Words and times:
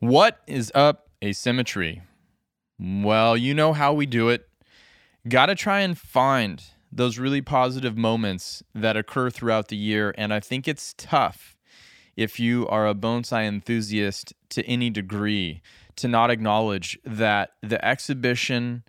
What 0.00 0.40
is 0.46 0.70
up, 0.74 1.08
asymmetry? 1.24 2.02
Well, 2.78 3.34
you 3.34 3.54
know 3.54 3.72
how 3.72 3.94
we 3.94 4.04
do 4.04 4.28
it. 4.28 4.46
Got 5.26 5.46
to 5.46 5.54
try 5.54 5.80
and 5.80 5.96
find 5.96 6.62
those 6.92 7.18
really 7.18 7.40
positive 7.40 7.96
moments 7.96 8.62
that 8.74 8.98
occur 8.98 9.30
throughout 9.30 9.68
the 9.68 9.76
year. 9.76 10.14
And 10.18 10.34
I 10.34 10.40
think 10.40 10.68
it's 10.68 10.94
tough 10.98 11.56
if 12.14 12.38
you 12.38 12.68
are 12.68 12.86
a 12.86 12.94
bonsai 12.94 13.48
enthusiast 13.48 14.34
to 14.50 14.62
any 14.66 14.90
degree 14.90 15.62
to 15.96 16.08
not 16.08 16.30
acknowledge 16.30 16.98
that 17.02 17.52
the 17.62 17.82
exhibition 17.82 18.82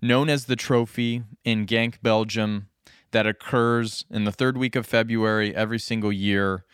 known 0.00 0.30
as 0.30 0.46
the 0.46 0.56
Trophy 0.56 1.22
in 1.44 1.66
Genk, 1.66 1.96
Belgium, 2.02 2.68
that 3.10 3.26
occurs 3.26 4.06
in 4.10 4.24
the 4.24 4.32
third 4.32 4.56
week 4.56 4.74
of 4.74 4.86
February 4.86 5.54
every 5.54 5.78
single 5.78 6.12
year 6.12 6.64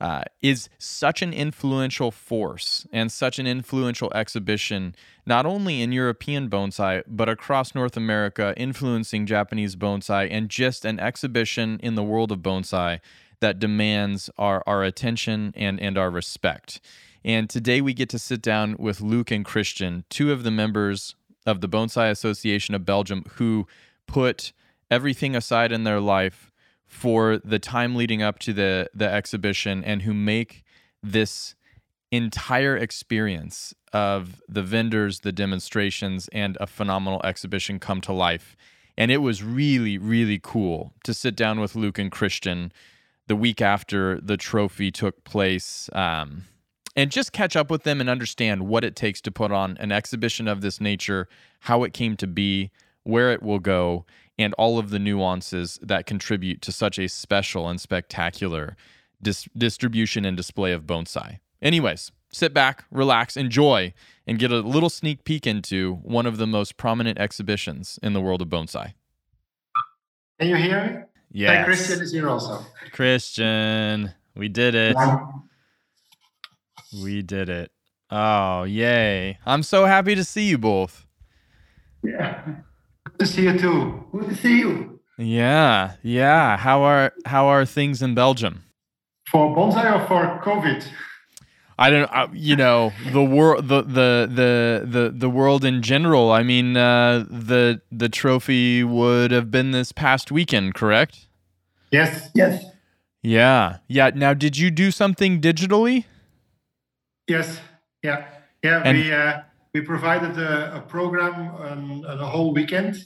uh, 0.00 0.22
is 0.40 0.68
such 0.78 1.20
an 1.20 1.32
influential 1.32 2.10
force 2.10 2.86
and 2.92 3.12
such 3.12 3.38
an 3.38 3.46
influential 3.46 4.10
exhibition, 4.14 4.94
not 5.26 5.44
only 5.44 5.82
in 5.82 5.92
European 5.92 6.48
bonsai, 6.48 7.02
but 7.06 7.28
across 7.28 7.74
North 7.74 7.96
America, 7.96 8.54
influencing 8.56 9.26
Japanese 9.26 9.76
bonsai, 9.76 10.26
and 10.30 10.48
just 10.48 10.84
an 10.84 10.98
exhibition 10.98 11.78
in 11.82 11.96
the 11.96 12.02
world 12.02 12.32
of 12.32 12.38
bonsai 12.38 13.00
that 13.40 13.58
demands 13.58 14.30
our, 14.38 14.62
our 14.66 14.82
attention 14.82 15.52
and, 15.56 15.78
and 15.80 15.98
our 15.98 16.10
respect. 16.10 16.80
And 17.24 17.50
today 17.50 17.80
we 17.80 17.92
get 17.92 18.08
to 18.10 18.18
sit 18.18 18.40
down 18.40 18.76
with 18.78 19.00
Luke 19.02 19.30
and 19.30 19.44
Christian, 19.44 20.04
two 20.08 20.32
of 20.32 20.42
the 20.42 20.50
members 20.50 21.14
of 21.44 21.60
the 21.60 21.68
Bonsai 21.68 22.10
Association 22.10 22.74
of 22.74 22.86
Belgium, 22.86 23.24
who 23.34 23.66
put 24.06 24.52
everything 24.90 25.36
aside 25.36 25.72
in 25.72 25.84
their 25.84 26.00
life 26.00 26.49
for 26.90 27.38
the 27.38 27.60
time 27.60 27.94
leading 27.94 28.20
up 28.20 28.40
to 28.40 28.52
the 28.52 28.90
the 28.92 29.08
exhibition 29.08 29.82
and 29.84 30.02
who 30.02 30.12
make 30.12 30.64
this 31.02 31.54
entire 32.10 32.76
experience 32.76 33.72
of 33.92 34.42
the 34.48 34.62
vendors, 34.62 35.20
the 35.20 35.30
demonstrations, 35.30 36.28
and 36.32 36.58
a 36.60 36.66
phenomenal 36.66 37.20
exhibition 37.22 37.78
come 37.78 38.00
to 38.00 38.12
life. 38.12 38.56
And 38.98 39.12
it 39.12 39.18
was 39.18 39.42
really, 39.42 39.98
really 39.98 40.40
cool 40.42 40.92
to 41.04 41.14
sit 41.14 41.36
down 41.36 41.60
with 41.60 41.76
Luke 41.76 41.98
and 41.98 42.10
Christian 42.10 42.72
the 43.28 43.36
week 43.36 43.62
after 43.62 44.20
the 44.20 44.36
trophy 44.36 44.90
took 44.90 45.22
place 45.22 45.88
um, 45.92 46.44
and 46.96 47.12
just 47.12 47.32
catch 47.32 47.54
up 47.54 47.70
with 47.70 47.84
them 47.84 48.00
and 48.00 48.10
understand 48.10 48.66
what 48.66 48.82
it 48.82 48.96
takes 48.96 49.20
to 49.20 49.30
put 49.30 49.52
on 49.52 49.76
an 49.78 49.92
exhibition 49.92 50.48
of 50.48 50.60
this 50.60 50.80
nature, 50.80 51.28
how 51.60 51.84
it 51.84 51.92
came 51.92 52.16
to 52.16 52.26
be, 52.26 52.72
where 53.04 53.32
it 53.32 53.42
will 53.42 53.58
go, 53.58 54.04
and 54.40 54.54
all 54.54 54.78
of 54.78 54.90
the 54.90 54.98
nuances 54.98 55.78
that 55.82 56.06
contribute 56.06 56.62
to 56.62 56.72
such 56.72 56.98
a 56.98 57.08
special 57.08 57.68
and 57.68 57.80
spectacular 57.80 58.76
dis- 59.20 59.48
distribution 59.56 60.24
and 60.24 60.36
display 60.36 60.72
of 60.72 60.86
bonsai. 60.86 61.38
Anyways, 61.60 62.10
sit 62.32 62.54
back, 62.54 62.84
relax, 62.90 63.36
enjoy, 63.36 63.92
and 64.26 64.38
get 64.38 64.50
a 64.50 64.60
little 64.60 64.88
sneak 64.88 65.24
peek 65.24 65.46
into 65.46 65.96
one 65.96 66.24
of 66.24 66.38
the 66.38 66.46
most 66.46 66.78
prominent 66.78 67.18
exhibitions 67.18 67.98
in 68.02 68.14
the 68.14 68.20
world 68.20 68.40
of 68.40 68.48
bonsai. 68.48 68.94
Can 70.40 70.48
you 70.48 70.56
hear 70.56 70.86
me? 70.86 71.02
Yeah. 71.32 71.64
Christian 71.64 72.00
is 72.00 72.12
here 72.12 72.28
also. 72.28 72.64
Christian, 72.92 74.14
we 74.34 74.48
did 74.48 74.74
it. 74.74 74.96
We 77.04 77.22
did 77.22 77.48
it. 77.50 77.70
Oh, 78.10 78.64
yay. 78.64 79.38
I'm 79.46 79.62
so 79.62 79.84
happy 79.84 80.14
to 80.14 80.24
see 80.24 80.48
you 80.48 80.58
both. 80.58 81.06
Yeah 82.02 82.42
to 83.20 83.26
see 83.26 83.42
you 83.42 83.58
too. 83.58 84.04
Good 84.12 84.28
to 84.30 84.34
see 84.34 84.58
you. 84.58 85.00
Yeah, 85.18 85.94
yeah. 86.02 86.56
How 86.56 86.82
are 86.82 87.12
how 87.26 87.46
are 87.46 87.64
things 87.64 88.02
in 88.02 88.14
Belgium? 88.14 88.64
For 89.30 89.54
bonsai 89.54 89.84
or 89.94 90.06
for 90.06 90.40
COVID? 90.42 90.84
I 91.78 91.90
don't. 91.90 92.10
Uh, 92.12 92.28
you 92.32 92.56
know, 92.56 92.92
the 93.12 93.22
world, 93.22 93.68
the, 93.68 93.82
the 93.82 94.28
the 94.40 94.86
the 94.86 95.12
the 95.14 95.30
world 95.30 95.64
in 95.64 95.82
general. 95.82 96.30
I 96.30 96.42
mean, 96.42 96.76
uh, 96.76 97.24
the 97.28 97.80
the 97.92 98.08
trophy 98.08 98.82
would 98.82 99.30
have 99.30 99.50
been 99.50 99.70
this 99.70 99.92
past 99.92 100.32
weekend, 100.32 100.74
correct? 100.74 101.26
Yes. 101.90 102.30
Yes. 102.34 102.64
Yeah. 103.22 103.78
Yeah. 103.88 104.10
Now, 104.14 104.34
did 104.34 104.56
you 104.56 104.70
do 104.70 104.90
something 104.90 105.40
digitally? 105.40 106.04
Yes. 107.28 107.60
Yeah. 108.02 108.26
Yeah. 108.62 108.82
And 108.84 108.98
we 108.98 109.12
uh, 109.12 109.40
we 109.74 109.80
provided 109.80 110.38
a, 110.38 110.76
a 110.76 110.80
program 110.80 111.34
on, 111.54 112.04
on, 112.04 112.18
a 112.20 112.26
whole 112.26 112.52
weekend. 112.52 112.96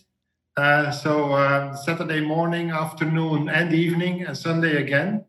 Uh, 0.56 0.90
so 0.90 1.32
uh, 1.32 1.74
Saturday 1.74 2.20
morning, 2.20 2.70
afternoon, 2.70 3.48
and 3.48 3.72
evening, 3.72 4.22
and 4.22 4.36
Sunday 4.36 4.76
again. 4.82 5.24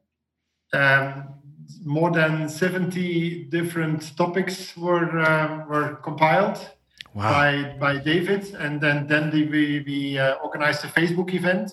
Um, 0.72 1.30
more 1.84 2.12
than 2.12 2.48
70 2.48 3.46
different 3.46 4.16
topics 4.18 4.78
were 4.78 5.20
uh, 5.20 5.66
were 5.68 5.96
compiled 6.04 6.70
wow. 7.16 7.32
by 7.32 7.76
by 7.80 7.98
David, 7.98 8.54
and 8.54 8.80
then 8.80 9.08
then 9.08 9.32
we 9.32 9.84
we 9.88 10.20
uh, 10.20 10.36
organized 10.44 10.86
a 10.86 10.88
Facebook 10.88 11.34
event, 11.34 11.72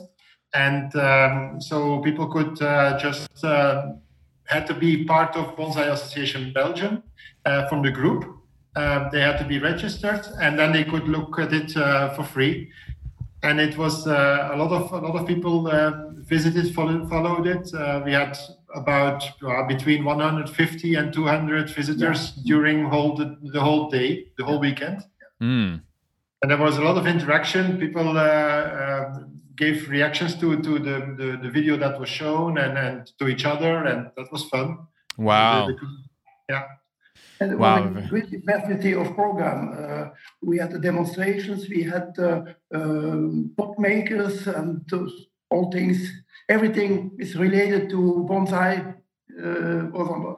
and 0.55 0.95
um, 0.97 1.61
so 1.61 2.01
people 2.01 2.29
could 2.29 2.63
uh, 2.63 2.99
just 2.99 3.45
uh, 3.45 3.93
had 4.45 4.67
to 4.67 4.75
be 4.75 5.05
part 5.05 5.37
of 5.37 5.57
Bonsai 5.57 5.93
Association 5.93 6.53
Belgium 6.55 7.03
from 7.69 7.83
the 7.83 7.91
group 7.91 8.43
uh, 8.75 9.11
they 9.11 9.21
had 9.21 9.39
to 9.39 9.45
be 9.45 9.59
registered, 9.59 10.27
and 10.41 10.59
then 10.59 10.73
they 10.73 10.85
could 10.85 11.07
look 11.07 11.39
at 11.39 11.53
it 11.53 11.77
uh, 11.77 12.15
for 12.15 12.25
free. 12.25 12.71
And 13.43 13.61
it 13.61 13.77
was 13.77 14.07
uh, 14.07 14.51
a 14.53 14.57
lot 14.57 14.71
of 14.71 14.93
a 14.93 14.99
lot 14.99 15.21
of 15.21 15.27
people 15.27 15.67
uh, 15.67 16.11
visited, 16.19 16.73
followed, 16.75 17.09
followed 17.09 17.47
it. 17.47 17.75
Uh, 17.75 18.01
we 18.05 18.13
had 18.13 18.39
about 18.75 19.25
between 19.69 20.05
150 20.05 20.95
and 20.95 21.13
200 21.13 21.69
visitors 21.71 22.33
yeah. 22.37 22.43
during 22.47 22.85
whole 22.85 23.17
the, 23.17 23.37
the, 23.43 23.61
whole 23.61 23.91
day, 23.91 24.27
the 24.39 24.45
whole 24.45 24.61
weekend. 24.61 25.03
Mm. 25.43 25.83
And 26.41 26.51
there 26.51 26.59
was 26.59 26.79
a 26.79 26.83
lot 26.83 26.97
of 26.97 27.07
interaction. 27.07 27.79
People 27.79 28.15
gave 29.57 29.89
reactions 29.89 30.35
to 30.41 30.63
to 30.63 30.79
the, 30.79 31.15
the, 31.19 31.39
the 31.43 31.51
video 31.51 31.77
that 31.77 31.99
was 31.99 32.09
shown 32.09 32.59
and 32.59 32.79
and 32.79 33.13
to 33.19 33.27
each 33.29 33.45
other, 33.45 33.85
and 33.85 34.11
that 34.17 34.31
was 34.31 34.45
fun. 34.45 34.79
Wow. 35.19 35.67
The, 35.67 35.73
the, 35.75 35.81
yeah. 36.49 36.65
And 37.43 37.59
wow. 37.59 37.93
a 37.97 38.03
great 38.09 38.31
diversity 38.31 38.95
of 38.95 39.15
program. 39.15 39.61
Uh, 39.77 40.11
we 40.43 40.59
had 40.59 40.71
the 40.71 40.79
demonstrations, 40.79 41.69
we 41.69 41.83
had 41.83 42.09
uh, 42.19 42.43
um, 42.73 43.53
pot 43.57 43.79
makers, 43.79 44.47
and 44.47 44.89
all 45.51 45.71
things. 45.73 45.99
Everything 46.49 47.11
is 47.19 47.35
related 47.37 47.91
to 47.91 48.27
bonsai 48.29 48.95
uh, 49.45 49.87
was 49.95 50.09
on 50.09 50.37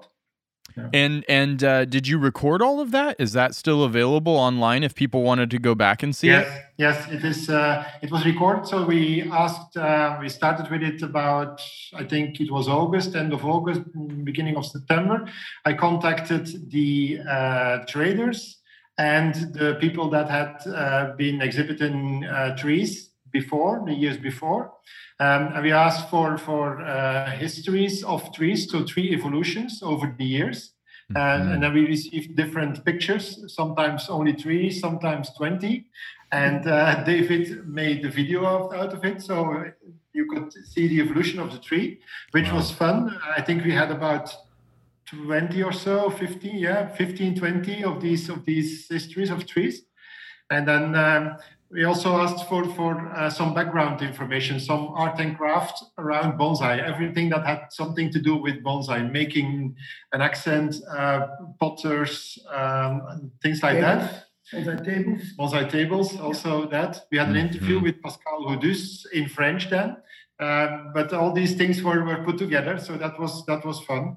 And 0.92 1.24
and 1.28 1.62
uh, 1.62 1.84
did 1.84 2.08
you 2.08 2.18
record 2.18 2.60
all 2.60 2.80
of 2.80 2.90
that? 2.90 3.16
Is 3.18 3.32
that 3.32 3.54
still 3.54 3.84
available 3.84 4.34
online 4.34 4.82
if 4.82 4.94
people 4.94 5.22
wanted 5.22 5.50
to 5.50 5.58
go 5.58 5.74
back 5.74 6.02
and 6.02 6.14
see 6.14 6.28
yes, 6.28 6.46
it? 6.46 6.62
Yes, 6.78 7.08
it 7.10 7.24
is. 7.24 7.48
Uh, 7.48 7.84
it 8.02 8.10
was 8.10 8.24
recorded. 8.24 8.66
So 8.66 8.84
we 8.84 9.22
asked. 9.30 9.76
Uh, 9.76 10.18
we 10.20 10.28
started 10.28 10.70
with 10.70 10.82
it 10.82 11.02
about 11.02 11.62
I 11.94 12.04
think 12.04 12.40
it 12.40 12.50
was 12.50 12.68
August, 12.68 13.14
end 13.14 13.32
of 13.32 13.44
August, 13.44 13.82
beginning 14.24 14.56
of 14.56 14.66
September. 14.66 15.28
I 15.64 15.74
contacted 15.74 16.70
the 16.70 17.20
uh, 17.28 17.78
traders 17.86 18.58
and 18.98 19.34
the 19.54 19.76
people 19.80 20.08
that 20.10 20.28
had 20.28 20.56
uh, 20.66 21.14
been 21.16 21.40
exhibiting 21.40 22.24
uh, 22.24 22.56
trees 22.56 23.10
before 23.34 23.82
the 23.84 23.92
years 23.92 24.16
before. 24.16 24.72
Um, 25.20 25.42
and 25.54 25.62
we 25.62 25.72
asked 25.72 26.08
for 26.08 26.38
for 26.38 26.80
uh, 26.80 27.30
histories 27.44 28.02
of 28.04 28.20
trees, 28.32 28.70
so 28.70 28.84
tree 28.84 29.12
evolutions 29.12 29.82
over 29.82 30.06
the 30.18 30.24
years. 30.24 30.58
Mm-hmm. 31.12 31.16
And, 31.16 31.52
and, 31.52 31.62
then 31.62 31.74
we 31.74 31.86
received 31.86 32.34
different 32.34 32.82
pictures, 32.84 33.24
sometimes 33.54 34.08
only 34.08 34.32
three, 34.32 34.70
sometimes 34.70 35.28
20. 35.36 35.84
And 36.32 36.66
uh, 36.66 37.04
David 37.12 37.68
made 37.68 38.02
the 38.02 38.08
video 38.08 38.46
out, 38.46 38.74
out 38.74 38.92
of 38.94 39.04
it. 39.04 39.20
So 39.20 39.64
you 40.14 40.24
could 40.30 40.50
see 40.72 40.88
the 40.88 41.00
evolution 41.00 41.40
of 41.40 41.52
the 41.52 41.58
tree, 41.58 42.00
which 42.30 42.48
wow. 42.48 42.56
was 42.56 42.70
fun. 42.70 43.20
I 43.36 43.42
think 43.42 43.64
we 43.64 43.72
had 43.72 43.90
about 43.90 44.34
20 45.06 45.62
or 45.62 45.72
so, 45.72 46.08
15, 46.08 46.58
yeah, 46.58 46.88
15, 46.88 47.36
20 47.38 47.84
of 47.84 48.00
these 48.00 48.30
of 48.30 48.44
these 48.46 48.88
histories 48.88 49.30
of 49.30 49.46
trees. 49.46 49.82
And 50.50 50.66
then 50.68 50.94
um, 50.94 51.36
we 51.70 51.84
also 51.84 52.16
asked 52.20 52.48
for 52.48 52.64
for 52.74 53.10
uh, 53.14 53.30
some 53.30 53.54
background 53.54 54.02
information, 54.02 54.60
some 54.60 54.88
art 54.94 55.18
and 55.18 55.36
craft 55.36 55.84
around 55.98 56.38
bonsai, 56.38 56.78
everything 56.78 57.28
that 57.30 57.44
had 57.44 57.66
something 57.70 58.10
to 58.12 58.20
do 58.20 58.36
with 58.36 58.62
bonsai, 58.62 59.10
making 59.10 59.74
an 60.12 60.20
accent, 60.20 60.76
uh, 60.90 61.26
potters, 61.58 62.38
um, 62.52 63.30
things 63.42 63.62
like 63.62 63.80
tables. 63.80 64.10
that. 64.10 64.24
Bonsai 64.52 64.84
tables. 64.84 65.20
Bonsai 65.38 65.70
tables, 65.70 66.20
also 66.20 66.68
that. 66.68 67.06
We 67.10 67.18
had 67.18 67.28
an 67.28 67.36
interview 67.36 67.76
mm-hmm. 67.76 67.84
with 67.84 68.02
Pascal 68.02 68.44
Rodus 68.46 69.06
in 69.12 69.28
French 69.28 69.70
then, 69.70 69.96
um, 70.38 70.92
but 70.94 71.12
all 71.12 71.32
these 71.32 71.54
things 71.54 71.82
were, 71.82 72.04
were 72.04 72.22
put 72.24 72.38
together, 72.38 72.78
so 72.78 72.96
that 72.96 73.18
was 73.18 73.44
that 73.46 73.64
was 73.64 73.80
fun. 73.80 74.16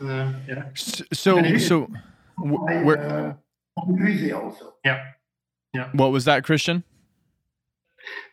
Uh, 0.00 0.32
yeah. 0.48 0.64
So 0.74 1.04
so, 1.58 1.88
where? 2.36 2.98
Uh, 2.98 3.34
also. 4.34 4.74
Yeah. 4.84 5.13
Yeah. 5.74 5.90
What 5.92 6.12
was 6.12 6.24
that, 6.24 6.44
Christian? 6.44 6.84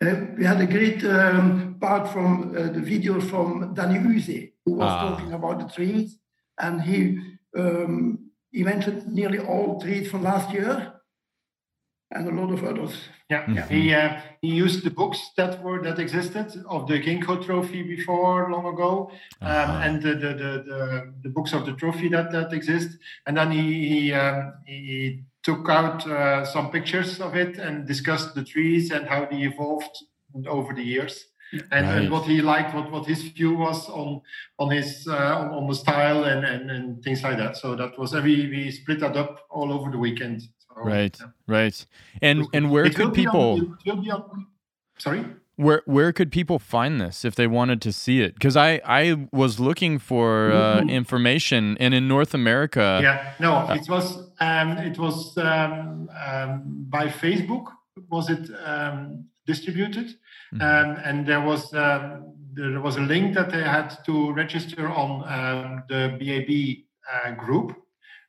Uh, 0.01 0.15
we 0.37 0.45
had 0.45 0.61
a 0.61 0.67
great 0.67 1.03
um, 1.05 1.77
part 1.79 2.11
from 2.11 2.55
uh, 2.55 2.71
the 2.71 2.81
video 2.81 3.19
from 3.19 3.73
Danny 3.73 3.99
Use, 3.99 4.49
who 4.65 4.73
was 4.73 4.89
ah. 4.89 5.09
talking 5.09 5.33
about 5.33 5.59
the 5.59 5.73
trees, 5.73 6.19
and 6.59 6.81
he 6.81 7.19
um, 7.57 8.31
he 8.51 8.63
mentioned 8.63 9.07
nearly 9.07 9.39
all 9.39 9.79
trees 9.79 10.09
from 10.11 10.23
last 10.23 10.53
year 10.53 10.93
and 12.13 12.27
a 12.27 12.41
lot 12.41 12.51
of 12.51 12.63
others. 12.63 12.93
Yeah, 13.29 13.45
mm-hmm. 13.45 13.73
he 13.73 13.93
uh, 13.93 14.19
he 14.41 14.49
used 14.49 14.83
the 14.83 14.91
books 14.91 15.31
that 15.37 15.63
were 15.63 15.81
that 15.83 15.99
existed 15.99 16.61
of 16.67 16.87
the 16.87 16.99
Ginkgo 16.99 17.45
Trophy 17.45 17.83
before 17.83 18.51
long 18.51 18.65
ago, 18.65 19.09
um, 19.41 19.47
uh-huh. 19.47 19.81
and 19.83 20.01
the, 20.01 20.13
the, 20.15 20.33
the 20.33 20.63
the 20.67 21.13
the 21.23 21.29
books 21.29 21.53
of 21.53 21.65
the 21.65 21.73
trophy 21.73 22.09
that 22.09 22.31
that 22.31 22.51
exist, 22.51 22.97
and 23.25 23.37
then 23.37 23.51
he 23.51 23.87
he, 23.87 24.13
um, 24.13 24.53
he 24.65 25.23
took 25.43 25.67
out 25.69 26.07
uh, 26.07 26.45
some 26.45 26.71
pictures 26.71 27.19
of 27.19 27.35
it 27.35 27.57
and 27.57 27.87
discussed 27.87 28.35
the 28.35 28.43
trees 28.43 28.91
and 28.91 29.07
how 29.07 29.25
they 29.25 29.41
evolved 29.43 29.97
over 30.47 30.73
the 30.73 30.83
years. 30.83 31.25
And, 31.53 31.85
right. 31.85 31.97
and, 31.97 32.11
what 32.11 32.23
he 32.23 32.41
liked, 32.41 32.73
what, 32.73 32.89
what 32.91 33.05
his 33.05 33.23
view 33.23 33.55
was 33.55 33.89
on 33.89 34.21
on 34.57 34.71
his 34.71 35.05
uh, 35.05 35.13
on, 35.13 35.49
on, 35.49 35.67
the 35.67 35.75
style 35.75 36.23
and, 36.23 36.45
and, 36.45 36.71
and 36.71 37.03
things 37.03 37.23
like 37.23 37.37
that. 37.39 37.57
So 37.57 37.75
that 37.75 37.99
was 37.99 38.13
we 38.13 38.47
we 38.47 38.71
split 38.71 39.01
that 39.01 39.17
up 39.17 39.41
all 39.49 39.73
over 39.73 39.91
the 39.91 39.97
weekend. 39.97 40.43
So, 40.43 40.75
right, 40.75 41.17
yeah. 41.19 41.27
right. 41.47 41.85
And 42.21 42.47
and 42.53 42.71
where 42.71 42.89
could 42.89 43.13
people? 43.13 43.77
On, 43.81 44.47
sorry. 44.97 45.25
Where 45.61 45.81
where 45.85 46.11
could 46.11 46.31
people 46.31 46.59
find 46.59 46.99
this 46.99 47.23
if 47.23 47.35
they 47.35 47.47
wanted 47.47 47.81
to 47.81 47.91
see 47.93 48.21
it? 48.21 48.33
Because 48.33 48.57
I 48.57 48.81
I 48.83 49.27
was 49.31 49.59
looking 49.59 49.99
for 49.99 50.51
uh, 50.51 50.57
mm-hmm. 50.57 50.89
information, 50.89 51.77
and 51.79 51.93
in 51.93 52.07
North 52.07 52.33
America. 52.33 52.99
Yeah, 53.01 53.33
no, 53.39 53.51
uh, 53.53 53.75
it 53.79 53.87
was 53.87 54.05
um, 54.39 54.69
it 54.89 54.97
was 54.97 55.37
um, 55.37 56.09
um, 56.25 56.63
by 56.89 57.05
Facebook. 57.07 57.65
Was 58.09 58.29
it 58.29 58.49
um, 58.65 59.25
distributed? 59.45 60.07
Mm-hmm. 60.53 60.61
Um, 60.61 60.89
and 61.05 61.27
there 61.27 61.41
was 61.41 61.73
um, 61.73 62.33
there 62.53 62.81
was 62.81 62.97
a 62.97 63.01
link 63.01 63.35
that 63.35 63.51
they 63.51 63.63
had 63.63 63.89
to 64.05 64.33
register 64.33 64.89
on 64.89 65.11
um, 65.37 65.83
the 65.87 66.01
BAB 66.19 66.51
uh, 67.13 67.31
group, 67.43 67.75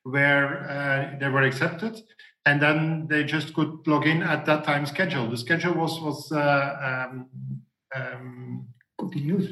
where 0.04 0.68
uh, 0.68 1.18
they 1.18 1.28
were 1.28 1.42
accepted, 1.42 2.00
and 2.46 2.60
then 2.60 3.06
they 3.08 3.24
just 3.24 3.54
could 3.54 3.86
log 3.86 4.06
in 4.06 4.22
at 4.22 4.46
that 4.46 4.64
time 4.64 4.86
schedule. 4.86 5.30
The 5.30 5.36
schedule 5.36 5.74
was 5.74 6.00
was 6.00 6.32
uh, 6.32 7.08
um, 7.10 7.28
um, 7.94 8.68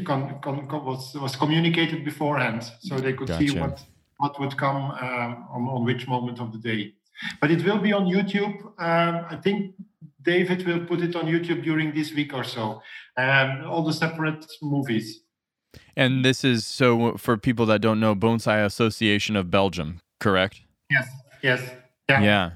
con, 0.05 0.41
con, 0.43 0.67
con, 0.69 0.85
was 0.85 1.15
was 1.15 1.37
communicated 1.37 2.05
beforehand, 2.05 2.71
so 2.81 2.99
they 2.99 3.13
could 3.13 3.29
gotcha. 3.29 3.49
see 3.49 3.59
what 3.59 3.83
what 4.19 4.39
would 4.41 4.57
come 4.57 4.91
um, 4.91 5.47
on, 5.51 5.69
on 5.69 5.85
which 5.85 6.07
moment 6.09 6.41
of 6.41 6.53
the 6.53 6.59
day. 6.59 6.95
But 7.41 7.51
it 7.51 7.65
will 7.65 7.79
be 7.79 7.93
on 7.93 8.07
YouTube. 8.07 8.57
Um, 8.79 9.27
I 9.29 9.37
think 9.37 9.75
David 10.23 10.67
will 10.67 10.85
put 10.87 11.01
it 11.01 11.15
on 11.17 11.27
YouTube 11.27 11.63
during 11.63 11.95
this 11.95 12.13
week 12.13 12.35
or 12.35 12.45
so. 12.45 12.83
Um, 13.17 13.65
all 13.67 13.83
the 13.83 13.93
separate 13.93 14.47
movies. 14.63 15.21
And 15.97 16.25
this 16.25 16.45
is 16.45 16.67
so 16.67 17.17
for 17.17 17.37
people 17.37 17.67
that 17.67 17.81
don't 17.81 18.01
know, 18.01 18.15
Bonsai 18.15 18.65
Association 18.65 19.37
of 19.37 19.51
Belgium, 19.51 20.01
correct? 20.19 20.63
Yes. 20.91 21.09
Yes. 21.43 21.71
Yeah. 22.09 22.21
Yeah. 22.23 22.51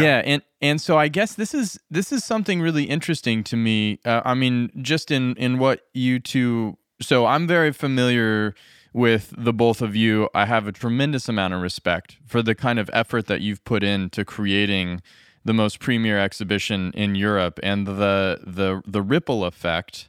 Yeah. 0.00 0.22
and 0.24 0.42
and 0.60 0.80
so 0.80 0.96
I 0.96 1.08
guess 1.08 1.34
this 1.34 1.54
is 1.54 1.78
this 1.90 2.12
is 2.12 2.24
something 2.24 2.60
really 2.60 2.84
interesting 2.84 3.44
to 3.44 3.56
me. 3.56 3.98
Uh, 4.04 4.22
I 4.24 4.34
mean, 4.34 4.70
just 4.80 5.10
in 5.10 5.34
in 5.36 5.58
what 5.58 5.86
you 5.92 6.18
two. 6.18 6.78
So 7.00 7.26
I'm 7.26 7.46
very 7.48 7.72
familiar 7.72 8.54
with 8.92 9.34
the 9.36 9.52
both 9.52 9.82
of 9.82 9.96
you. 9.96 10.28
I 10.34 10.46
have 10.46 10.66
a 10.66 10.72
tremendous 10.72 11.28
amount 11.28 11.54
of 11.54 11.60
respect 11.60 12.18
for 12.26 12.42
the 12.42 12.54
kind 12.54 12.78
of 12.78 12.88
effort 12.92 13.26
that 13.26 13.40
you've 13.40 13.64
put 13.64 13.82
into 13.82 14.24
creating 14.24 15.02
the 15.44 15.52
most 15.52 15.80
premier 15.80 16.18
exhibition 16.18 16.92
in 16.94 17.14
Europe, 17.14 17.58
and 17.62 17.86
the 17.86 18.40
the 18.46 18.82
the 18.86 19.02
ripple 19.02 19.44
effect, 19.44 20.08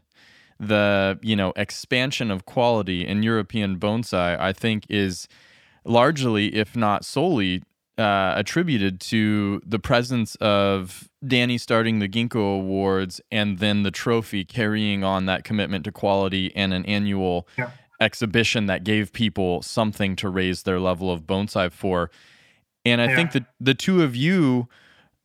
the 0.60 1.20
you 1.22 1.36
know 1.36 1.54
expansion 1.56 2.30
of 2.30 2.46
quality 2.46 3.06
in 3.06 3.24
European 3.24 3.78
bonsai, 3.78 4.40
I 4.40 4.54
think 4.54 4.86
is 4.90 5.28
largely, 5.86 6.56
if 6.56 6.76
not 6.76 7.04
solely, 7.04 7.64
uh, 7.98 8.34
attributed 8.36 9.00
to 9.00 9.62
the 9.66 9.80
presence 9.80 10.36
of 10.36 11.10
Danny 11.26 11.58
starting 11.58 12.00
the 12.00 12.10
Ginkgo 12.10 12.60
Awards 12.60 13.22
and 13.32 13.60
then 13.60 13.84
the 13.84 13.92
trophy 13.92 14.44
carrying 14.44 15.04
on 15.04 15.26
that 15.28 15.44
commitment 15.44 15.86
to 15.86 15.92
quality 15.92 16.52
and 16.56 16.74
an 16.74 16.86
annual 16.86 17.48
yeah. 17.58 17.72
exhibition 18.00 18.66
that 18.66 18.84
gave 18.84 19.14
people 19.14 19.62
something 19.62 20.16
to 20.18 20.30
raise 20.30 20.64
their 20.64 20.80
level 20.80 21.12
of 21.12 21.22
bonsai 21.22 21.72
for. 21.72 22.10
And 22.86 23.00
I 23.00 23.10
yeah. 23.10 23.16
think 23.16 23.32
that 23.34 23.46
the 23.60 23.74
two 23.76 24.02
of 24.04 24.16
you 24.16 24.68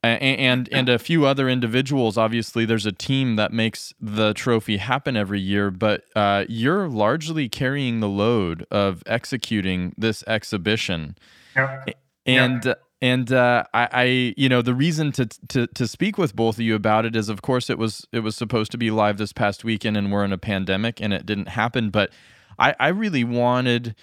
and 0.02 0.68
and 0.70 0.88
a 0.88 0.98
few 0.98 1.26
other 1.26 1.48
individuals. 1.48 2.16
Obviously, 2.16 2.64
there's 2.64 2.86
a 2.86 2.92
team 2.92 3.36
that 3.36 3.52
makes 3.52 3.92
the 4.00 4.32
trophy 4.32 4.76
happen 4.76 5.16
every 5.16 5.40
year, 5.40 5.70
but 5.70 6.04
uh, 6.14 6.44
you're 6.48 6.88
largely 6.88 7.48
carrying 7.48 8.00
the 8.00 8.08
load 8.08 8.64
of 8.70 9.02
executing 9.06 9.94
this 9.98 10.22
exhibition. 10.26 11.16
Yeah. 11.56 11.84
And 12.28 12.64
yeah. 12.64 12.74
and 13.00 13.32
uh, 13.32 13.64
I, 13.72 13.88
I, 13.92 14.34
you 14.36 14.48
know, 14.48 14.62
the 14.62 14.74
reason 14.74 15.12
to, 15.12 15.26
to 15.48 15.66
to 15.66 15.88
speak 15.88 16.18
with 16.18 16.36
both 16.36 16.56
of 16.56 16.60
you 16.60 16.74
about 16.74 17.04
it 17.06 17.16
is, 17.16 17.28
of 17.28 17.42
course, 17.42 17.70
it 17.70 17.78
was 17.78 18.06
it 18.12 18.20
was 18.20 18.36
supposed 18.36 18.70
to 18.72 18.78
be 18.78 18.90
live 18.90 19.18
this 19.18 19.32
past 19.32 19.64
weekend, 19.64 19.96
and 19.96 20.12
we're 20.12 20.24
in 20.24 20.32
a 20.32 20.38
pandemic, 20.38 21.00
and 21.00 21.12
it 21.12 21.26
didn't 21.26 21.48
happen. 21.48 21.90
But 21.90 22.10
I, 22.58 22.74
I 22.78 22.88
really 22.88 23.24
wanted. 23.24 23.94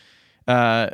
Uh, 0.48 0.90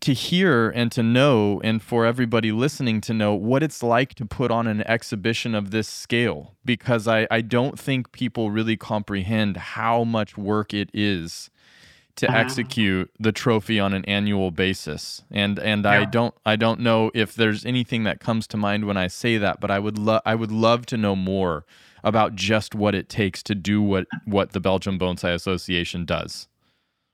to 0.00 0.12
hear 0.12 0.70
and 0.70 0.90
to 0.92 1.02
know, 1.02 1.60
and 1.62 1.80
for 1.82 2.04
everybody 2.04 2.50
listening 2.50 3.00
to 3.02 3.14
know 3.14 3.34
what 3.34 3.62
it's 3.62 3.82
like 3.82 4.14
to 4.14 4.26
put 4.26 4.50
on 4.50 4.66
an 4.66 4.82
exhibition 4.88 5.54
of 5.54 5.70
this 5.70 5.88
scale, 5.88 6.56
because 6.64 7.06
I, 7.06 7.28
I 7.30 7.42
don't 7.42 7.78
think 7.78 8.10
people 8.10 8.50
really 8.50 8.76
comprehend 8.76 9.56
how 9.56 10.02
much 10.02 10.36
work 10.36 10.74
it 10.74 10.90
is 10.92 11.48
to 12.16 12.28
uh-huh. 12.28 12.38
execute 12.38 13.10
the 13.18 13.32
trophy 13.32 13.80
on 13.80 13.92
an 13.92 14.04
annual 14.04 14.50
basis. 14.50 15.22
And 15.30 15.58
and 15.58 15.84
yeah. 15.84 15.90
I 15.90 16.04
don't 16.04 16.34
I 16.46 16.56
don't 16.56 16.80
know 16.80 17.10
if 17.14 17.34
there's 17.34 17.64
anything 17.64 18.04
that 18.04 18.20
comes 18.20 18.46
to 18.48 18.56
mind 18.56 18.86
when 18.86 18.96
I 18.96 19.08
say 19.08 19.38
that, 19.38 19.60
but 19.60 19.70
I 19.70 19.78
would 19.78 19.98
love 19.98 20.22
I 20.24 20.34
would 20.34 20.52
love 20.52 20.86
to 20.86 20.96
know 20.96 21.16
more 21.16 21.64
about 22.02 22.34
just 22.34 22.74
what 22.74 22.94
it 22.94 23.08
takes 23.08 23.42
to 23.44 23.54
do 23.54 23.82
what 23.82 24.06
what 24.24 24.52
the 24.52 24.60
Belgium 24.60 24.98
Bonsai 24.98 25.34
Association 25.34 26.04
does. 26.04 26.48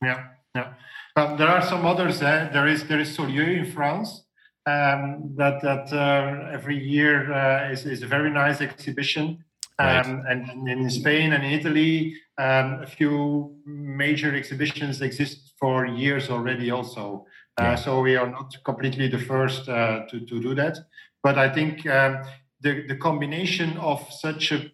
Yeah. 0.03 0.29
Yeah. 0.55 0.73
Um, 1.17 1.37
there 1.37 1.49
are 1.49 1.63
some 1.63 1.87
others. 1.87 2.23
Eh? 2.23 2.49
There 2.53 2.67
is 2.67 2.87
there 2.89 3.01
is 3.01 3.17
Saulieu 3.17 3.59
in 3.59 3.73
France 3.73 4.25
um, 4.67 5.35
that 5.37 5.61
that 5.63 5.93
uh, 5.93 6.51
every 6.53 6.79
year 6.79 7.33
uh, 7.33 7.71
is 7.71 7.87
is 7.87 8.03
a 8.03 8.07
very 8.07 8.31
nice 8.31 8.61
exhibition. 8.61 9.45
Right. 9.81 10.07
Um, 10.07 10.25
and 10.29 10.69
in 10.69 10.91
Spain 10.91 11.33
and 11.33 11.43
in 11.43 11.53
Italy, 11.53 12.15
um, 12.37 12.83
a 12.83 12.87
few 12.87 13.57
major 13.65 14.35
exhibitions 14.35 15.01
exist 15.01 15.55
for 15.59 15.87
years 15.87 16.29
already. 16.29 16.71
Also, 16.71 17.25
uh, 17.59 17.63
yeah. 17.65 17.75
so 17.77 18.03
we 18.03 18.17
are 18.17 18.31
not 18.31 18.55
completely 18.65 19.09
the 19.09 19.19
first 19.19 19.69
uh, 19.69 20.05
to 20.11 20.21
to 20.21 20.41
do 20.41 20.55
that. 20.55 20.77
But 21.23 21.39
I 21.39 21.49
think 21.49 21.87
um, 21.87 22.23
the 22.61 22.87
the 22.87 22.97
combination 22.97 23.79
of 23.79 24.07
such 24.13 24.53
a 24.53 24.71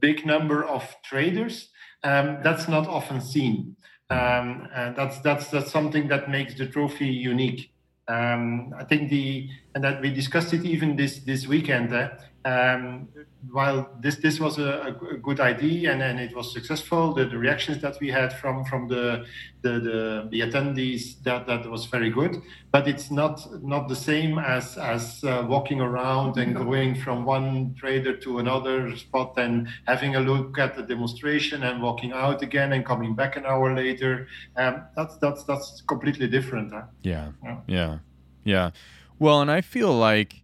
big 0.00 0.24
number 0.24 0.64
of 0.64 0.82
traders 1.02 1.70
um, 2.04 2.38
that's 2.42 2.68
not 2.68 2.86
often 2.86 3.20
seen. 3.20 3.76
Um, 4.08 4.68
and 4.74 4.96
that's 4.96 5.20
that's 5.20 5.48
that's 5.48 5.70
something 5.70 6.08
that 6.08 6.28
makes 6.28 6.54
the 6.54 6.66
trophy 6.66 7.06
unique. 7.06 7.72
Um, 8.08 8.72
I 8.76 8.84
think 8.84 9.08
the 9.08 9.48
and 9.74 9.84
that 9.84 10.00
we 10.00 10.10
discussed 10.10 10.52
it 10.52 10.64
even 10.64 10.96
this 10.96 11.20
this 11.20 11.46
weekend. 11.46 11.92
Uh, 11.92 12.10
um, 12.44 13.08
while 13.50 13.90
this 14.00 14.16
this 14.16 14.40
was 14.40 14.58
a, 14.58 14.96
a, 15.12 15.16
good 15.18 15.40
idea 15.40 15.92
and, 15.92 16.02
and 16.02 16.18
it 16.18 16.34
was 16.34 16.52
successful, 16.52 17.12
the, 17.12 17.26
the 17.26 17.36
reactions 17.36 17.82
that 17.82 18.00
we 18.00 18.08
had 18.08 18.32
from 18.32 18.64
from 18.64 18.88
the 18.88 19.26
the, 19.62 19.68
the, 19.68 20.28
the 20.30 20.40
attendees 20.40 21.22
that, 21.22 21.46
that 21.46 21.70
was 21.70 21.84
very 21.84 22.08
good. 22.08 22.40
But 22.72 22.88
it's 22.88 23.10
not 23.10 23.46
not 23.62 23.88
the 23.88 23.96
same 23.96 24.38
as 24.38 24.78
as 24.78 25.22
uh, 25.22 25.44
walking 25.46 25.82
around 25.82 26.38
and 26.38 26.56
going 26.56 26.94
from 26.94 27.26
one 27.26 27.74
trader 27.74 28.16
to 28.16 28.38
another 28.38 28.96
spot 28.96 29.34
and 29.36 29.68
having 29.86 30.16
a 30.16 30.20
look 30.20 30.58
at 30.58 30.76
the 30.76 30.82
demonstration 30.82 31.62
and 31.64 31.82
walking 31.82 32.12
out 32.12 32.40
again 32.42 32.72
and 32.72 32.86
coming 32.86 33.14
back 33.14 33.36
an 33.36 33.44
hour 33.44 33.74
later. 33.76 34.28
Um, 34.56 34.84
that's 34.96 35.18
that's 35.18 35.44
that's 35.44 35.82
completely 35.82 36.26
different. 36.26 36.72
Huh? 36.72 36.84
Yeah, 37.02 37.32
yeah, 37.44 37.58
yeah, 37.66 37.98
yeah. 38.44 38.70
Well, 39.18 39.42
and 39.42 39.50
I 39.50 39.60
feel 39.60 39.92
like 39.92 40.42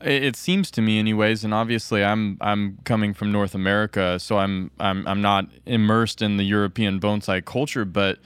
it 0.00 0.36
seems 0.36 0.70
to 0.72 0.82
me, 0.82 0.98
anyways, 0.98 1.44
and 1.44 1.52
obviously, 1.52 2.04
I'm 2.04 2.38
I'm 2.40 2.78
coming 2.84 3.14
from 3.14 3.32
North 3.32 3.54
America, 3.54 4.18
so 4.18 4.38
I'm 4.38 4.70
I'm 4.78 5.06
I'm 5.06 5.20
not 5.20 5.46
immersed 5.66 6.22
in 6.22 6.36
the 6.36 6.44
European 6.44 7.00
bonsai 7.00 7.44
culture, 7.44 7.84
but 7.84 8.18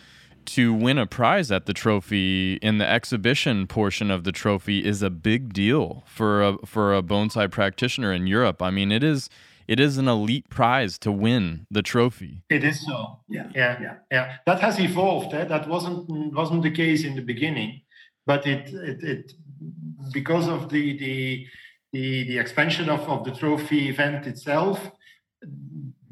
to 0.44 0.74
win 0.74 0.98
a 0.98 1.06
prize 1.06 1.50
at 1.50 1.66
the 1.66 1.72
trophy 1.72 2.54
in 2.54 2.78
the 2.78 2.88
exhibition 2.88 3.66
portion 3.66 4.10
of 4.10 4.24
the 4.24 4.32
trophy 4.32 4.84
is 4.84 5.02
a 5.02 5.10
big 5.10 5.52
deal 5.52 6.04
for 6.06 6.42
a 6.42 6.56
for 6.66 6.94
a 6.94 7.02
bonsai 7.02 7.50
practitioner 7.50 8.12
in 8.12 8.26
Europe. 8.26 8.62
I 8.62 8.70
mean, 8.70 8.92
it 8.92 9.04
is 9.04 9.30
it 9.68 9.80
is 9.80 9.98
an 9.98 10.08
elite 10.08 10.48
prize 10.48 10.98
to 10.98 11.12
win 11.12 11.66
the 11.70 11.82
trophy. 11.82 12.42
It 12.50 12.64
is 12.64 12.84
so. 12.84 13.20
Yeah, 13.28 13.48
yeah, 13.54 13.80
yeah. 13.80 13.94
yeah. 14.10 14.36
That 14.46 14.60
has 14.60 14.78
evolved. 14.78 15.34
Eh? 15.34 15.44
That 15.44 15.68
wasn't 15.68 16.34
wasn't 16.34 16.62
the 16.62 16.70
case 16.70 17.04
in 17.04 17.14
the 17.14 17.22
beginning, 17.22 17.82
but 18.26 18.46
it 18.46 18.72
it, 18.72 19.02
it 19.02 19.32
because 20.12 20.48
of 20.48 20.68
the 20.68 20.98
the 20.98 21.46
the, 21.92 22.24
the 22.24 22.38
expansion 22.38 22.88
of, 22.88 23.00
of 23.00 23.22
the 23.24 23.32
trophy 23.32 23.90
event 23.90 24.26
itself, 24.26 24.90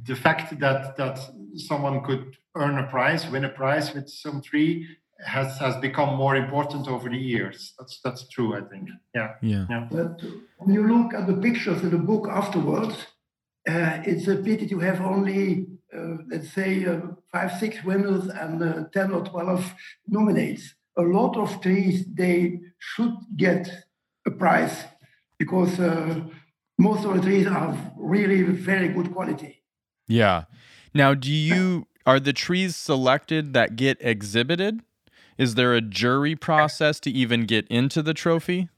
the 0.03 0.15
fact 0.15 0.59
that 0.61 0.97
that 0.97 1.19
someone 1.57 2.03
could 2.05 2.37
earn 2.55 2.79
a 2.79 2.87
prize, 2.87 3.29
win 3.29 3.45
a 3.45 3.49
prize 3.49 3.95
with 3.95 4.09
some 4.09 4.43
tree, 4.43 4.87
has 5.25 5.59
has 5.59 5.77
become 5.77 6.17
more 6.17 6.37
important 6.37 6.89
over 6.89 7.09
the 7.09 7.19
years. 7.19 7.75
That's 7.79 8.01
that's 8.05 8.29
true, 8.29 8.55
I 8.55 8.63
think. 8.63 8.89
Yeah. 9.15 9.35
Yeah. 9.43 9.67
yeah. 9.71 9.89
But 9.91 10.23
when 10.59 10.75
you 10.75 10.87
look 10.87 11.15
at 11.15 11.27
the 11.27 11.35
pictures 11.35 11.83
in 11.83 11.91
the 11.91 11.99
book 11.99 12.29
afterwards, 12.29 12.95
uh, 13.69 14.01
it's 14.05 14.27
a 14.29 14.37
pity 14.37 14.67
to 14.69 14.79
have 14.79 15.01
only, 15.01 15.67
uh, 15.95 16.17
let's 16.31 16.53
say, 16.53 16.85
uh, 16.87 17.01
five, 17.31 17.53
six 17.59 17.85
winners 17.85 18.27
and 18.29 18.63
uh, 18.63 18.85
10 18.93 19.13
or 19.13 19.25
12 19.25 19.75
nominates. 20.09 20.75
A 20.97 21.03
lot 21.03 21.37
of 21.37 21.61
trees, 21.61 22.05
they 22.15 22.61
should 22.81 23.15
get 23.37 23.71
a 24.27 24.31
prize 24.31 24.85
because 25.39 25.79
uh, 25.79 26.21
most 26.79 27.05
of 27.05 27.15
the 27.15 27.23
trees 27.23 27.47
are 27.47 27.77
really 27.97 28.43
very 28.43 28.89
good 28.89 29.13
quality. 29.13 29.63
Yeah. 30.09 30.45
Now, 30.93 31.15
do 31.15 31.31
you 31.31 31.87
are 32.07 32.19
the 32.19 32.33
trees 32.33 32.75
selected 32.75 33.53
that 33.53 33.77
get 33.77 33.99
exhibited? 34.01 34.81
Is 35.39 35.55
there 35.55 35.75
a 35.75 35.81
jury 35.81 36.35
process 36.35 36.99
to 37.01 37.11
even 37.11 37.47
get 37.47 37.69
into 37.69 38.03
the 38.03 38.13
trophy? 38.13 38.69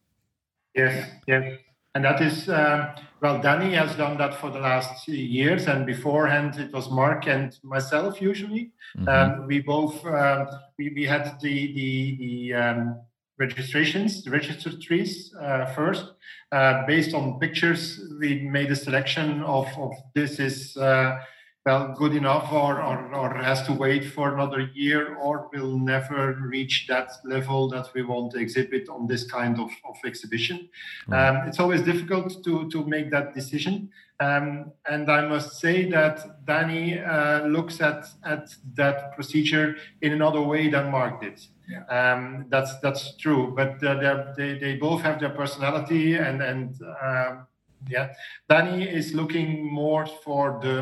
Yes, 0.74 1.10
yes. 1.26 1.58
And 1.94 2.04
that 2.04 2.20
is, 2.20 2.48
um, 2.48 2.88
well, 3.20 3.40
Danny 3.40 3.74
has 3.74 3.94
done 3.96 4.16
that 4.18 4.34
for 4.34 4.50
the 4.50 4.58
last 4.58 5.06
years. 5.08 5.66
And 5.66 5.84
beforehand, 5.84 6.56
it 6.56 6.72
was 6.72 6.90
Mark 6.90 7.26
and 7.26 7.58
myself 7.62 8.20
usually. 8.20 8.72
Mm-hmm. 8.96 9.08
Um, 9.08 9.46
we 9.46 9.60
both, 9.60 10.04
um, 10.06 10.48
we, 10.78 10.92
we 10.94 11.04
had 11.04 11.38
the, 11.40 11.72
the, 11.74 12.16
the 12.16 12.54
um, 12.54 13.00
registrations, 13.46 14.22
the 14.24 14.30
registered 14.30 14.76
trees 14.86 15.34
uh, 15.40 15.64
first. 15.76 16.04
Uh, 16.52 16.86
based 16.86 17.12
on 17.14 17.38
pictures, 17.44 17.82
we 18.20 18.30
made 18.58 18.70
a 18.70 18.76
selection 18.86 19.42
of, 19.42 19.66
of 19.78 19.92
this 20.14 20.32
is 20.38 20.76
uh, 20.76 21.18
well 21.64 21.94
good 21.96 22.14
enough 22.22 22.52
or, 22.52 22.82
or, 22.88 23.14
or 23.14 23.28
has 23.50 23.62
to 23.68 23.72
wait 23.72 24.04
for 24.14 24.34
another 24.34 24.60
year 24.74 25.14
or 25.16 25.48
will 25.52 25.78
never 25.78 26.20
reach 26.54 26.86
that 26.88 27.08
level 27.24 27.68
that 27.68 27.86
we 27.94 28.02
want 28.02 28.32
to 28.32 28.38
exhibit 28.38 28.88
on 28.88 29.06
this 29.06 29.22
kind 29.38 29.58
of, 29.64 29.70
of 29.90 29.96
exhibition. 30.04 30.68
Um, 31.10 31.34
it's 31.48 31.60
always 31.60 31.82
difficult 31.82 32.44
to, 32.44 32.68
to 32.70 32.84
make 32.84 33.10
that 33.10 33.34
decision. 33.34 33.90
Um, 34.20 34.72
and 34.86 35.10
I 35.10 35.26
must 35.26 35.50
say 35.60 35.90
that 35.90 36.44
Danny 36.46 36.98
uh, 36.98 37.46
looks 37.46 37.80
at, 37.80 38.06
at 38.24 38.44
that 38.74 39.14
procedure 39.16 39.76
in 40.00 40.12
another 40.12 40.42
way 40.42 40.70
than 40.70 40.90
Mark 40.90 41.20
did. 41.20 41.40
Yeah. 41.72 41.84
Um, 41.98 42.46
that's 42.50 42.78
that's 42.80 43.16
true, 43.16 43.54
but 43.56 43.82
uh, 43.82 44.34
they 44.36 44.58
they 44.58 44.76
both 44.76 45.00
have 45.02 45.20
their 45.20 45.30
personality, 45.30 46.16
and 46.16 46.42
and 46.42 46.68
um, 47.02 47.46
yeah, 47.88 48.12
Danny 48.48 48.88
is 48.88 49.14
looking 49.14 49.64
more 49.64 50.06
for 50.06 50.60
the 50.62 50.76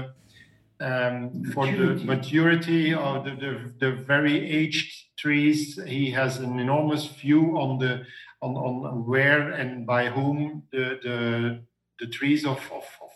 um, 0.84 1.44
for 1.52 1.66
the 1.66 1.94
maturity 2.04 2.94
of 2.94 3.24
the, 3.24 3.30
the, 3.30 3.74
the, 3.78 3.92
very 3.92 4.50
aged 4.50 5.16
trees. 5.18 5.78
He 5.86 6.10
has 6.10 6.38
an 6.38 6.58
enormous 6.58 7.06
view 7.06 7.58
on 7.58 7.78
the 7.78 8.04
on, 8.40 8.56
on 8.56 9.06
where 9.06 9.52
and 9.52 9.86
by 9.86 10.08
whom 10.08 10.62
the 10.72 10.98
the, 11.02 11.62
the 12.00 12.06
trees 12.06 12.44
of, 12.44 12.58
of, 12.72 12.84
of 13.02 13.10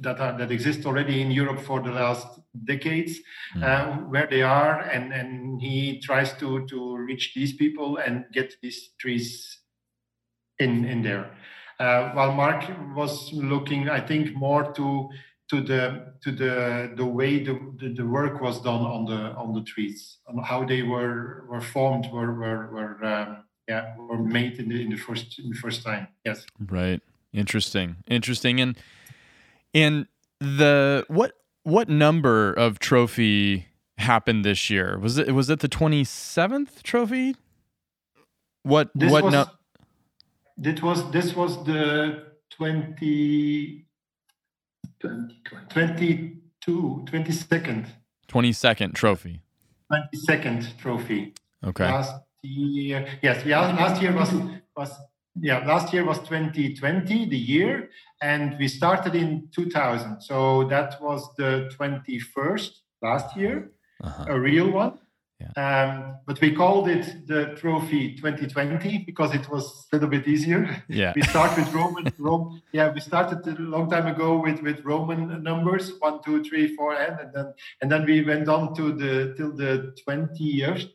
that 0.00 0.20
are 0.20 0.36
that 0.38 0.50
exist 0.50 0.86
already 0.86 1.20
in 1.20 1.30
Europe 1.30 1.60
for 1.60 1.80
the 1.80 1.90
last 1.90 2.26
decades, 2.64 3.18
mm. 3.56 3.62
uh, 3.62 3.96
where 4.08 4.26
they 4.26 4.42
are, 4.42 4.80
and 4.80 5.12
and 5.12 5.60
he 5.60 6.00
tries 6.00 6.32
to 6.38 6.66
to 6.66 6.96
reach 6.96 7.34
these 7.34 7.52
people 7.54 7.98
and 7.98 8.24
get 8.32 8.54
these 8.62 8.90
trees 8.98 9.58
in 10.58 10.84
in 10.84 11.02
there. 11.02 11.30
Uh, 11.80 12.10
while 12.10 12.32
Mark 12.32 12.64
was 12.96 13.32
looking, 13.32 13.88
I 13.88 14.00
think, 14.00 14.34
more 14.34 14.72
to 14.72 15.08
to 15.48 15.60
the 15.60 16.14
to 16.22 16.30
the 16.32 16.92
the 16.96 17.04
way 17.04 17.42
the, 17.42 17.58
the, 17.78 17.94
the, 17.94 18.06
work 18.06 18.40
was 18.40 18.60
done 18.60 18.82
on 18.82 19.04
the 19.06 19.32
on 19.34 19.54
the 19.54 19.62
trees 19.62 20.18
on 20.26 20.42
how 20.42 20.64
they 20.64 20.82
were 20.82 21.44
were 21.48 21.60
formed 21.60 22.06
were 22.12 22.34
were, 22.34 22.70
were 22.70 23.04
um, 23.04 23.44
yeah 23.66 23.96
were 23.96 24.18
made 24.18 24.58
in 24.58 24.68
the 24.68 24.82
in 24.82 24.90
the 24.90 24.96
first 24.96 25.38
in 25.38 25.50
the 25.50 25.56
first 25.56 25.82
time. 25.82 26.08
Yes. 26.24 26.46
Right. 26.58 27.00
Interesting. 27.32 27.96
Interesting. 28.06 28.60
And 28.60 28.76
and 29.78 30.06
the 30.40 31.04
what 31.08 31.32
what 31.62 31.88
number 31.88 32.52
of 32.52 32.78
trophy 32.78 33.66
happened 33.98 34.44
this 34.44 34.70
year 34.70 34.98
was 34.98 35.18
it 35.18 35.32
was 35.32 35.50
it 35.50 35.60
the 35.60 35.68
27th 35.68 36.82
trophy 36.82 37.34
what 38.62 38.90
this 38.94 39.10
what 39.10 39.24
was, 39.24 39.32
no- 39.32 39.50
this 40.56 40.82
was 40.82 41.10
this 41.10 41.34
was 41.34 41.64
the 41.64 42.24
20 42.50 43.84
22, 45.00 47.04
22nd. 47.06 47.86
22nd 48.28 48.94
trophy. 48.94 49.40
22nd 49.92 50.78
trophy. 50.78 51.34
Okay. 51.64 51.84
Last 51.84 52.14
year, 52.42 53.06
yes, 53.22 53.44
yeah, 53.44 53.60
last 53.60 54.02
year 54.02 54.12
was 54.12 54.32
was 54.76 54.92
yeah, 55.40 55.66
last 55.66 55.92
year 55.92 56.04
was 56.04 56.18
2020, 56.20 57.26
the 57.26 57.36
year, 57.36 57.90
and 58.22 58.56
we 58.58 58.68
started 58.68 59.14
in 59.14 59.48
2000. 59.54 60.20
So 60.20 60.64
that 60.68 61.00
was 61.00 61.28
the 61.36 61.70
21st 61.78 62.70
last 63.02 63.36
year, 63.36 63.70
uh-huh. 64.02 64.26
a 64.28 64.40
real 64.40 64.70
one. 64.70 64.98
Yeah. 65.40 65.52
Um, 65.56 66.16
but 66.26 66.40
we 66.40 66.52
called 66.52 66.88
it 66.88 67.28
the 67.28 67.54
Trophy 67.54 68.16
2020 68.16 69.04
because 69.06 69.34
it 69.36 69.48
was 69.48 69.86
a 69.92 69.96
little 69.96 70.08
bit 70.08 70.26
easier. 70.26 70.82
Yeah. 70.88 71.12
we 71.14 71.22
start 71.22 71.56
with 71.56 71.72
Roman. 71.72 72.12
Rome, 72.18 72.60
yeah, 72.72 72.90
we 72.92 72.98
started 72.98 73.46
a 73.46 73.60
long 73.60 73.88
time 73.88 74.08
ago 74.08 74.40
with, 74.40 74.60
with 74.62 74.84
Roman 74.84 75.40
numbers 75.42 75.92
one, 76.00 76.20
two, 76.24 76.42
three, 76.42 76.74
four, 76.74 76.94
and, 76.94 77.20
and 77.20 77.32
then 77.32 77.54
and 77.82 77.92
then 77.92 78.04
we 78.04 78.24
went 78.24 78.48
on 78.48 78.74
to 78.74 78.92
the 78.92 79.34
till 79.36 79.52
the 79.52 79.94
20th. 80.08 80.90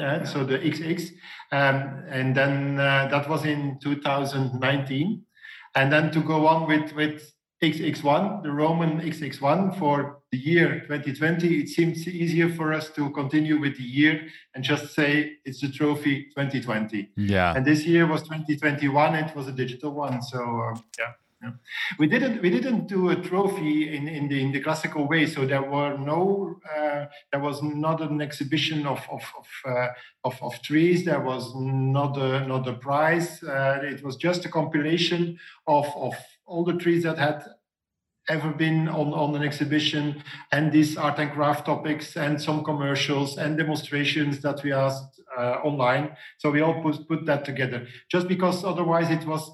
Uh, 0.00 0.24
so 0.24 0.44
the 0.44 0.58
XX, 0.58 1.10
um, 1.52 2.04
and 2.08 2.34
then 2.34 2.80
uh, 2.80 3.08
that 3.10 3.28
was 3.28 3.44
in 3.44 3.78
2019, 3.82 5.22
and 5.74 5.92
then 5.92 6.10
to 6.10 6.20
go 6.20 6.46
on 6.46 6.66
with 6.66 6.92
with 6.94 7.32
XX1, 7.62 8.42
the 8.42 8.50
Roman 8.50 9.00
XX1 9.00 9.78
for 9.78 10.18
the 10.32 10.38
year 10.38 10.80
2020, 10.80 11.60
it 11.60 11.68
seems 11.68 12.08
easier 12.08 12.48
for 12.48 12.72
us 12.72 12.90
to 12.90 13.10
continue 13.10 13.60
with 13.60 13.76
the 13.76 13.84
year 13.84 14.26
and 14.54 14.64
just 14.64 14.94
say 14.94 15.34
it's 15.44 15.60
the 15.60 15.70
trophy 15.70 16.24
2020. 16.36 17.10
Yeah. 17.16 17.54
And 17.54 17.64
this 17.64 17.84
year 17.86 18.06
was 18.06 18.22
2021. 18.22 19.14
It 19.14 19.36
was 19.36 19.46
a 19.46 19.52
digital 19.52 19.92
one. 19.92 20.20
So 20.22 20.40
um, 20.40 20.82
yeah. 20.98 21.12
Yeah. 21.42 21.50
We 21.98 22.06
didn't 22.06 22.40
we 22.40 22.50
didn't 22.50 22.86
do 22.86 23.10
a 23.10 23.16
trophy 23.16 23.96
in, 23.96 24.06
in 24.06 24.28
the 24.28 24.40
in 24.40 24.52
the 24.52 24.60
classical 24.60 25.08
way. 25.08 25.26
So 25.26 25.44
there 25.44 25.62
were 25.62 25.98
no 25.98 26.60
uh, 26.76 27.06
there 27.32 27.40
was 27.40 27.62
not 27.62 28.00
an 28.00 28.20
exhibition 28.20 28.86
of 28.86 29.00
of 29.10 29.22
of, 29.36 29.46
uh, 29.66 29.88
of, 30.22 30.40
of 30.40 30.62
trees. 30.62 31.04
There 31.04 31.20
was 31.20 31.52
not 31.56 32.16
a 32.16 32.46
not 32.46 32.68
a 32.68 32.74
prize. 32.74 33.42
Uh, 33.42 33.80
it 33.82 34.04
was 34.04 34.16
just 34.16 34.44
a 34.44 34.48
compilation 34.48 35.38
of 35.66 35.86
of 35.96 36.14
all 36.46 36.64
the 36.64 36.74
trees 36.74 37.02
that 37.02 37.18
had 37.18 37.44
ever 38.28 38.52
been 38.52 38.88
on, 38.88 39.12
on 39.12 39.34
an 39.34 39.42
exhibition 39.42 40.22
and 40.52 40.70
these 40.70 40.96
art 40.96 41.18
and 41.18 41.32
craft 41.32 41.66
topics 41.66 42.16
and 42.16 42.40
some 42.40 42.62
commercials 42.62 43.36
and 43.36 43.58
demonstrations 43.58 44.40
that 44.40 44.62
we 44.62 44.72
asked 44.72 45.20
uh, 45.36 45.54
online 45.64 46.16
so 46.38 46.48
we 46.50 46.60
all 46.60 46.80
put, 46.82 47.08
put 47.08 47.26
that 47.26 47.44
together 47.44 47.84
just 48.08 48.28
because 48.28 48.64
otherwise 48.64 49.10
it 49.10 49.26
was 49.26 49.50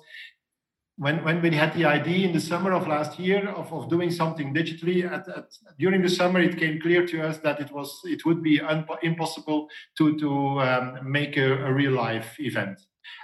when, 0.99 1.23
when 1.25 1.40
we 1.40 1.50
had 1.55 1.73
the 1.75 1.85
idea 1.85 2.26
in 2.26 2.33
the 2.33 2.40
summer 2.40 2.73
of 2.73 2.87
last 2.88 3.19
year 3.19 3.49
of, 3.49 3.73
of 3.73 3.88
doing 3.88 4.11
something 4.11 4.52
digitally 4.52 5.05
at, 5.05 5.28
at, 5.28 5.47
during 5.78 6.02
the 6.02 6.09
summer 6.09 6.40
it 6.40 6.59
came 6.59 6.81
clear 6.81 7.07
to 7.07 7.23
us 7.23 7.38
that 7.38 7.61
it 7.61 7.71
was 7.73 8.00
it 8.05 8.25
would 8.26 8.43
be 8.43 8.61
un, 8.61 8.85
impossible 9.02 9.69
to 9.97 10.19
to 10.19 10.61
um, 10.61 10.99
make 11.02 11.37
a, 11.37 11.64
a 11.64 11.73
real 11.73 11.93
life 11.93 12.35
event 12.38 12.81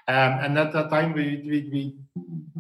um, 0.07 0.39
and 0.43 0.59
at 0.59 0.73
that 0.73 0.91
time, 0.91 1.13
we, 1.15 1.43
we, 1.47 1.69
we, 1.73 1.97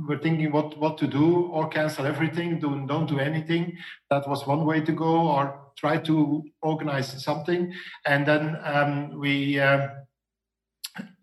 were 0.06 0.18
thinking 0.18 0.50
what, 0.50 0.76
what 0.78 0.99
to 0.99 1.06
do 1.06 1.47
or 1.47 1.68
cancel 1.68 2.06
everything, 2.06 2.59
do, 2.59 2.85
don't 2.87 3.06
do 3.06 3.18
anything. 3.18 3.76
That 4.11 4.28
was 4.28 4.47
one 4.47 4.64
way 4.64 4.80
to 4.80 4.92
go, 4.92 5.28
or 5.28 5.61
try 5.76 5.99
to 5.99 6.44
organize 6.62 7.23
something. 7.23 7.73
And 8.06 8.26
then 8.26 8.59
um, 8.62 9.18
we, 9.18 9.61
uh, 9.61 9.88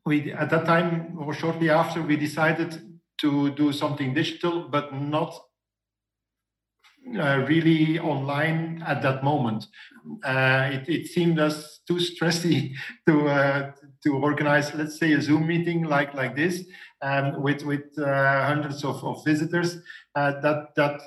we, 0.05 0.31
at 0.33 0.49
that 0.51 0.65
time, 0.65 1.17
or 1.19 1.33
shortly 1.33 1.69
after, 1.69 2.01
we 2.01 2.15
decided 2.15 2.90
to 3.21 3.51
do 3.51 3.71
something 3.71 4.13
digital, 4.13 4.67
but 4.67 4.93
not 4.93 5.33
uh, 7.17 7.43
really 7.47 7.99
online 7.99 8.83
at 8.85 9.01
that 9.01 9.23
moment. 9.23 9.65
Uh, 10.23 10.69
it, 10.71 10.87
it, 10.87 11.07
seemed 11.07 11.39
us 11.39 11.79
too 11.87 11.95
stressy 11.95 12.73
to 13.07 13.27
uh, 13.27 13.71
to 14.03 14.17
organize, 14.17 14.73
let's 14.75 14.99
say, 14.99 15.13
a 15.13 15.21
Zoom 15.21 15.47
meeting 15.47 15.83
like 15.83 16.13
like 16.13 16.35
this 16.35 16.63
um, 17.01 17.41
with 17.41 17.63
with 17.63 17.85
uh, 17.97 18.45
hundreds 18.45 18.83
of, 18.83 19.03
of 19.03 19.23
visitors. 19.25 19.77
Uh, 20.15 20.39
that 20.41 20.75
that 20.75 21.01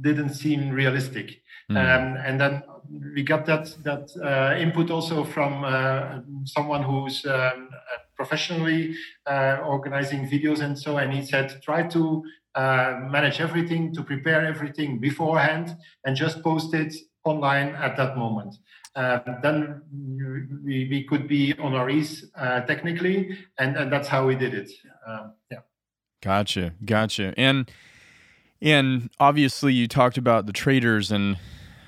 didn't 0.00 0.34
seem 0.34 0.70
realistic. 0.70 1.42
Mm. 1.70 1.76
Um, 1.76 2.16
and 2.24 2.40
then 2.40 2.62
we 3.14 3.22
got 3.22 3.46
that 3.46 3.76
that 3.84 4.10
uh, 4.22 4.58
input 4.58 4.90
also 4.90 5.24
from 5.24 5.64
someone 6.44 6.82
who's 6.82 7.24
um, 7.26 7.68
professionally 8.20 8.80
organizing 9.74 10.22
videos 10.34 10.60
and 10.66 10.74
so. 10.84 10.90
And 11.00 11.08
he 11.18 11.22
said, 11.32 11.46
try 11.68 11.80
to 11.96 12.02
uh, 12.62 12.90
manage 13.16 13.38
everything, 13.46 13.82
to 13.96 14.02
prepare 14.12 14.40
everything 14.52 14.90
beforehand, 15.08 15.66
and 16.04 16.12
just 16.24 16.36
post 16.48 16.70
it 16.82 16.92
online 17.32 17.68
at 17.86 17.92
that 18.00 18.12
moment. 18.24 18.52
um, 18.96 19.20
then 19.42 19.82
we, 20.64 20.88
we 20.88 21.06
could 21.08 21.28
be 21.28 21.54
honorees 21.54 22.24
uh, 22.36 22.60
technically, 22.62 23.38
and, 23.58 23.76
and 23.76 23.92
that's 23.92 24.08
how 24.08 24.26
we 24.26 24.34
did 24.34 24.54
it. 24.54 24.70
Um, 25.06 25.32
yeah. 25.50 25.58
Gotcha, 26.22 26.74
gotcha. 26.84 27.32
And 27.36 27.70
and 28.62 29.08
obviously, 29.18 29.72
you 29.72 29.86
talked 29.88 30.18
about 30.18 30.46
the 30.46 30.52
traders, 30.52 31.10
and 31.10 31.38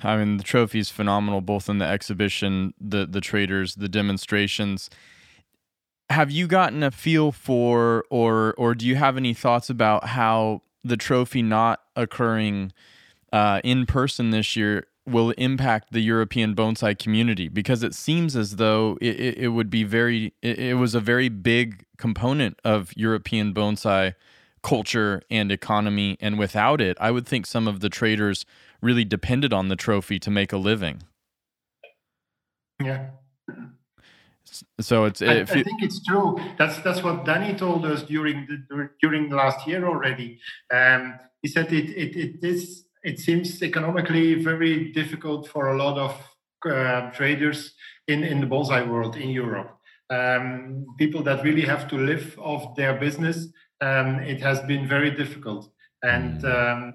I 0.02 0.16
mean 0.16 0.36
the 0.36 0.44
trophy 0.44 0.78
is 0.78 0.90
phenomenal, 0.90 1.40
both 1.40 1.68
in 1.68 1.78
the 1.78 1.84
exhibition, 1.84 2.72
the 2.80 3.06
the 3.06 3.20
traders, 3.20 3.74
the 3.74 3.88
demonstrations. 3.88 4.88
Have 6.10 6.30
you 6.30 6.46
gotten 6.46 6.82
a 6.82 6.90
feel 6.90 7.32
for, 7.32 8.04
or 8.10 8.54
or 8.58 8.74
do 8.74 8.86
you 8.86 8.96
have 8.96 9.16
any 9.16 9.34
thoughts 9.34 9.70
about 9.70 10.08
how 10.08 10.62
the 10.84 10.96
trophy 10.96 11.42
not 11.42 11.80
occurring 11.96 12.72
uh, 13.32 13.60
in 13.64 13.86
person 13.86 14.30
this 14.30 14.56
year 14.56 14.86
will 15.06 15.30
impact 15.30 15.92
the 15.92 16.00
European 16.00 16.54
bonsai 16.54 16.98
community? 16.98 17.48
Because 17.48 17.82
it 17.82 17.94
seems 17.94 18.36
as 18.36 18.56
though 18.56 18.98
it, 19.00 19.18
it, 19.18 19.38
it 19.38 19.48
would 19.48 19.70
be 19.70 19.84
very, 19.84 20.34
it, 20.42 20.58
it 20.58 20.74
was 20.74 20.94
a 20.94 21.00
very 21.00 21.28
big 21.28 21.84
component 21.98 22.58
of 22.64 22.92
European 22.96 23.54
bonsai 23.54 24.14
culture 24.62 25.22
and 25.30 25.50
economy. 25.50 26.16
And 26.20 26.38
without 26.38 26.80
it, 26.80 26.96
I 27.00 27.10
would 27.10 27.26
think 27.26 27.46
some 27.46 27.66
of 27.66 27.80
the 27.80 27.88
traders 27.88 28.44
really 28.80 29.04
depended 29.04 29.52
on 29.52 29.68
the 29.68 29.76
trophy 29.76 30.18
to 30.20 30.30
make 30.30 30.52
a 30.52 30.56
living. 30.58 31.02
Yeah. 32.82 33.10
So 34.80 35.04
it's. 35.04 35.22
I, 35.22 35.40
I, 35.40 35.44
think 35.44 35.82
it's 35.82 36.02
true. 36.04 36.38
That's 36.58 36.78
that's 36.80 37.02
what 37.02 37.24
Danny 37.24 37.54
told 37.54 37.84
us 37.84 38.02
during 38.02 38.46
the 38.46 38.88
during 39.00 39.30
last 39.30 39.66
year 39.66 39.86
already. 39.86 40.40
Um, 40.72 41.18
he 41.42 41.48
said 41.48 41.72
it 41.72 41.90
it 41.90 42.16
it 42.16 42.44
is 42.44 42.84
it 43.02 43.18
seems 43.18 43.62
economically 43.62 44.42
very 44.42 44.92
difficult 44.92 45.48
for 45.48 45.68
a 45.68 45.76
lot 45.76 45.98
of 45.98 46.12
uh, 46.70 47.10
traders 47.10 47.74
in 48.08 48.24
in 48.24 48.40
the 48.40 48.46
bonsai 48.46 48.88
world 48.88 49.16
in 49.16 49.30
Europe. 49.30 49.78
Um, 50.10 50.86
people 50.98 51.22
that 51.22 51.42
really 51.42 51.62
have 51.62 51.88
to 51.88 51.96
live 51.96 52.38
off 52.38 52.76
their 52.76 52.94
business 52.98 53.48
um, 53.82 54.20
it 54.20 54.40
has 54.40 54.60
been 54.60 54.86
very 54.86 55.10
difficult. 55.10 55.70
And 56.02 56.40
mm. 56.40 56.54
um, 56.54 56.94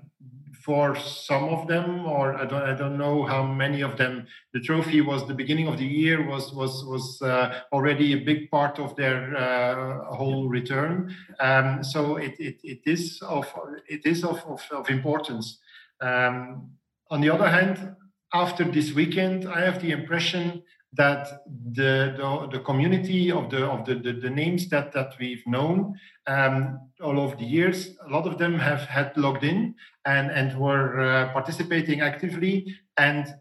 for 0.68 0.98
some 0.98 1.46
of 1.46 1.66
them, 1.70 2.06
or 2.06 2.36
I 2.36 2.44
don't, 2.44 2.62
I 2.62 2.76
don't 2.76 2.98
know 2.98 3.24
how 3.24 3.42
many 3.42 3.80
of 3.82 3.96
them, 3.96 4.28
the 4.54 4.60
trophy 4.60 5.00
was 5.00 5.26
the 5.26 5.34
beginning 5.34 5.70
of 5.70 5.78
the 5.78 5.86
year 5.86 6.28
was 6.28 6.52
was 6.54 6.84
was 6.84 7.22
uh, 7.22 7.62
already 7.72 8.12
a 8.12 8.26
big 8.30 8.52
part 8.52 8.78
of 8.78 8.94
their 8.98 9.20
uh, 9.38 10.14
whole 10.14 10.50
return. 10.50 11.16
Um, 11.40 11.86
so 11.86 12.18
it, 12.18 12.36
it, 12.38 12.58
it 12.64 12.82
is 12.86 13.22
of 13.22 13.46
it 13.88 14.06
is 14.06 14.26
of, 14.26 14.44
of, 14.46 14.62
of 14.72 14.90
importance. 14.90 15.58
Um, 16.02 16.72
on 17.10 17.22
the 17.22 17.30
other 17.30 17.48
hand, 17.48 17.96
after 18.34 18.66
this 18.66 18.92
weekend, 18.92 19.48
I 19.48 19.62
have 19.62 19.82
the 19.82 19.92
impression 19.92 20.64
that 20.98 21.44
the, 21.74 22.16
the, 22.18 22.58
the 22.58 22.64
community 22.64 23.32
of 23.32 23.50
the 23.50 23.66
of 23.66 23.86
the, 23.86 23.96
the, 23.96 24.14
the, 24.14 24.30
names 24.30 24.68
that 24.70 24.92
that 24.94 25.14
we've 25.20 25.46
known 25.46 25.96
um, 26.26 26.80
all 27.02 27.20
over 27.20 27.36
the 27.36 27.46
years, 27.46 27.96
a 28.06 28.10
lot 28.10 28.28
of 28.28 28.38
them 28.38 28.58
have 28.60 28.82
had 28.82 29.16
logged 29.16 29.44
in 29.44 29.76
and 30.06 30.32
and 30.32 30.58
were 30.60 31.00
uh, 31.00 31.34
participating 31.34 32.02
actively. 32.02 32.76
And 32.98 33.36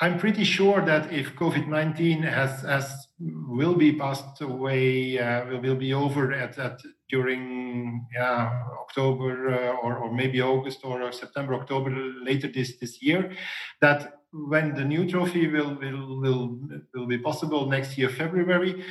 I'm 0.00 0.18
pretty 0.18 0.44
sure 0.44 0.84
that 0.84 1.12
if 1.12 1.34
COVID-19 1.36 2.24
has 2.24 2.62
has 2.62 3.08
will 3.20 3.74
be 3.74 3.98
passed 3.98 4.40
away, 4.40 5.18
uh, 5.18 5.46
will, 5.46 5.60
will 5.60 5.76
be 5.76 5.94
over 5.94 6.32
at, 6.32 6.58
at 6.58 6.80
during 7.08 8.06
yeah, 8.14 8.64
October 8.82 9.54
uh, 9.54 9.76
or, 9.82 9.96
or 9.96 10.12
maybe 10.12 10.42
August 10.42 10.80
or 10.84 11.12
September, 11.12 11.54
October 11.54 11.90
later 12.22 12.48
this 12.48 12.78
this 12.78 13.02
year, 13.02 13.32
that 13.80 14.21
when 14.32 14.74
the 14.74 14.84
new 14.84 15.08
trophy 15.08 15.46
will, 15.46 15.74
will, 15.74 16.20
will, 16.20 16.58
will 16.94 17.06
be 17.06 17.18
possible 17.18 17.66
next 17.66 17.98
year, 17.98 18.08
February, 18.08 18.84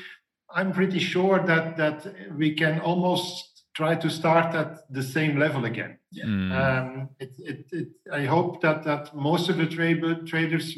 I'm 0.53 0.71
pretty 0.71 1.00
sure 1.00 1.43
that, 1.45 1.77
that 1.77 2.13
we 2.38 2.53
can 2.53 2.79
almost 2.81 3.63
try 3.74 3.95
to 3.95 4.10
start 4.10 4.53
at 4.53 4.79
the 4.93 5.01
same 5.01 5.39
level 5.39 5.65
again. 5.65 5.98
Yeah. 6.12 6.25
Mm. 6.25 6.51
Um, 6.51 7.09
it, 7.20 7.31
it, 7.39 7.65
it, 7.72 7.87
I 8.11 8.25
hope 8.25 8.61
that, 8.61 8.83
that 8.83 9.15
most 9.15 9.50
of 9.50 9.57
the 9.57 9.65
tra- 9.65 10.25
traders 10.25 10.77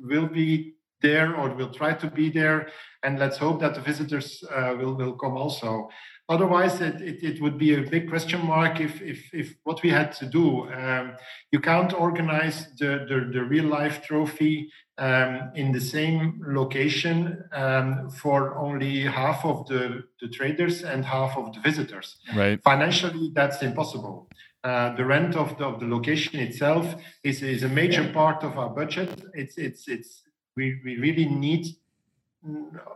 will 0.00 0.26
be 0.26 0.74
there 1.00 1.36
or 1.36 1.54
will 1.54 1.72
try 1.72 1.94
to 1.94 2.10
be 2.10 2.30
there. 2.30 2.68
And 3.04 3.18
let's 3.18 3.38
hope 3.38 3.60
that 3.60 3.74
the 3.74 3.80
visitors 3.80 4.42
uh, 4.50 4.74
will, 4.78 4.94
will 4.94 5.12
come 5.12 5.36
also. 5.36 5.88
Otherwise, 6.30 6.80
it, 6.80 7.02
it, 7.02 7.22
it, 7.22 7.42
would 7.42 7.58
be 7.58 7.74
a 7.74 7.82
big 7.82 8.08
question 8.08 8.44
mark 8.46 8.80
if, 8.80 9.02
if, 9.02 9.28
if 9.34 9.56
what 9.64 9.82
we 9.82 9.90
had 9.90 10.10
to 10.10 10.24
do. 10.24 10.66
Um, 10.72 11.16
you 11.52 11.60
can't 11.60 11.92
organize 11.92 12.68
the, 12.78 13.04
the, 13.06 13.30
the 13.30 13.44
real 13.44 13.66
life 13.66 14.02
trophy 14.02 14.70
um, 14.96 15.50
in 15.54 15.70
the 15.70 15.80
same 15.80 16.40
location 16.46 17.44
um, 17.52 18.08
for 18.08 18.56
only 18.56 19.02
half 19.02 19.44
of 19.44 19.66
the, 19.66 20.04
the 20.22 20.28
traders 20.28 20.82
and 20.82 21.04
half 21.04 21.36
of 21.36 21.52
the 21.52 21.60
visitors. 21.60 22.16
Right. 22.34 22.62
Financially, 22.62 23.30
that's 23.34 23.60
impossible. 23.62 24.30
Uh, 24.62 24.96
the 24.96 25.04
rent 25.04 25.36
of 25.36 25.58
the, 25.58 25.66
of 25.66 25.78
the 25.78 25.86
location 25.86 26.40
itself 26.40 26.94
is, 27.22 27.42
is 27.42 27.64
a 27.64 27.68
major 27.68 28.10
part 28.14 28.42
of 28.42 28.56
our 28.58 28.70
budget. 28.70 29.24
It's, 29.34 29.58
it's, 29.58 29.88
it's, 29.88 30.22
we, 30.56 30.80
we 30.82 30.96
really 30.96 31.26
need 31.26 31.66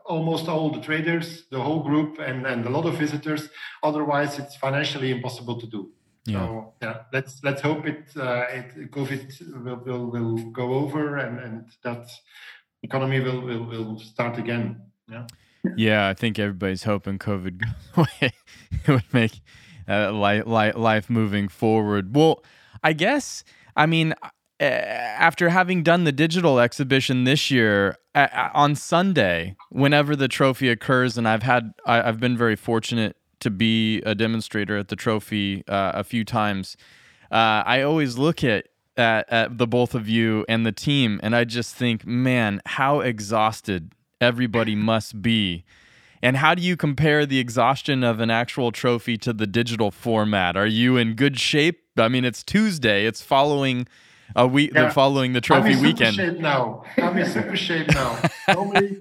almost 0.04 0.48
all 0.48 0.70
the 0.70 0.80
traders, 0.80 1.44
the 1.50 1.60
whole 1.60 1.82
group, 1.82 2.18
and, 2.18 2.46
and 2.46 2.66
a 2.66 2.70
lot 2.70 2.86
of 2.86 2.94
visitors. 2.94 3.48
Otherwise, 3.82 4.38
it's 4.38 4.56
financially 4.56 5.10
impossible 5.10 5.60
to 5.60 5.66
do. 5.66 5.90
Yeah. 6.24 6.46
So 6.46 6.74
yeah, 6.82 7.02
let's 7.12 7.42
let's 7.42 7.62
hope 7.62 7.86
it, 7.86 8.10
uh, 8.16 8.44
it 8.50 8.90
COVID 8.90 9.64
will, 9.64 9.76
will 9.76 10.10
will 10.10 10.36
go 10.50 10.74
over 10.74 11.16
and 11.16 11.38
and 11.38 11.68
that 11.84 12.10
economy 12.82 13.20
will 13.20 13.40
will, 13.40 13.64
will 13.64 13.98
start 13.98 14.38
again. 14.38 14.82
Yeah. 15.10 15.26
Yeah, 15.76 16.08
I 16.08 16.14
think 16.14 16.38
everybody's 16.38 16.84
hoping 16.84 17.18
COVID 17.18 17.58
goes 17.58 17.70
away. 17.96 18.32
it 18.70 18.88
would 18.88 19.12
make 19.12 19.40
uh, 19.88 20.12
life, 20.12 20.44
life 20.46 21.10
moving 21.10 21.48
forward. 21.48 22.14
Well, 22.14 22.44
I 22.82 22.92
guess 22.92 23.42
I 23.74 23.86
mean 23.86 24.14
after 24.60 25.50
having 25.50 25.82
done 25.82 26.04
the 26.04 26.12
digital 26.12 26.58
exhibition 26.58 27.24
this 27.24 27.50
year 27.50 27.96
uh, 28.14 28.48
on 28.54 28.74
Sunday, 28.74 29.56
whenever 29.70 30.16
the 30.16 30.28
trophy 30.28 30.68
occurs, 30.68 31.16
and 31.16 31.28
I've 31.28 31.42
had 31.42 31.72
I, 31.86 31.96
have 31.96 32.20
been 32.20 32.36
very 32.36 32.56
fortunate 32.56 33.16
to 33.40 33.50
be 33.50 34.02
a 34.02 34.14
demonstrator 34.14 34.76
at 34.76 34.88
the 34.88 34.96
trophy 34.96 35.64
uh, 35.68 35.92
a 35.94 36.04
few 36.04 36.24
times. 36.24 36.76
Uh, 37.30 37.62
I 37.64 37.82
always 37.82 38.18
look 38.18 38.42
at, 38.42 38.66
at 38.96 39.30
at 39.30 39.58
the 39.58 39.66
both 39.66 39.94
of 39.94 40.08
you 40.08 40.44
and 40.48 40.66
the 40.66 40.72
team, 40.72 41.20
and 41.22 41.36
I 41.36 41.44
just 41.44 41.74
think, 41.74 42.04
man, 42.04 42.60
how 42.66 43.00
exhausted 43.00 43.92
everybody 44.20 44.74
must 44.92 45.22
be. 45.22 45.64
And 46.20 46.38
how 46.38 46.56
do 46.56 46.62
you 46.62 46.76
compare 46.76 47.24
the 47.24 47.38
exhaustion 47.38 48.02
of 48.02 48.18
an 48.18 48.28
actual 48.28 48.72
trophy 48.72 49.16
to 49.18 49.32
the 49.32 49.46
digital 49.46 49.92
format? 49.92 50.56
Are 50.56 50.66
you 50.66 50.96
in 50.96 51.14
good 51.14 51.38
shape? 51.38 51.80
I 51.96 52.08
mean, 52.08 52.24
it's 52.24 52.42
Tuesday. 52.42 53.06
It's 53.06 53.22
following 53.22 53.86
a 54.36 54.46
week 54.46 54.72
yeah. 54.74 54.86
the 54.86 54.90
following 54.90 55.32
the 55.32 55.40
trophy 55.40 55.74
I'm 55.74 55.82
weekend. 55.82 56.16
Shape 56.16 56.38
now. 56.38 56.84
I'm 56.96 57.16
in 57.16 57.26
super 57.26 57.56
shape 57.56 57.88
now. 57.88 58.20
normally, 58.54 58.98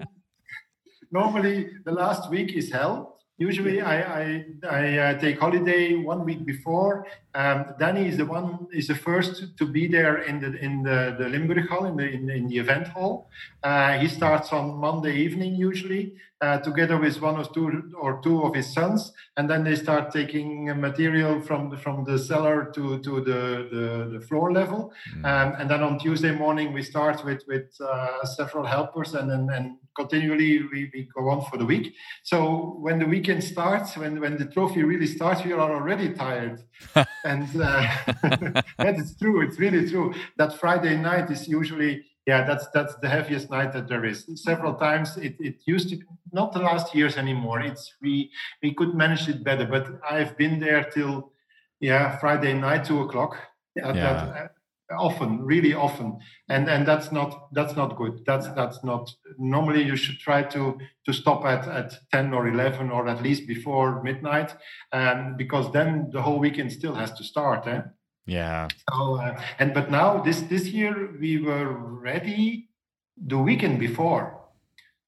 normally 1.10 1.70
the 1.84 1.92
last 1.92 2.30
week 2.30 2.52
is 2.54 2.70
hell. 2.72 3.20
Usually, 3.38 3.80
I 3.80 3.96
I, 4.22 4.44
I 4.68 4.98
uh, 4.98 5.18
take 5.18 5.38
holiday 5.38 5.94
one 5.94 6.24
week 6.24 6.44
before. 6.44 7.06
Um, 7.36 7.66
Danny 7.78 8.08
is 8.08 8.16
the 8.16 8.26
one 8.26 8.66
is 8.72 8.88
the 8.88 8.96
first 8.96 9.56
to 9.58 9.64
be 9.64 9.86
there 9.86 10.22
in 10.22 10.40
the 10.40 10.58
in 10.58 10.82
the 10.82 11.14
the 11.16 11.28
Limburg 11.28 11.68
Hall 11.68 11.84
in 11.86 11.96
the 11.96 12.08
in, 12.10 12.28
in 12.30 12.48
the 12.48 12.58
event 12.58 12.88
hall. 12.88 13.30
Uh, 13.62 13.96
he 13.98 14.08
starts 14.08 14.52
on 14.52 14.76
Monday 14.78 15.14
evening 15.14 15.54
usually, 15.54 16.14
uh, 16.40 16.58
together 16.58 16.98
with 16.98 17.20
one 17.20 17.36
or 17.36 17.44
two 17.44 17.92
or 18.00 18.20
two 18.22 18.42
of 18.42 18.56
his 18.56 18.72
sons, 18.72 19.12
and 19.36 19.48
then 19.48 19.62
they 19.62 19.76
start 19.76 20.10
taking 20.12 20.80
material 20.80 21.40
from 21.40 21.70
the, 21.70 21.76
from 21.76 22.04
the 22.04 22.18
cellar 22.18 22.72
to 22.74 22.98
to 23.00 23.20
the 23.20 23.68
the, 23.70 24.18
the 24.18 24.20
floor 24.26 24.52
level, 24.52 24.92
mm. 25.14 25.24
um, 25.24 25.54
and 25.60 25.70
then 25.70 25.82
on 25.82 25.96
Tuesday 25.98 26.32
morning 26.32 26.72
we 26.72 26.82
start 26.82 27.24
with 27.24 27.42
with 27.46 27.70
uh, 27.80 28.24
several 28.24 28.64
helpers, 28.66 29.14
and 29.14 29.30
then 29.30 29.48
and 29.50 29.76
continually 29.98 30.52
we, 30.72 30.90
we 30.94 31.08
go 31.14 31.28
on 31.28 31.40
for 31.50 31.56
the 31.58 31.64
week. 31.64 31.94
So 32.22 32.76
when 32.84 32.98
the 32.98 33.06
weekend 33.14 33.42
starts, 33.44 33.96
when 33.96 34.20
when 34.20 34.38
the 34.38 34.46
trophy 34.46 34.82
really 34.82 35.06
starts, 35.16 35.44
we 35.44 35.52
are 35.52 35.70
already 35.78 36.08
tired, 36.14 36.62
and 37.32 37.48
uh, 37.60 37.86
that 38.84 38.94
is 39.02 39.16
true. 39.20 39.36
It's 39.44 39.58
really 39.58 39.88
true. 39.92 40.14
That 40.36 40.52
Friday 40.62 40.96
night 40.96 41.30
is 41.30 41.48
usually 41.60 42.04
yeah, 42.28 42.44
that's 42.44 42.66
that's 42.74 42.94
the 42.96 43.08
heaviest 43.08 43.50
night 43.50 43.72
that 43.72 43.88
there 43.88 44.04
is. 44.04 44.18
Several 44.34 44.74
times 44.74 45.16
it, 45.16 45.36
it 45.40 45.56
used 45.64 45.88
to 45.90 45.96
not 46.30 46.52
the 46.52 46.58
last 46.60 46.94
years 46.94 47.16
anymore. 47.16 47.60
It's 47.60 47.94
we 48.02 48.30
we 48.62 48.74
could 48.74 48.94
manage 48.94 49.28
it 49.28 49.42
better, 49.42 49.66
but 49.66 49.86
I've 50.08 50.36
been 50.36 50.60
there 50.60 50.84
till 50.84 51.32
yeah 51.80 52.18
Friday 52.18 52.52
night 52.52 52.84
two 52.84 53.00
o'clock. 53.00 53.32
Yeah. 53.74 53.92
That, 53.92 54.57
often, 54.96 55.44
really 55.44 55.74
often, 55.74 56.18
and 56.48 56.68
and 56.68 56.86
that's 56.86 57.12
not 57.12 57.52
that's 57.52 57.76
not 57.76 57.96
good. 57.96 58.24
That's 58.26 58.48
that's 58.48 58.82
not 58.82 59.10
normally 59.38 59.82
you 59.82 59.96
should 59.96 60.18
try 60.18 60.42
to 60.44 60.78
to 61.06 61.12
stop 61.12 61.44
at 61.44 61.68
at 61.68 61.92
ten 62.12 62.32
or 62.32 62.48
eleven 62.48 62.90
or 62.90 63.08
at 63.08 63.22
least 63.22 63.46
before 63.46 64.02
midnight, 64.02 64.54
um, 64.92 65.36
because 65.36 65.70
then 65.72 66.10
the 66.12 66.22
whole 66.22 66.38
weekend 66.38 66.72
still 66.72 66.94
has 66.94 67.12
to 67.12 67.24
start. 67.24 67.66
Eh? 67.66 67.82
Yeah. 68.26 68.68
So 68.90 69.16
uh, 69.16 69.40
and 69.58 69.74
but 69.74 69.90
now 69.90 70.22
this 70.22 70.42
this 70.42 70.66
year 70.66 71.10
we 71.20 71.38
were 71.38 71.72
ready 71.72 72.68
the 73.16 73.38
weekend 73.38 73.78
before. 73.78 74.37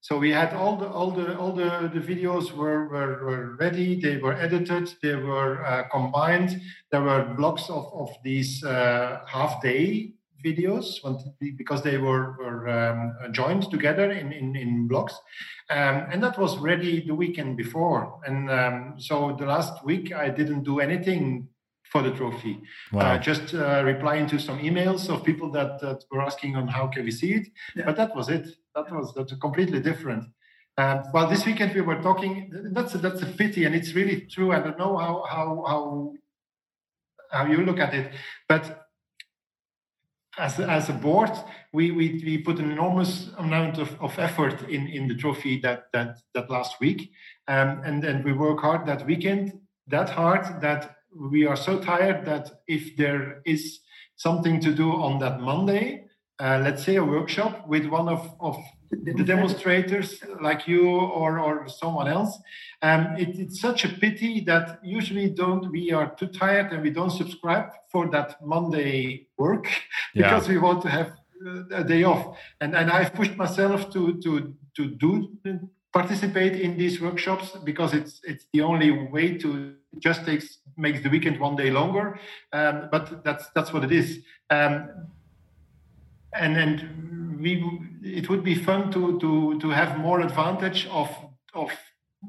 So 0.02 0.18
we 0.18 0.30
had 0.30 0.54
all 0.54 0.76
the 0.76 0.88
all 0.88 1.10
the 1.10 1.36
all 1.36 1.52
the, 1.52 1.90
the 1.92 2.00
videos 2.00 2.52
were, 2.52 2.88
were, 2.88 3.24
were 3.24 3.56
ready. 3.56 4.00
They 4.00 4.16
were 4.16 4.32
edited. 4.32 4.94
They 5.02 5.14
were 5.14 5.64
uh, 5.64 5.88
combined. 5.90 6.60
There 6.90 7.02
were 7.02 7.34
blocks 7.36 7.68
of 7.68 7.92
of 7.92 8.10
these 8.24 8.64
uh, 8.64 9.20
half 9.26 9.62
day 9.62 10.14
videos 10.44 11.00
because 11.56 11.82
they 11.82 11.98
were, 11.98 12.36
were 12.38 12.68
um, 12.68 13.32
joined 13.32 13.70
together 13.70 14.10
in, 14.10 14.32
in, 14.32 14.56
in 14.56 14.88
blocks. 14.88 15.14
Um, 15.68 16.06
and 16.10 16.22
that 16.22 16.38
was 16.38 16.58
ready 16.58 17.06
the 17.06 17.14
weekend 17.14 17.56
before. 17.56 18.20
And 18.26 18.50
um, 18.50 18.94
so 18.98 19.36
the 19.38 19.46
last 19.46 19.84
week, 19.84 20.12
I 20.12 20.30
didn't 20.30 20.64
do 20.64 20.80
anything 20.80 21.48
for 21.90 22.03
the 22.03 22.11
trophy. 22.11 22.62
Wow. 22.92 23.00
Uh, 23.00 23.18
just 23.18 23.55
uh, 23.55 23.83
replying 23.85 24.26
to 24.29 24.38
some 24.38 24.59
emails 24.59 25.09
of 25.09 25.24
people 25.24 25.50
that, 25.53 25.81
that 25.81 26.05
were 26.11 26.22
asking 26.22 26.57
on 26.57 26.68
how 26.68 26.87
can 26.87 27.05
we 27.05 27.11
see 27.11 27.33
it. 27.35 27.48
Yeah. 27.74 27.87
But 27.87 27.96
that 27.96 28.14
was 28.14 28.29
it. 28.29 28.46
That 28.74 28.90
was 28.92 29.12
that's 29.14 29.35
completely 29.37 29.81
different. 29.81 30.24
Um, 30.79 31.03
well, 31.12 31.29
this 31.29 31.44
weekend 31.44 31.74
we 31.74 31.81
were 31.81 32.00
talking. 32.00 32.50
That's 32.72 32.94
a, 32.94 32.98
that's 32.98 33.22
a 33.22 33.26
pity, 33.26 33.64
and 33.64 33.74
it's 33.74 33.94
really 33.94 34.22
true. 34.22 34.53
I 34.53 34.61
don't 34.61 34.79
know 34.79 34.96
how 34.96 35.24
how 35.29 35.64
how 35.66 36.14
how 37.31 37.46
you 37.46 37.64
look 37.64 37.79
at 37.79 37.94
it, 37.94 38.12
but 38.48 38.88
as, 40.38 40.59
as 40.59 40.88
a 40.88 40.92
board, 40.92 41.31
we, 41.72 41.90
we, 41.90 42.22
we 42.24 42.38
put 42.38 42.59
an 42.59 42.70
enormous 42.70 43.31
amount 43.38 43.79
of, 43.79 44.00
of 44.00 44.18
effort 44.18 44.68
in, 44.68 44.87
in 44.88 45.07
the 45.07 45.14
trophy 45.14 45.61
that, 45.61 45.85
that, 45.92 46.18
that 46.35 46.50
last 46.50 46.81
week. 46.81 47.12
Um, 47.48 47.83
and, 47.85 48.05
and 48.05 48.24
we 48.24 48.33
work 48.33 48.61
hard 48.61 48.87
that 48.87 49.07
weekend, 49.07 49.53
that 49.88 50.09
hard 50.09 50.61
that 50.61 50.96
we 51.14 51.46
are 51.46 51.57
so 51.57 51.79
tired 51.79 52.25
that 52.27 52.62
if 52.66 52.96
there 52.96 53.42
is 53.44 53.81
something 54.16 54.61
to 54.61 54.73
do 54.75 54.92
on 54.92 55.18
that 55.20 55.40
Monday, 55.40 56.05
uh, 56.38 56.61
let's 56.62 56.85
say 56.85 56.96
a 56.96 57.05
workshop 57.05 57.66
with 57.68 57.87
one 57.87 58.09
of, 58.09 58.35
of 58.40 58.57
the 58.90 59.25
demonstrators 59.25 60.23
like 60.40 60.66
you 60.66 60.88
or, 60.88 61.38
or 61.38 61.68
someone 61.68 62.09
else. 62.09 62.38
Um, 62.83 63.14
it, 63.18 63.38
it's 63.38 63.61
such 63.61 63.85
a 63.85 63.88
pity 63.88 64.40
that 64.46 64.81
usually 64.83 65.31
don't 65.31 65.70
we 65.70 65.92
are 65.92 66.14
too 66.14 66.29
tired 66.29 66.73
and 66.73 66.83
we 66.83 66.90
don't 66.90 67.11
subscribe 67.11 67.70
for 67.90 68.09
that 68.11 68.44
Monday 68.44 69.27
work 69.37 69.66
yeah. 70.14 70.31
because 70.31 70.49
we 70.49 70.59
want 70.59 70.83
to 70.83 70.88
have 70.88 71.12
uh, 71.46 71.77
a 71.77 71.85
day 71.85 72.05
off. 72.05 72.37
And 72.61 72.75
and 72.75 72.90
I've 72.90 73.14
pushed 73.14 73.37
myself 73.37 73.92
to 73.92 74.20
to 74.23 74.55
to 74.77 74.87
do 74.87 75.37
participate 75.92 76.61
in 76.61 76.76
these 76.76 77.00
workshops 77.00 77.57
because 77.64 77.94
it's 77.94 78.20
it's 78.24 78.46
the 78.53 78.62
only 78.62 78.90
way 78.90 79.37
to 79.38 79.74
just 79.98 80.24
takes 80.24 80.59
makes 80.76 81.03
the 81.03 81.09
weekend 81.09 81.40
one 81.40 81.57
day 81.57 81.70
longer. 81.70 82.18
Um, 82.53 82.88
but 82.90 83.24
that's 83.24 83.50
that's 83.50 83.72
what 83.72 83.85
it 83.85 83.92
is. 83.92 84.20
Um, 84.50 84.88
and 86.33 86.57
and 86.57 87.40
we 87.40 87.81
it 88.03 88.29
would 88.29 88.44
be 88.44 88.55
fun 88.55 88.90
to 88.92 89.18
to 89.20 89.59
to 89.61 89.70
have 89.70 89.98
more 89.98 90.20
advantage 90.20 90.87
of 90.87 91.09
of 91.55 91.70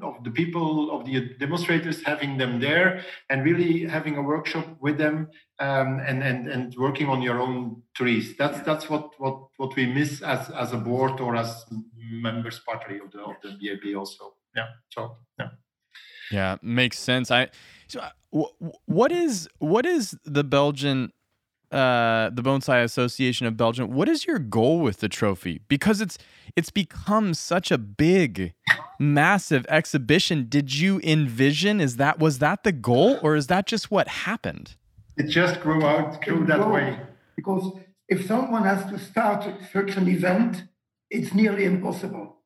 of 0.00 0.24
the 0.24 0.30
people 0.30 0.90
of 0.90 1.04
the 1.04 1.34
demonstrators 1.38 2.02
having 2.02 2.38
them 2.38 2.60
there 2.60 3.04
and 3.28 3.44
really 3.44 3.86
having 3.86 4.16
a 4.16 4.22
workshop 4.22 4.66
with 4.80 4.96
them 4.96 5.28
um, 5.58 6.00
and 6.06 6.22
and 6.22 6.48
and 6.48 6.74
working 6.76 7.08
on 7.08 7.20
your 7.20 7.40
own 7.40 7.82
trees. 7.94 8.36
That's 8.38 8.60
that's 8.62 8.88
what 8.88 9.10
what 9.18 9.48
what 9.58 9.76
we 9.76 9.86
miss 9.86 10.22
as 10.22 10.48
as 10.50 10.72
a 10.72 10.78
board 10.78 11.20
or 11.20 11.36
as 11.36 11.64
members 11.98 12.60
partly 12.66 12.98
of 12.98 13.10
the 13.10 13.20
of 13.20 13.36
the 13.42 13.50
BAB 13.50 13.96
also. 13.96 14.34
Yeah. 14.56 14.68
So 14.90 15.16
yeah. 15.38 15.48
Yeah 16.30 16.56
makes 16.62 16.98
sense. 16.98 17.30
I 17.30 17.48
so 17.88 18.00
uh, 18.00 18.10
what 18.86 19.12
is 19.12 19.48
what 19.58 19.84
is 19.84 20.16
the 20.24 20.44
belgian 20.44 21.12
uh, 21.72 22.30
the 22.30 22.42
Bonsai 22.42 22.84
Association 22.84 23.46
of 23.46 23.56
Belgium. 23.56 23.90
What 23.92 24.08
is 24.08 24.26
your 24.26 24.38
goal 24.38 24.80
with 24.80 24.98
the 24.98 25.08
trophy? 25.08 25.62
Because 25.68 26.00
it's 26.00 26.18
it's 26.54 26.70
become 26.70 27.32
such 27.32 27.70
a 27.70 27.78
big, 27.78 28.52
massive 28.98 29.64
exhibition. 29.68 30.46
Did 30.48 30.74
you 30.74 31.00
envision? 31.02 31.80
Is 31.80 31.96
that 31.96 32.18
was 32.18 32.38
that 32.38 32.62
the 32.62 32.72
goal, 32.72 33.18
or 33.22 33.34
is 33.36 33.46
that 33.46 33.66
just 33.66 33.90
what 33.90 34.06
happened? 34.08 34.76
It 35.16 35.28
just 35.28 35.60
grew 35.60 35.84
out, 35.84 36.22
grew 36.22 36.44
that 36.46 36.68
way. 36.68 36.98
Because 37.36 37.72
if 38.08 38.26
someone 38.26 38.64
has 38.64 38.84
to 38.90 38.98
start 38.98 39.44
such 39.72 39.96
an 39.96 40.08
event, 40.08 40.64
it's 41.10 41.32
nearly 41.34 41.64
impossible. 41.64 42.36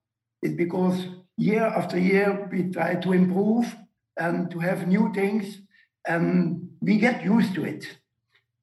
It's 0.43 0.55
because 0.55 1.07
year 1.37 1.65
after 1.65 1.99
year 1.99 2.49
we 2.51 2.71
try 2.71 2.95
to 2.95 3.13
improve 3.13 3.75
and 4.17 4.51
to 4.53 4.61
have 4.61 4.87
new 4.87 5.13
things, 5.13 5.59
and 6.07 6.71
we 6.81 6.99
get 6.99 7.25
used 7.25 7.55
to 7.57 7.65
it 7.65 7.99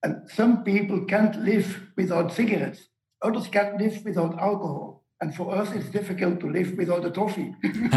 and 0.03 0.29
some 0.29 0.63
people 0.63 1.03
can't 1.05 1.35
live 1.43 1.89
without 1.95 2.31
cigarettes. 2.33 2.89
Others 3.21 3.47
can't 3.47 3.79
live 3.79 4.03
without 4.03 4.37
alcohol. 4.37 5.05
And 5.21 5.33
for 5.33 5.55
us, 5.55 5.71
it's 5.71 5.89
difficult 5.89 6.41
to 6.41 6.49
live 6.49 6.77
without 6.77 7.05
a 7.05 7.09
trophy. 7.09 7.55
it, 7.63 7.93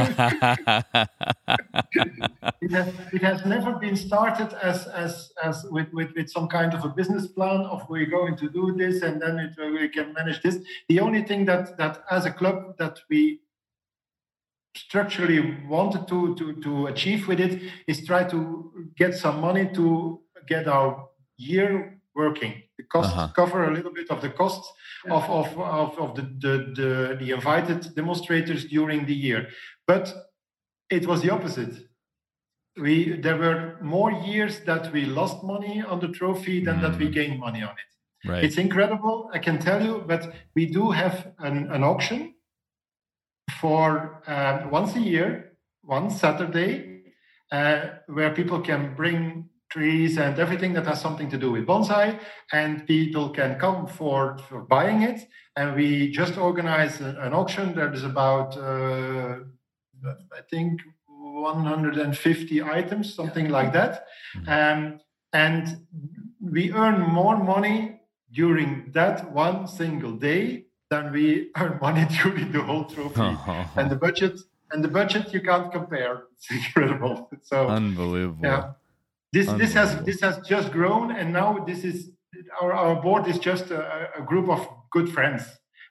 has, 2.70 2.94
it 3.12 3.20
has 3.20 3.44
never 3.44 3.72
been 3.80 3.96
started 3.96 4.52
as, 4.62 4.86
as, 4.86 5.32
as 5.42 5.66
with, 5.70 5.92
with, 5.92 6.12
with 6.14 6.30
some 6.30 6.46
kind 6.46 6.72
of 6.72 6.84
a 6.84 6.88
business 6.88 7.26
plan 7.26 7.62
of 7.62 7.84
we're 7.88 8.06
going 8.06 8.36
to 8.36 8.48
do 8.48 8.76
this 8.76 9.02
and 9.02 9.20
then 9.20 9.40
it, 9.40 9.56
we 9.58 9.88
can 9.88 10.12
manage 10.12 10.40
this. 10.42 10.58
The 10.88 11.00
only 11.00 11.24
thing 11.24 11.46
that, 11.46 11.76
that 11.78 12.04
as 12.12 12.26
a 12.26 12.30
club 12.30 12.76
that 12.78 13.00
we 13.10 13.40
structurally 14.76 15.58
wanted 15.66 16.06
to, 16.06 16.36
to, 16.36 16.52
to 16.62 16.86
achieve 16.86 17.26
with 17.26 17.40
it 17.40 17.60
is 17.88 18.06
try 18.06 18.22
to 18.22 18.70
get 18.96 19.14
some 19.14 19.40
money 19.40 19.68
to 19.74 20.20
get 20.46 20.68
our 20.68 21.08
year 21.38 21.95
working. 22.16 22.62
The 22.78 22.84
costs 22.84 23.12
uh-huh. 23.12 23.28
cover 23.36 23.64
a 23.64 23.72
little 23.72 23.92
bit 23.92 24.10
of 24.10 24.20
the 24.22 24.30
costs 24.30 24.72
of, 25.08 25.22
of, 25.24 25.46
of, 25.58 25.98
of 25.98 26.16
the, 26.16 26.22
the, 26.22 26.54
the, 26.74 27.16
the 27.20 27.30
invited 27.30 27.94
demonstrators 27.94 28.64
during 28.64 29.06
the 29.06 29.14
year. 29.14 29.48
But 29.86 30.12
it 30.90 31.06
was 31.06 31.22
the 31.22 31.30
opposite. 31.30 31.74
We 32.78 33.20
there 33.20 33.38
were 33.38 33.78
more 33.80 34.12
years 34.12 34.60
that 34.60 34.92
we 34.92 35.06
lost 35.06 35.42
money 35.42 35.82
on 35.82 36.00
the 36.00 36.08
trophy 36.08 36.62
than 36.64 36.76
mm. 36.76 36.82
that 36.82 36.98
we 36.98 37.06
mm. 37.06 37.12
gained 37.12 37.40
money 37.40 37.62
on 37.62 37.70
it. 37.70 38.28
Right. 38.28 38.44
It's 38.44 38.58
incredible, 38.58 39.30
I 39.32 39.38
can 39.38 39.58
tell 39.58 39.82
you, 39.82 40.02
but 40.06 40.34
we 40.54 40.66
do 40.66 40.90
have 40.90 41.32
an, 41.38 41.70
an 41.70 41.84
auction 41.84 42.34
for 43.60 44.22
uh, 44.26 44.66
once 44.70 44.96
a 44.96 45.00
year, 45.00 45.52
one 45.82 46.10
Saturday, 46.10 47.02
uh, 47.52 47.80
where 48.06 48.34
people 48.34 48.60
can 48.60 48.94
bring 48.96 49.48
trees 49.68 50.18
and 50.18 50.38
everything 50.38 50.72
that 50.74 50.86
has 50.86 51.00
something 51.00 51.28
to 51.30 51.38
do 51.38 51.50
with 51.50 51.66
bonsai 51.66 52.18
and 52.52 52.86
people 52.86 53.30
can 53.30 53.58
come 53.58 53.86
for, 53.86 54.38
for 54.48 54.60
buying 54.60 55.02
it. 55.02 55.28
And 55.56 55.74
we 55.74 56.10
just 56.10 56.36
organize 56.36 57.00
an 57.00 57.32
auction 57.32 57.74
there 57.74 57.92
is 57.92 58.04
about 58.04 58.56
uh, 58.56 59.38
i 60.06 60.42
think 60.50 60.80
150 61.08 62.62
items 62.62 63.14
something 63.14 63.48
like 63.48 63.72
that. 63.72 64.06
Mm-hmm. 64.36 64.48
um, 64.48 65.00
and 65.32 65.86
we 66.40 66.72
earn 66.72 67.00
more 67.00 67.36
money 67.42 68.00
during 68.32 68.90
that 68.92 69.32
one 69.32 69.66
single 69.66 70.12
day 70.12 70.66
than 70.90 71.12
we 71.12 71.50
earn 71.56 71.78
money 71.80 72.06
during 72.22 72.52
the 72.52 72.62
whole 72.62 72.84
trophy. 72.84 73.20
And 73.76 73.90
the 73.90 73.96
budget 73.96 74.38
and 74.72 74.82
the 74.84 74.88
budget 74.88 75.32
you 75.32 75.40
can't 75.40 75.72
compare. 75.72 76.24
It's 76.34 76.50
incredible. 76.50 77.30
So 77.42 77.68
unbelievable. 77.68 78.44
yeah 78.44 78.72
this 79.32 79.46
this 79.52 79.72
has 79.74 80.02
this 80.04 80.20
has 80.20 80.38
just 80.46 80.72
grown, 80.72 81.12
and 81.12 81.32
now 81.32 81.64
this 81.66 81.84
is 81.84 82.10
our, 82.60 82.72
our 82.72 83.00
board 83.00 83.26
is 83.26 83.38
just 83.38 83.70
a, 83.70 84.08
a 84.18 84.22
group 84.22 84.48
of 84.48 84.66
good 84.90 85.08
friends. 85.08 85.42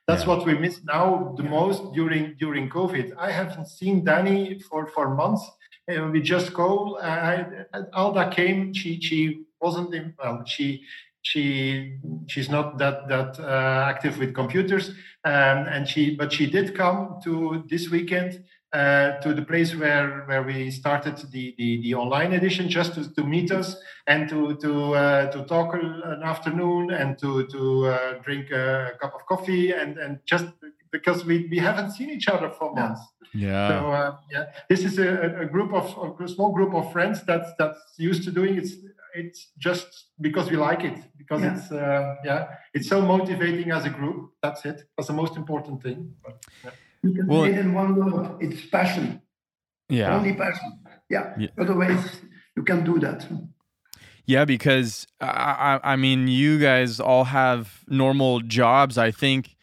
That's 0.06 0.22
yeah. 0.22 0.28
what 0.28 0.46
we 0.46 0.54
miss 0.54 0.80
now 0.84 1.34
the 1.36 1.42
most 1.42 1.92
during 1.92 2.34
during 2.38 2.68
COVID. 2.68 3.14
I 3.18 3.30
haven't 3.30 3.66
seen 3.66 4.04
Danny 4.04 4.58
for 4.60 4.86
for 4.88 5.14
months. 5.14 5.44
And 5.88 6.10
we 6.10 6.20
just 6.20 6.52
call. 6.52 6.98
Uh, 7.00 7.06
I, 7.06 7.46
Alda 7.92 8.30
came. 8.30 8.74
She 8.74 9.00
she 9.00 9.44
wasn't 9.60 9.94
in, 9.94 10.14
well. 10.18 10.42
She 10.44 10.82
she 11.22 11.98
she's 12.26 12.48
not 12.48 12.78
that 12.78 13.08
that 13.08 13.38
uh, 13.38 13.86
active 13.88 14.18
with 14.18 14.34
computers, 14.34 14.90
um, 15.24 15.58
and 15.74 15.88
she 15.88 16.16
but 16.16 16.32
she 16.32 16.46
did 16.50 16.76
come 16.76 17.20
to 17.24 17.64
this 17.68 17.88
weekend 17.88 18.44
uh, 18.76 19.20
to 19.22 19.32
the 19.32 19.42
place 19.42 19.74
where, 19.74 20.24
where 20.28 20.42
we 20.42 20.70
started 20.70 21.16
the, 21.30 21.54
the, 21.58 21.80
the 21.82 21.94
online 21.94 22.32
edition 22.34 22.68
just 22.68 22.94
to, 22.94 23.02
to 23.14 23.22
meet 23.24 23.50
us 23.50 23.76
and 24.06 24.28
to 24.28 24.56
to 24.56 24.72
uh, 24.94 25.30
to 25.32 25.38
talk 25.44 25.68
an 25.74 26.22
afternoon 26.22 26.90
and 26.90 27.18
to 27.22 27.46
to 27.46 27.86
uh, 27.86 28.12
drink 28.24 28.50
a 28.50 28.92
cup 29.00 29.14
of 29.14 29.22
coffee 29.26 29.72
and 29.72 29.96
and 29.98 30.12
just 30.32 30.46
because 30.90 31.24
we, 31.24 31.48
we 31.50 31.58
haven't 31.58 31.90
seen 31.92 32.10
each 32.10 32.28
other 32.28 32.50
for 32.50 32.74
months. 32.74 33.00
Yeah. 33.34 33.68
So 33.68 33.76
uh, 33.98 34.16
yeah, 34.30 34.44
this 34.68 34.84
is 34.84 34.98
a, 34.98 35.10
a 35.44 35.46
group 35.46 35.72
of 35.72 36.20
a 36.20 36.28
small 36.28 36.52
group 36.52 36.74
of 36.74 36.92
friends 36.92 37.16
that's 37.28 37.50
that's 37.58 37.80
used 37.96 38.22
to 38.24 38.30
doing 38.30 38.54
it. 38.58 38.68
It's 39.14 39.40
just 39.56 39.88
because 40.20 40.50
we 40.50 40.56
like 40.58 40.82
it 40.84 40.98
because 41.16 41.40
yeah. 41.40 41.56
it's 41.56 41.72
uh, 41.72 42.16
yeah 42.28 42.42
it's 42.74 42.88
so 42.88 43.00
motivating 43.00 43.70
as 43.70 43.84
a 43.86 43.90
group. 43.98 44.18
That's 44.42 44.62
it. 44.70 44.78
That's 44.96 45.08
the 45.08 45.18
most 45.22 45.34
important 45.36 45.82
thing. 45.82 46.14
But, 46.22 46.44
yeah. 46.64 46.70
You 47.02 47.14
can 47.14 47.26
well, 47.26 47.44
say 47.44 47.52
it 47.52 47.58
in 47.58 47.74
one 47.74 47.94
word. 47.94 48.36
It's 48.40 48.64
passion. 48.66 49.22
Yeah. 49.88 50.16
Only 50.16 50.34
passion. 50.34 50.80
Yeah. 51.08 51.34
yeah. 51.38 51.48
Otherwise, 51.58 52.20
you 52.56 52.62
can 52.62 52.84
do 52.84 52.98
that. 53.00 53.26
Yeah, 54.24 54.44
because 54.44 55.06
I, 55.20 55.78
I 55.84 55.96
mean, 55.96 56.26
you 56.26 56.58
guys 56.58 56.98
all 56.98 57.24
have 57.24 57.84
normal 57.86 58.40
jobs. 58.40 58.98
I 58.98 59.12
think 59.12 59.56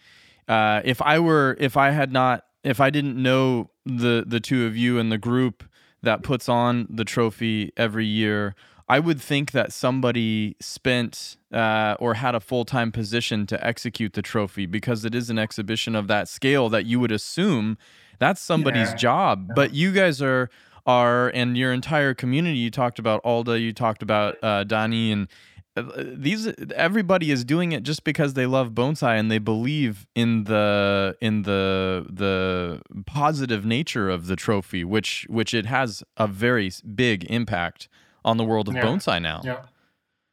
uh, 0.47 0.81
if 0.85 1.01
I 1.01 1.19
were, 1.19 1.57
if 1.59 1.75
I 1.75 1.89
had 1.91 2.13
not, 2.13 2.45
if 2.63 2.79
I 2.79 2.89
didn't 2.89 3.21
know 3.21 3.69
the 3.85 4.23
the 4.25 4.39
two 4.39 4.65
of 4.65 4.77
you 4.77 4.99
and 4.99 5.11
the 5.11 5.17
group 5.17 5.65
that 6.01 6.23
puts 6.23 6.47
on 6.47 6.87
the 6.89 7.03
trophy 7.03 7.73
every 7.75 8.05
year, 8.05 8.55
I 8.89 8.99
would 8.99 9.21
think 9.21 9.51
that 9.51 9.71
somebody 9.71 10.55
spent 10.59 11.37
uh, 11.51 11.95
or 11.99 12.15
had 12.15 12.35
a 12.35 12.39
full 12.39 12.65
time 12.65 12.91
position 12.91 13.45
to 13.47 13.65
execute 13.65 14.13
the 14.13 14.21
trophy 14.21 14.65
because 14.65 15.05
it 15.05 15.15
is 15.15 15.29
an 15.29 15.39
exhibition 15.39 15.95
of 15.95 16.07
that 16.07 16.27
scale 16.27 16.69
that 16.69 16.85
you 16.85 16.99
would 16.99 17.11
assume 17.11 17.77
that's 18.19 18.41
somebody's 18.41 18.89
yeah. 18.89 18.95
job. 18.95 19.49
But 19.55 19.73
you 19.73 19.91
guys 19.91 20.21
are 20.21 20.49
are 20.85 21.29
and 21.29 21.57
your 21.57 21.71
entire 21.71 22.13
community. 22.13 22.57
You 22.57 22.71
talked 22.71 22.99
about 22.99 23.21
Alda. 23.23 23.59
You 23.59 23.73
talked 23.73 24.01
about 24.01 24.35
uh, 24.43 24.63
Donnie 24.65 25.11
and 25.11 25.27
uh, 25.75 25.83
these 25.97 26.47
everybody 26.75 27.31
is 27.31 27.43
doing 27.43 27.71
it 27.71 27.81
just 27.81 28.03
because 28.03 28.35
they 28.35 28.45
love 28.45 28.71
bonsai 28.73 29.17
and 29.19 29.31
they 29.31 29.39
believe 29.39 30.05
in 30.13 30.43
the 30.43 31.17
in 31.19 31.41
the 31.43 32.05
the 32.07 32.79
positive 33.07 33.65
nature 33.65 34.07
of 34.07 34.27
the 34.27 34.35
trophy 34.35 34.83
which 34.83 35.25
which 35.29 35.51
it 35.51 35.65
has 35.65 36.03
a 36.15 36.27
very 36.27 36.71
big 36.93 37.23
impact 37.23 37.89
on 38.25 38.37
the 38.37 38.43
world 38.43 38.67
of 38.67 38.75
yeah. 38.75 38.83
bonsai 38.83 39.21
now 39.21 39.41
yeah 39.43 39.61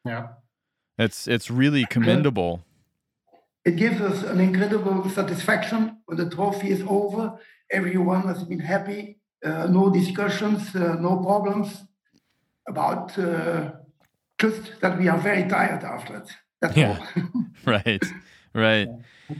yeah 0.05 0.27
it's 0.99 1.27
it's 1.27 1.51
really 1.51 1.85
commendable 1.87 2.65
it 3.65 3.77
gives 3.77 4.01
us 4.01 4.23
an 4.23 4.41
incredible 4.41 5.09
satisfaction 5.11 5.99
when 6.07 6.17
the 6.17 6.29
trophy 6.31 6.71
is 6.71 6.83
over 6.89 7.39
everyone 7.71 8.23
has 8.23 8.43
been 8.45 8.61
happy 8.61 9.19
uh, 9.45 9.67
no 9.67 9.91
discussions 9.91 10.75
uh, 10.75 10.97
no 11.01 11.17
problems 11.19 11.85
about 12.69 13.19
uh, 13.19 13.71
just 14.41 14.81
that 14.81 14.99
we 14.99 15.09
are 15.09 15.19
very 15.19 15.49
tired 15.49 15.85
after 15.85 16.17
it. 16.17 16.29
That's 16.61 16.77
yeah. 16.77 16.99
all. 17.17 17.25
right. 17.65 18.05
Right. 18.55 18.89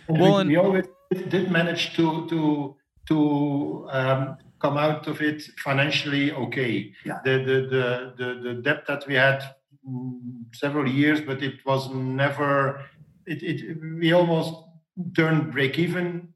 well, 0.09 0.35
we, 0.35 0.41
and... 0.41 0.49
we 0.51 0.57
always 0.57 0.87
did 1.29 1.51
manage 1.51 1.95
to 1.97 2.29
to 2.29 2.77
to 3.09 3.89
um, 3.91 4.37
come 4.61 4.77
out 4.77 5.07
of 5.07 5.21
it 5.21 5.43
financially 5.59 6.33
okay. 6.33 6.93
Yeah. 7.05 7.19
The, 7.25 7.39
the 7.39 7.57
the 7.75 8.15
the 8.19 8.41
the 8.43 8.55
debt 8.63 8.87
that 8.89 9.07
we 9.07 9.15
had 9.15 9.43
mm, 9.87 10.21
several 10.55 10.89
years, 10.89 11.21
but 11.21 11.43
it 11.43 11.65
was 11.67 11.91
never. 11.91 12.85
It, 13.27 13.43
it 13.43 13.79
we 14.01 14.13
almost 14.13 14.55
turned 15.15 15.53
break 15.53 15.79
even 15.79 16.31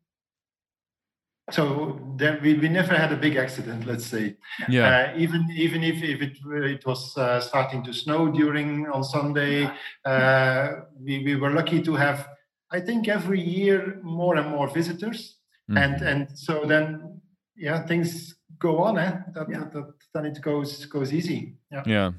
so 1.50 2.00
there, 2.16 2.38
we, 2.42 2.54
we 2.54 2.68
never 2.68 2.94
had 2.94 3.12
a 3.12 3.16
big 3.16 3.36
accident 3.36 3.86
let's 3.86 4.06
say 4.06 4.36
yeah 4.68 5.12
uh, 5.12 5.18
even 5.18 5.46
even 5.54 5.84
if, 5.84 6.02
if 6.02 6.22
it, 6.22 6.38
it 6.46 6.86
was 6.86 7.16
uh, 7.18 7.40
starting 7.40 7.82
to 7.82 7.92
snow 7.92 8.28
during 8.28 8.86
on 8.88 9.04
sunday 9.04 9.70
uh, 10.04 10.68
we, 10.98 11.22
we 11.24 11.36
were 11.36 11.50
lucky 11.50 11.82
to 11.82 11.94
have 11.94 12.28
i 12.70 12.80
think 12.80 13.08
every 13.08 13.40
year 13.40 14.00
more 14.02 14.36
and 14.36 14.48
more 14.50 14.68
visitors 14.68 15.36
mm-hmm. 15.70 15.76
and 15.76 16.02
and 16.02 16.38
so 16.38 16.64
then 16.64 17.13
yeah 17.56 17.86
things 17.86 18.34
go 18.58 18.78
on 18.78 18.98
eh? 18.98 19.18
that, 19.34 19.48
yeah. 19.48 19.58
that, 19.58 19.72
that, 19.72 19.92
then 20.12 20.26
it 20.26 20.40
goes 20.40 20.86
goes 20.86 21.12
easy 21.12 21.54
yeah 21.70 21.82
yeah 21.86 22.10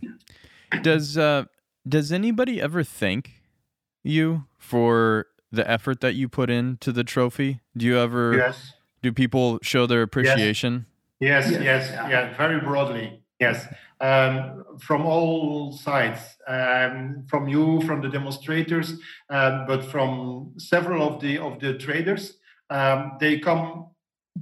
does 0.82 1.18
uh 1.18 1.46
does 1.88 2.12
anybody 2.12 2.62
ever 2.62 2.84
thank 2.84 3.42
you 4.04 4.46
for 4.58 5.28
the 5.52 5.70
effort 5.70 6.02
that 6.02 6.16
you 6.16 6.28
put 6.28 6.50
into 6.50 6.92
the 6.92 7.04
trophy 7.04 7.62
do 7.78 7.86
you 7.86 7.98
ever 7.98 8.36
yes 8.36 8.74
do 9.06 9.14
people 9.14 9.60
show 9.62 9.86
their 9.86 10.02
appreciation? 10.02 10.88
Yes, 11.20 11.52
yes, 11.52 11.62
yes, 11.62 11.90
yes 11.92 12.10
yeah, 12.10 12.36
very 12.36 12.60
broadly. 12.60 13.22
Yes, 13.40 13.68
um, 14.02 14.64
from 14.80 15.06
all 15.06 15.72
sides, 15.74 16.22
um, 16.48 17.24
from 17.30 17.48
you, 17.48 17.82
from 17.82 18.02
the 18.02 18.10
demonstrators, 18.10 18.94
um, 19.30 19.66
but 19.68 19.84
from 19.84 20.54
several 20.58 21.08
of 21.08 21.22
the 21.22 21.38
of 21.38 21.60
the 21.60 21.78
traders. 21.78 22.38
Um, 22.72 23.18
they 23.20 23.38
come 23.38 23.90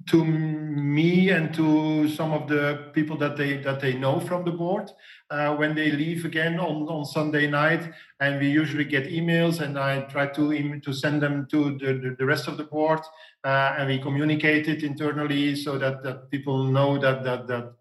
to 0.08 0.26
me 0.26 1.30
and 1.30 1.54
to 1.54 2.10
some 2.10 2.34
of 2.34 2.48
the 2.48 2.90
people 2.94 3.16
that 3.18 3.38
they 3.38 3.58
that 3.58 3.80
they 3.80 3.94
know 3.94 4.20
from 4.20 4.44
the 4.44 4.52
board 4.52 4.90
uh, 5.30 5.56
when 5.56 5.76
they 5.76 5.92
leave 5.92 6.26
again 6.26 6.60
on, 6.60 6.88
on 6.90 7.06
Sunday 7.06 7.48
night 7.48 7.92
and 8.20 8.40
we 8.40 8.50
usually 8.50 8.84
get 8.84 9.08
emails 9.08 9.62
and 9.62 9.78
I 9.78 10.02
try 10.02 10.28
to 10.28 10.80
to 10.80 10.94
send 10.94 11.22
them 11.22 11.48
to 11.52 11.78
the, 11.78 11.94
the, 11.94 12.16
the 12.18 12.26
rest 12.26 12.48
of 12.48 12.58
the 12.58 12.64
board 12.64 13.02
uh, 13.44 13.76
and 13.78 13.88
we 13.88 14.00
communicate 14.00 14.68
it 14.68 14.84
internally 14.84 15.56
so 15.56 15.78
that, 15.78 16.04
that 16.04 16.32
people 16.32 16.64
know 16.64 16.98
that 16.98 17.24
that 17.24 17.48
that 17.48 17.74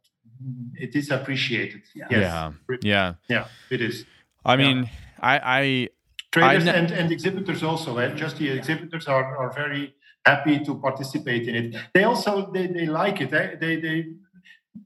it 0.75 0.95
is 0.95 1.11
appreciated. 1.11 1.83
Yeah. 1.95 2.07
Yes. 2.11 2.21
yeah. 2.21 2.53
Yeah. 2.83 3.15
Yeah 3.29 3.47
it 3.71 3.81
is. 3.81 4.05
I 4.45 4.57
mean 4.57 4.89
I 5.19 5.39
I 5.39 5.89
traders 6.31 6.69
I, 6.69 6.73
and, 6.73 6.91
and 6.91 7.11
exhibitors 7.11 7.63
also 7.63 7.97
eh? 7.99 8.15
just 8.15 8.37
the 8.37 8.51
exhibitors 8.51 9.09
are, 9.09 9.37
are 9.37 9.51
very 9.53 9.95
happy 10.25 10.65
to 10.65 10.75
participate 10.79 11.49
in 11.49 11.55
it. 11.55 11.77
They 11.95 12.05
also 12.05 12.51
they, 12.53 12.67
they 12.67 12.87
like 12.87 13.21
it. 13.21 13.31
They, 13.31 13.57
they 13.61 13.77
they 13.81 14.07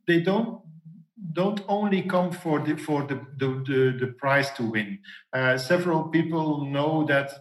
they 0.06 0.20
don't 0.20 0.60
don't 1.32 1.62
only 1.68 2.02
come 2.02 2.30
for 2.30 2.60
the 2.60 2.76
for 2.76 3.02
the 3.04 3.20
the, 3.36 3.62
the, 3.66 4.06
the 4.06 4.12
prize 4.12 4.50
to 4.52 4.62
win. 4.62 4.98
Uh, 5.32 5.58
several 5.58 6.04
people 6.04 6.64
know 6.66 7.04
that 7.06 7.32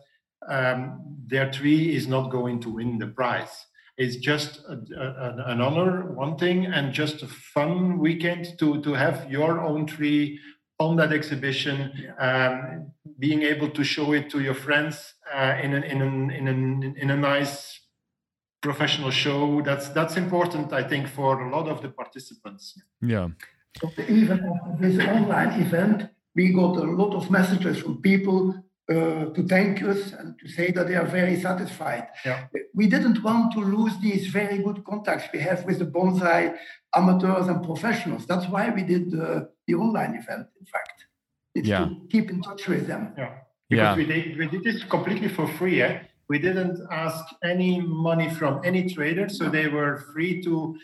um, 0.48 1.02
their 1.28 1.52
tree 1.52 1.96
is 1.96 2.08
not 2.08 2.30
going 2.30 2.60
to 2.62 2.70
win 2.70 2.98
the 2.98 3.08
prize. 3.08 3.66
It's 3.98 4.18
just 4.18 4.60
a, 4.68 4.74
a, 5.00 5.52
an 5.52 5.62
honor, 5.62 6.12
one 6.14 6.38
thing, 6.38 6.66
and 6.66 6.94
just 6.94 7.24
a 7.24 7.28
fun 7.28 7.98
weekend 7.98 8.60
to 8.60 8.82
to 8.82 8.94
have 8.94 9.32
your 9.32 9.62
own 9.62 9.86
tree 9.86 10.40
on 10.80 10.98
that 10.98 11.14
exhibition, 11.14 12.14
um, 12.20 12.92
being 13.18 13.44
able 13.44 13.70
to 13.70 13.84
show 13.84 14.12
it 14.12 14.30
to 14.30 14.42
your 14.42 14.54
friends 14.54 15.14
uh, 15.34 15.56
in, 15.62 15.74
an, 15.74 15.84
in, 15.84 16.02
an, 16.02 16.30
in, 16.32 16.48
an, 16.48 16.96
in 16.98 17.10
a 17.12 17.18
nice 17.18 17.80
professional 18.70 19.12
show. 19.24 19.62
That's 19.68 19.88
that's 19.98 20.16
important, 20.26 20.68
I 20.82 20.84
think, 20.92 21.04
for 21.18 21.32
a 21.46 21.50
lot 21.56 21.66
of 21.74 21.78
the 21.84 21.92
participants. 22.02 22.64
Yeah. 23.14 23.28
So 23.80 23.86
even 24.20 24.38
after 24.52 24.74
this 24.84 24.98
online 25.16 25.54
event, 25.66 25.98
we 26.38 26.46
got 26.62 26.74
a 26.86 26.88
lot 27.02 27.14
of 27.20 27.24
messages 27.40 27.76
from 27.84 27.94
people 28.12 28.40
uh, 28.94 29.26
to 29.36 29.42
thank 29.54 29.74
us 29.92 30.02
and 30.20 30.28
to 30.42 30.46
say 30.58 30.68
that 30.76 30.86
they 30.88 30.98
are 31.02 31.10
very 31.20 31.38
satisfied. 31.48 32.06
Yeah. 32.30 32.40
We 32.80 32.86
didn't 32.96 33.20
want 33.28 33.46
to 33.56 33.62
lose 33.78 33.96
these 34.08 34.24
very 34.40 34.58
good 34.68 34.80
contacts 34.90 35.26
we 35.34 35.40
have 35.50 35.60
with 35.68 35.78
the 35.84 35.90
bonsai 35.96 36.42
amateurs 37.00 37.48
and 37.52 37.60
professionals. 37.72 38.24
That's 38.32 38.48
why 38.54 38.64
we 38.78 38.84
did 38.94 39.04
the, 39.18 39.28
the 39.68 39.74
online 39.84 40.14
event, 40.22 40.48
in 40.62 40.66
fact. 40.76 40.98
It's 41.58 41.68
yeah. 41.68 41.86
to 41.86 42.08
keep 42.14 42.30
in 42.34 42.40
touch 42.48 42.64
with 42.68 42.86
them. 42.92 43.04
Yeah. 43.18 43.32
Because 43.70 43.92
yeah. 43.92 43.96
we, 44.00 44.06
did, 44.12 44.38
we 44.40 44.46
did 44.54 44.64
this 44.68 44.84
completely 44.96 45.30
for 45.38 45.48
free. 45.60 45.78
Eh? 45.82 45.94
We 46.28 46.40
didn't 46.40 46.82
ask 46.92 47.24
any 47.44 47.82
money 47.82 48.30
from 48.30 48.62
any 48.64 48.90
trader, 48.90 49.30
so 49.30 49.48
they 49.50 49.68
were 49.68 49.98
free 50.14 50.42
to 50.44 50.76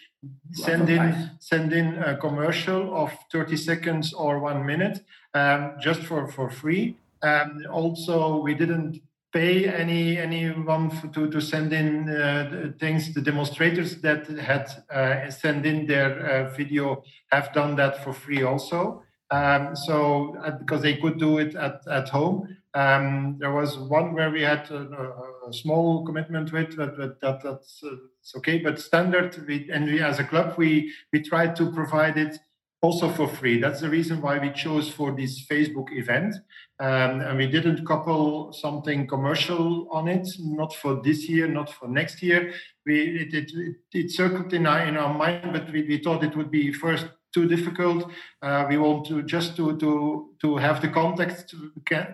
send 0.52 0.90
in 0.90 1.32
send 1.40 1.74
in 1.74 1.98
a 2.04 2.16
commercial 2.16 2.96
of 2.96 3.12
30 3.32 3.58
seconds 3.58 4.14
or 4.14 4.40
one 4.40 4.66
minute, 4.66 5.04
um, 5.34 5.74
just 5.80 6.02
for 6.04 6.28
for 6.28 6.50
free. 6.50 6.96
Um, 7.24 7.64
also, 7.72 8.38
we 8.38 8.54
didn't 8.54 9.02
pay 9.34 9.68
any 9.68 10.18
anyone 10.18 10.92
to 11.14 11.30
to 11.30 11.42
send 11.42 11.74
in 11.74 12.10
uh, 12.10 12.72
things. 12.80 13.14
The 13.14 13.22
demonstrators 13.22 14.02
that 14.02 14.28
had 14.28 14.70
uh, 14.94 15.32
sent 15.32 15.66
in 15.66 15.88
their 15.88 16.12
uh, 16.20 16.56
video 16.56 17.04
have 17.32 17.52
done 17.54 17.76
that 17.78 18.04
for 18.04 18.14
free 18.14 18.44
also. 18.44 19.04
Um, 19.32 19.76
so 19.76 20.36
uh, 20.44 20.52
because 20.52 20.82
they 20.82 20.98
could 20.98 21.18
do 21.18 21.38
it 21.38 21.56
at, 21.56 21.88
at 21.88 22.10
home. 22.10 22.58
Um, 22.74 23.36
there 23.40 23.52
was 23.52 23.78
one 23.78 24.14
where 24.14 24.32
we 24.32 24.42
had 24.42 24.70
a, 24.72 25.14
a 25.48 25.54
small 25.54 26.06
commitment 26.06 26.54
with, 26.54 26.78
but, 26.78 26.98
but 26.98 27.20
that, 27.20 27.44
that's 27.44 27.84
uh, 27.84 27.96
it's 28.22 28.36
okay. 28.38 28.60
But 28.60 28.80
standard, 28.80 29.46
we, 29.46 29.70
and 29.72 29.86
we 29.86 30.02
as 30.02 30.20
a 30.20 30.24
club, 30.24 30.56
we 30.58 30.94
we 31.12 31.22
tried 31.22 31.56
to 31.58 31.72
provide 31.72 32.18
it 32.18 32.38
also 32.82 33.10
for 33.12 33.28
free. 33.28 33.60
That's 33.60 33.82
the 33.82 33.90
reason 33.90 34.22
why 34.22 34.40
we 34.40 34.52
chose 34.52 34.90
for 34.90 35.12
this 35.12 35.46
Facebook 35.46 35.92
event, 35.92 36.36
um, 36.80 37.22
and 37.22 37.38
we 37.38 37.48
didn't 37.48 37.86
couple 37.86 38.54
something 38.54 39.06
commercial 39.06 39.88
on 39.92 40.08
it. 40.08 40.28
Not 40.40 40.74
for 40.74 41.02
this 41.04 41.28
year, 41.28 41.48
not 41.48 41.74
for 41.74 41.90
next 41.90 42.24
year. 42.24 42.54
We 42.86 43.02
it 43.02 43.34
it, 43.34 43.52
it, 43.54 43.76
it 43.92 44.12
circled 44.12 44.54
in 44.54 44.66
our 44.66 44.86
in 44.86 44.96
our 44.96 45.14
mind, 45.14 45.52
but 45.52 45.72
we, 45.72 45.84
we 45.84 45.98
thought 45.98 46.24
it 46.24 46.38
would 46.38 46.52
be 46.52 46.72
first 46.72 47.08
too 47.34 47.48
difficult. 47.48 48.10
Uh, 48.42 48.66
we 48.70 48.78
want 48.78 49.06
to 49.08 49.22
just 49.24 49.56
to 49.56 49.78
to 49.78 50.30
to 50.42 50.58
have 50.58 50.82
the 50.82 50.88
contacts 50.88 51.54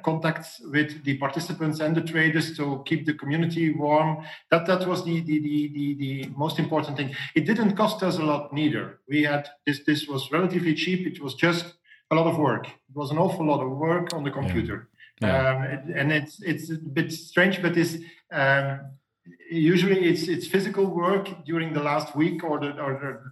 contacts 0.03 0.61
with 0.71 1.03
the 1.03 1.17
participants 1.17 1.79
and 1.79 1.95
the 1.95 2.01
traders 2.01 2.55
to 2.57 2.83
keep 2.85 3.05
the 3.05 3.13
community 3.13 3.73
warm. 3.73 4.23
That 4.51 4.65
that 4.65 4.87
was 4.87 5.03
the 5.03 5.21
the, 5.21 5.39
the 5.39 5.71
the 5.73 5.95
the 5.95 6.29
most 6.35 6.59
important 6.59 6.97
thing. 6.97 7.15
It 7.35 7.45
didn't 7.45 7.75
cost 7.75 8.03
us 8.03 8.17
a 8.17 8.23
lot 8.23 8.53
neither. 8.53 8.99
We 9.07 9.23
had 9.23 9.47
this 9.65 9.81
this 9.85 10.07
was 10.07 10.31
relatively 10.31 10.73
cheap. 10.73 11.07
It 11.07 11.21
was 11.21 11.33
just 11.33 11.65
a 12.11 12.15
lot 12.15 12.27
of 12.27 12.37
work. 12.37 12.67
It 12.67 12.95
was 12.95 13.11
an 13.11 13.17
awful 13.17 13.45
lot 13.45 13.61
of 13.61 13.71
work 13.71 14.13
on 14.13 14.23
the 14.23 14.31
computer. 14.31 14.89
Yeah. 14.89 14.97
Yeah. 15.19 15.49
Um, 15.49 15.93
and 15.95 16.11
it's 16.11 16.41
it's 16.41 16.69
a 16.69 16.77
bit 16.77 17.11
strange, 17.11 17.61
but 17.61 17.73
this. 17.73 17.97
Um, 18.31 18.79
usually 19.49 20.05
it's 20.09 20.27
it's 20.27 20.47
physical 20.47 20.85
work 20.85 21.29
during 21.45 21.73
the 21.73 21.81
last 21.81 22.15
week 22.15 22.43
or 22.43 22.59
the 22.59 22.71
or 22.79 22.93
the 22.99 23.31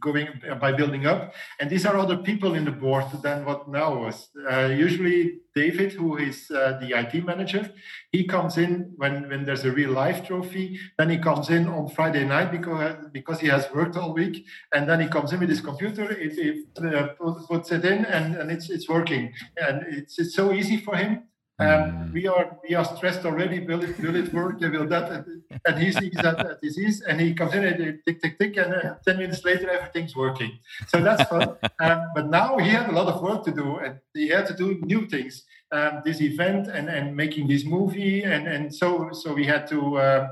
going 0.00 0.28
uh, 0.50 0.54
by 0.56 0.72
building 0.72 1.06
up. 1.06 1.34
And 1.60 1.70
these 1.70 1.86
are 1.86 1.96
other 1.96 2.16
people 2.16 2.54
in 2.54 2.64
the 2.64 2.70
board 2.70 3.06
than 3.22 3.44
what 3.44 3.68
now 3.68 3.98
was. 4.04 4.28
Uh, 4.50 4.66
usually, 4.66 5.40
David, 5.54 5.92
who 5.92 6.16
is 6.16 6.50
uh, 6.50 6.78
the 6.80 6.98
IT 6.98 7.24
manager, 7.24 7.70
he 8.12 8.24
comes 8.24 8.58
in 8.58 8.92
when, 8.96 9.28
when 9.28 9.44
there's 9.44 9.64
a 9.64 9.72
real 9.72 9.90
life 9.90 10.26
trophy. 10.26 10.78
Then 10.98 11.10
he 11.10 11.18
comes 11.18 11.50
in 11.50 11.68
on 11.68 11.88
Friday 11.88 12.24
night 12.24 12.50
because 12.50 12.96
because 13.12 13.40
he 13.40 13.48
has 13.48 13.68
worked 13.72 13.96
all 13.96 14.12
week, 14.12 14.44
and 14.72 14.88
then 14.88 15.00
he 15.00 15.08
comes 15.08 15.32
in 15.32 15.40
with 15.40 15.48
his 15.48 15.60
computer, 15.60 16.10
it, 16.10 16.66
uh, 16.78 17.08
puts 17.48 17.72
it 17.72 17.84
in, 17.84 18.04
and, 18.04 18.36
and 18.36 18.50
it's 18.50 18.70
it's 18.70 18.88
working, 18.88 19.32
and 19.56 19.84
it's 19.88 20.18
it's 20.18 20.34
so 20.34 20.52
easy 20.52 20.78
for 20.78 20.96
him. 20.96 21.27
Um, 21.60 22.12
we 22.12 22.28
are 22.28 22.56
we 22.62 22.76
are 22.76 22.84
stressed 22.84 23.24
already. 23.24 23.58
Will 23.66 23.82
it 23.82 23.98
will 23.98 24.14
it 24.14 24.32
work? 24.32 24.60
Will 24.60 24.86
that? 24.86 25.26
And 25.66 25.78
he 25.78 25.90
sees 25.90 26.14
that 26.14 26.60
disease, 26.62 27.02
and 27.02 27.20
he 27.20 27.34
comes 27.34 27.52
in 27.52 27.64
and 27.64 27.98
tick 28.06 28.22
tick 28.22 28.38
tick, 28.38 28.56
and 28.56 28.72
uh, 28.72 28.94
ten 29.04 29.18
minutes 29.18 29.44
later 29.44 29.68
everything's 29.68 30.14
working. 30.14 30.52
So 30.86 31.00
that's 31.00 31.28
fun. 31.28 31.56
um, 31.80 32.02
but 32.14 32.30
now 32.30 32.58
he 32.58 32.68
had 32.68 32.88
a 32.88 32.92
lot 32.92 33.08
of 33.08 33.20
work 33.20 33.44
to 33.46 33.50
do, 33.50 33.78
and 33.78 33.98
he 34.14 34.28
had 34.28 34.46
to 34.46 34.54
do 34.54 34.78
new 34.82 35.08
things. 35.08 35.44
Um, 35.72 36.02
this 36.04 36.20
event 36.20 36.68
and 36.68 36.88
and 36.88 37.16
making 37.16 37.48
this 37.48 37.64
movie, 37.64 38.22
and 38.22 38.46
and 38.46 38.72
so 38.72 39.10
so 39.12 39.34
we 39.34 39.44
had 39.44 39.66
to. 39.68 39.98
Uh, 39.98 40.28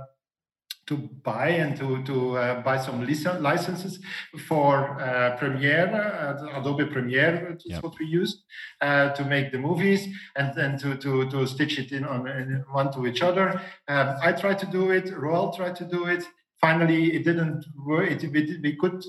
to 0.87 0.97
buy 0.97 1.49
and 1.49 1.77
to, 1.77 2.03
to 2.05 2.39
uh, 2.39 2.61
buy 2.63 2.77
some 2.79 3.05
licenses 3.41 3.99
for 4.47 5.01
uh, 5.01 5.37
Premiere, 5.37 5.89
uh, 5.95 6.61
Adobe 6.61 6.87
Premiere, 6.87 7.47
that's 7.51 7.67
yep. 7.67 7.83
what 7.83 7.99
we 7.99 8.07
used 8.07 8.45
uh, 8.81 9.11
to 9.11 9.25
make 9.25 9.51
the 9.51 9.59
movies 9.59 10.07
and 10.37 10.55
then 10.57 10.79
to, 10.79 10.97
to, 10.97 11.29
to 11.31 11.47
stitch 11.47 11.79
it 11.79 11.93
in 11.93 12.05
on 12.05 12.29
in 12.29 12.65
one 12.71 12.93
to 12.93 13.07
each 13.07 13.23
other. 13.23 13.61
Um, 13.89 14.17
I 14.23 14.33
tried 14.33 14.59
to 14.61 14.67
do 14.67 14.91
it, 14.91 15.13
Roel 15.17 15.53
tried 15.53 15.77
to 15.77 15.85
do 15.85 16.07
it 16.07 16.25
finally 16.61 17.15
it 17.15 17.25
didn't 17.25 17.67
work 17.85 18.11
it, 18.11 18.23
we, 18.33 18.59
we 18.63 18.77
could 18.77 19.05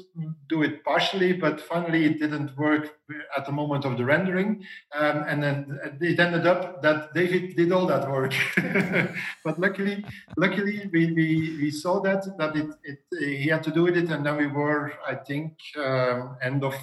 do 0.49 0.63
it 0.63 0.83
partially 0.83 1.33
but 1.33 1.61
finally 1.61 2.05
it 2.05 2.19
didn't 2.19 2.55
work 2.57 2.97
at 3.37 3.45
the 3.45 3.51
moment 3.51 3.85
of 3.85 3.97
the 3.97 4.03
rendering 4.03 4.63
um, 4.95 5.23
and 5.27 5.41
then 5.41 5.79
it 6.01 6.19
ended 6.19 6.45
up 6.45 6.81
that 6.81 7.13
david 7.13 7.55
did 7.55 7.71
all 7.71 7.85
that 7.85 8.09
work 8.09 8.33
but 9.45 9.59
luckily 9.59 10.03
luckily 10.35 10.89
we, 10.91 11.13
we, 11.13 11.57
we 11.61 11.71
saw 11.71 12.01
that 12.01 12.25
that 12.37 12.55
it, 12.55 12.69
it 12.83 12.99
he 13.19 13.47
had 13.47 13.63
to 13.63 13.71
do 13.71 13.83
with 13.83 13.97
it 13.97 14.09
and 14.09 14.25
then 14.25 14.35
we 14.35 14.47
were 14.47 14.93
i 15.05 15.15
think 15.15 15.53
um, 15.77 16.37
end 16.41 16.63
of 16.63 16.75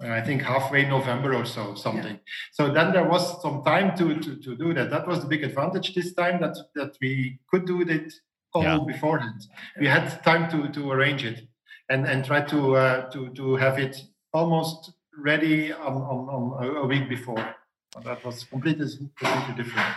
I 0.00 0.20
think 0.20 0.42
halfway 0.42 0.88
November 0.88 1.34
or 1.34 1.44
so, 1.44 1.76
something. 1.76 2.14
Yeah. 2.14 2.32
So 2.50 2.72
then 2.72 2.92
there 2.92 3.08
was 3.08 3.40
some 3.40 3.62
time 3.62 3.96
to, 3.96 4.18
to, 4.18 4.36
to 4.42 4.56
do 4.56 4.74
that. 4.74 4.90
That 4.90 5.06
was 5.06 5.20
the 5.20 5.28
big 5.28 5.44
advantage 5.44 5.94
this 5.94 6.12
time 6.14 6.40
that 6.40 6.56
that 6.74 6.96
we 7.00 7.38
could 7.48 7.64
do 7.64 7.80
it 7.82 8.12
all 8.54 8.62
yeah. 8.62 8.78
beforehand. 8.86 9.46
We 9.78 9.86
had 9.86 10.22
time 10.22 10.50
to 10.50 10.68
to 10.68 10.90
arrange 10.92 11.24
it 11.24 11.48
and 11.90 12.06
and 12.06 12.24
try 12.24 12.40
to 12.42 12.76
uh, 12.76 13.10
to 13.10 13.30
to 13.30 13.56
have 13.56 13.78
it 13.78 14.00
almost 14.32 14.92
ready 15.18 15.72
on 15.72 15.96
on, 15.96 16.28
on 16.28 16.76
a 16.76 16.86
week 16.86 17.08
before. 17.08 17.54
That 18.02 18.24
was 18.24 18.44
completely 18.44 18.88
completely 19.18 19.54
different. 19.54 19.88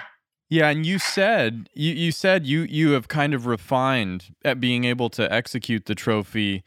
Yeah, 0.50 0.70
and 0.70 0.86
you 0.86 1.00
said 1.00 1.70
you, 1.74 1.94
you 1.94 2.12
said 2.12 2.46
you 2.46 2.62
you 2.62 2.92
have 2.92 3.08
kind 3.08 3.34
of 3.34 3.46
refined 3.46 4.36
at 4.46 4.60
being 4.60 4.86
able 4.86 5.10
to 5.12 5.32
execute 5.32 5.86
the 5.86 5.96
trophy. 5.96 6.64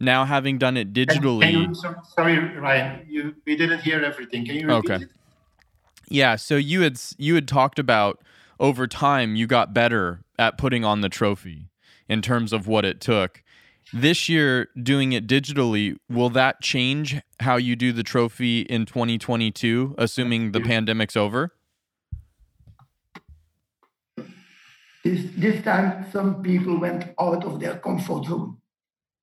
Now 0.00 0.24
having 0.24 0.58
done 0.58 0.76
it 0.76 0.92
digitally. 0.92 1.52
You, 1.52 1.74
sorry, 2.16 2.38
Ryan, 2.38 3.06
you 3.08 3.34
we 3.46 3.56
didn't 3.56 3.80
hear 3.80 4.04
everything. 4.04 4.44
Can 4.44 4.56
you 4.56 4.66
repeat 4.66 4.90
okay. 4.90 5.04
it? 5.04 5.10
Yeah, 6.08 6.36
so 6.36 6.56
you 6.56 6.82
had 6.82 7.00
you 7.16 7.34
had 7.36 7.48
talked 7.48 7.78
about 7.78 8.20
over 8.60 8.86
time 8.86 9.36
you 9.36 9.46
got 9.46 9.72
better 9.72 10.23
at 10.38 10.58
putting 10.58 10.84
on 10.84 11.00
the 11.00 11.08
trophy 11.08 11.70
in 12.08 12.22
terms 12.22 12.52
of 12.52 12.66
what 12.66 12.84
it 12.84 13.00
took. 13.00 13.42
This 13.92 14.28
year, 14.28 14.68
doing 14.80 15.12
it 15.12 15.26
digitally, 15.26 15.96
will 16.08 16.30
that 16.30 16.62
change 16.62 17.20
how 17.40 17.56
you 17.56 17.76
do 17.76 17.92
the 17.92 18.02
trophy 18.02 18.62
in 18.62 18.86
2022, 18.86 19.94
assuming 19.98 20.52
the 20.52 20.60
pandemic's 20.60 21.16
over? 21.16 21.52
This, 25.04 25.26
this 25.36 25.62
time, 25.62 26.06
some 26.10 26.42
people 26.42 26.80
went 26.80 27.12
out 27.20 27.44
of 27.44 27.60
their 27.60 27.76
comfort 27.76 28.24
zone 28.24 28.56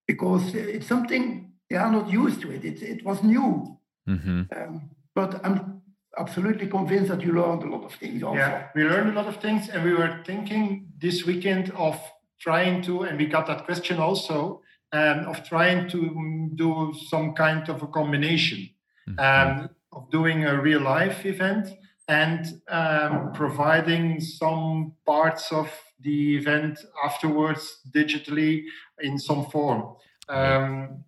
because 0.08 0.54
it's 0.54 0.86
something 0.86 1.52
they 1.70 1.76
are 1.76 1.92
not 1.92 2.10
used 2.10 2.42
to 2.42 2.52
it. 2.52 2.64
It, 2.64 2.84
it 2.84 3.04
was 3.04 3.24
new. 3.24 3.78
Mm-hmm. 4.08 4.42
Um, 4.56 4.90
but 5.16 5.44
I'm 5.44 5.81
absolutely 6.18 6.68
convinced 6.68 7.10
that 7.10 7.22
you 7.22 7.34
learned 7.34 7.64
a 7.64 7.68
lot 7.68 7.84
of 7.84 7.94
things 7.96 8.24
also. 8.24 8.38
Yeah, 8.38 8.68
we 8.76 8.84
learned 8.84 9.10
a 9.10 9.14
lot 9.14 9.28
of 9.28 9.38
things, 9.38 9.70
and 9.70 9.84
we 9.84 9.94
were 9.94 10.22
thinking 10.26 10.88
this 11.00 11.26
weekend 11.26 11.72
of 11.72 12.00
trying 12.40 12.82
to, 12.84 13.04
and 13.04 13.18
we 13.18 13.28
got 13.28 13.48
that 13.48 13.66
question 13.66 13.98
also, 13.98 14.62
um, 14.94 15.20
of 15.28 15.44
trying 15.44 15.88
to 15.90 16.50
do 16.56 16.94
some 17.08 17.34
kind 17.34 17.70
of 17.70 17.82
a 17.82 17.88
combination 17.88 18.70
mm-hmm. 19.08 19.20
um, 19.20 19.70
of 19.94 20.10
doing 20.12 20.46
a 20.46 20.62
real 20.62 20.82
life 20.82 21.26
event 21.26 21.68
and 22.08 22.62
um, 22.68 23.32
providing 23.34 24.20
some 24.20 24.94
parts 25.06 25.52
of 25.52 25.72
the 26.02 26.36
event 26.36 26.80
afterwards 27.06 27.80
digitally 27.92 28.64
in 29.00 29.18
some 29.18 29.46
form. 29.46 29.96
Um, 30.28 31.04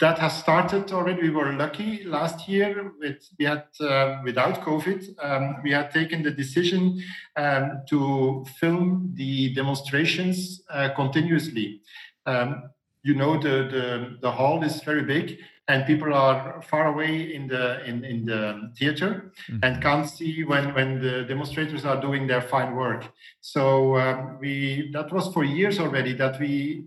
that 0.00 0.18
has 0.18 0.36
started 0.38 0.92
already. 0.92 1.22
We 1.22 1.30
were 1.30 1.52
lucky 1.52 2.04
last 2.04 2.48
year 2.48 2.92
with 2.98 3.28
we 3.38 3.44
had 3.44 3.64
uh, 3.80 4.20
without 4.24 4.62
COVID. 4.62 5.00
Um, 5.22 5.56
we 5.62 5.72
had 5.72 5.90
taken 5.90 6.22
the 6.22 6.30
decision 6.30 7.02
um, 7.36 7.82
to 7.88 8.44
film 8.58 9.12
the 9.14 9.54
demonstrations 9.54 10.62
uh, 10.70 10.88
continuously. 10.96 11.82
Um, 12.26 12.70
you 13.02 13.14
know 13.14 13.40
the, 13.40 13.68
the 13.70 14.18
the 14.20 14.30
hall 14.30 14.62
is 14.62 14.82
very 14.82 15.02
big 15.02 15.38
and 15.68 15.86
people 15.86 16.12
are 16.12 16.60
far 16.62 16.88
away 16.88 17.34
in 17.34 17.46
the 17.46 17.82
in, 17.84 18.04
in 18.04 18.24
the 18.24 18.72
theater 18.76 19.32
mm-hmm. 19.48 19.58
and 19.62 19.82
can't 19.82 20.08
see 20.08 20.44
when 20.44 20.74
when 20.74 21.00
the 21.00 21.24
demonstrators 21.24 21.84
are 21.84 22.00
doing 22.00 22.26
their 22.26 22.42
fine 22.42 22.74
work 22.74 23.10
so 23.40 23.96
um, 23.96 24.38
we 24.40 24.90
that 24.92 25.10
was 25.12 25.32
for 25.32 25.44
years 25.44 25.78
already 25.78 26.12
that 26.12 26.38
we 26.38 26.84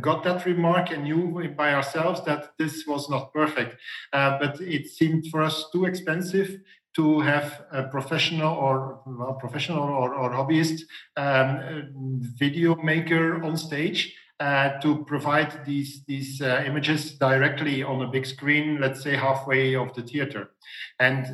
got 0.00 0.24
that 0.24 0.44
remark 0.46 0.90
and 0.90 1.04
knew 1.04 1.48
by 1.56 1.74
ourselves 1.74 2.24
that 2.24 2.52
this 2.58 2.84
was 2.86 3.08
not 3.08 3.32
perfect. 3.32 3.76
Uh, 4.12 4.38
but 4.38 4.60
it 4.60 4.86
seemed 4.86 5.26
for 5.28 5.42
us 5.42 5.66
too 5.72 5.84
expensive 5.84 6.58
to 6.96 7.20
have 7.20 7.66
a 7.72 7.82
professional 7.84 8.54
or 8.54 9.00
well, 9.06 9.34
professional 9.34 9.80
or, 9.80 10.14
or 10.14 10.30
hobbyist 10.30 10.80
um, 11.16 12.18
video 12.38 12.74
maker 12.76 13.42
on 13.44 13.56
stage 13.56 14.14
uh, 14.40 14.78
to 14.80 15.04
provide 15.04 15.64
these 15.64 16.04
these 16.06 16.40
uh, 16.40 16.62
images 16.66 17.12
directly 17.18 17.82
on 17.82 18.02
a 18.02 18.06
big 18.06 18.26
screen, 18.26 18.80
let's 18.80 19.02
say 19.02 19.14
halfway 19.16 19.74
of 19.74 19.94
the 19.94 20.02
theater. 20.02 20.50
And 20.98 21.26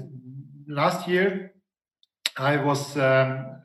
last 0.69 1.09
year, 1.09 1.53
I 2.37 2.57
was 2.57 2.97
um, 2.97 3.62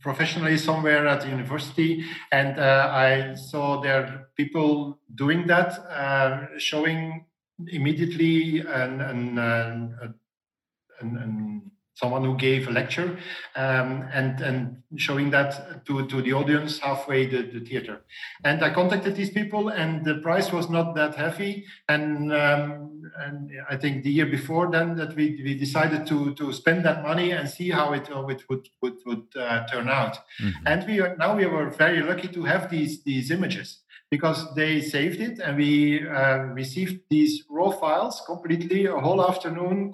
professionally 0.00 0.56
somewhere 0.56 1.06
at 1.06 1.22
the 1.22 1.28
university, 1.28 2.04
and 2.32 2.58
uh, 2.58 2.90
I 2.92 3.34
saw 3.34 3.80
there 3.80 4.28
people 4.36 4.98
doing 5.14 5.46
that, 5.46 5.78
uh, 5.90 6.58
showing 6.58 7.26
immediately 7.66 8.60
an, 8.60 9.00
an, 9.00 9.38
an, 9.38 10.12
an 11.00 11.70
someone 12.00 12.24
who 12.24 12.36
gave 12.36 12.68
a 12.68 12.70
lecture 12.70 13.18
um, 13.56 14.08
and 14.12 14.40
and 14.40 14.82
showing 14.96 15.30
that 15.30 15.84
to, 15.84 16.06
to 16.06 16.22
the 16.22 16.32
audience 16.32 16.78
halfway 16.78 17.26
the, 17.26 17.42
the 17.42 17.60
theater. 17.60 18.02
And 18.44 18.62
i 18.62 18.70
contacted 18.72 19.16
these 19.16 19.30
people 19.30 19.68
and 19.68 20.04
the 20.04 20.16
price 20.16 20.52
was 20.52 20.70
not 20.70 20.94
that 20.94 21.14
heavy. 21.14 21.64
And 21.88 22.32
um, 22.32 23.02
and 23.24 23.50
i 23.68 23.76
think 23.76 24.04
the 24.04 24.10
year 24.10 24.26
before 24.26 24.70
then 24.70 24.96
that 24.96 25.14
we, 25.16 25.40
we 25.46 25.54
decided 25.54 26.06
to 26.06 26.34
to 26.34 26.52
spend 26.52 26.84
that 26.84 27.02
money 27.02 27.32
and 27.32 27.48
see 27.48 27.70
how 27.70 27.92
it, 27.92 28.06
how 28.08 28.28
it 28.28 28.42
would 28.48 28.68
would, 28.80 28.98
would 29.06 29.26
uh, 29.36 29.66
turn 29.66 29.88
out. 29.88 30.14
Mm-hmm. 30.40 30.66
and 30.66 30.86
we 30.86 31.00
are 31.00 31.16
now 31.16 31.36
we 31.36 31.46
were 31.46 31.70
very 31.70 32.02
lucky 32.02 32.28
to 32.28 32.42
have 32.44 32.70
these 32.70 33.02
these 33.02 33.30
images 33.30 33.68
because 34.10 34.54
they 34.54 34.80
saved 34.80 35.20
it 35.20 35.38
and 35.38 35.56
we 35.56 36.06
uh, 36.08 36.38
received 36.54 37.00
these 37.10 37.44
raw 37.50 37.70
files 37.70 38.22
completely 38.26 38.86
a 38.86 38.98
whole 38.98 39.22
afternoon 39.22 39.92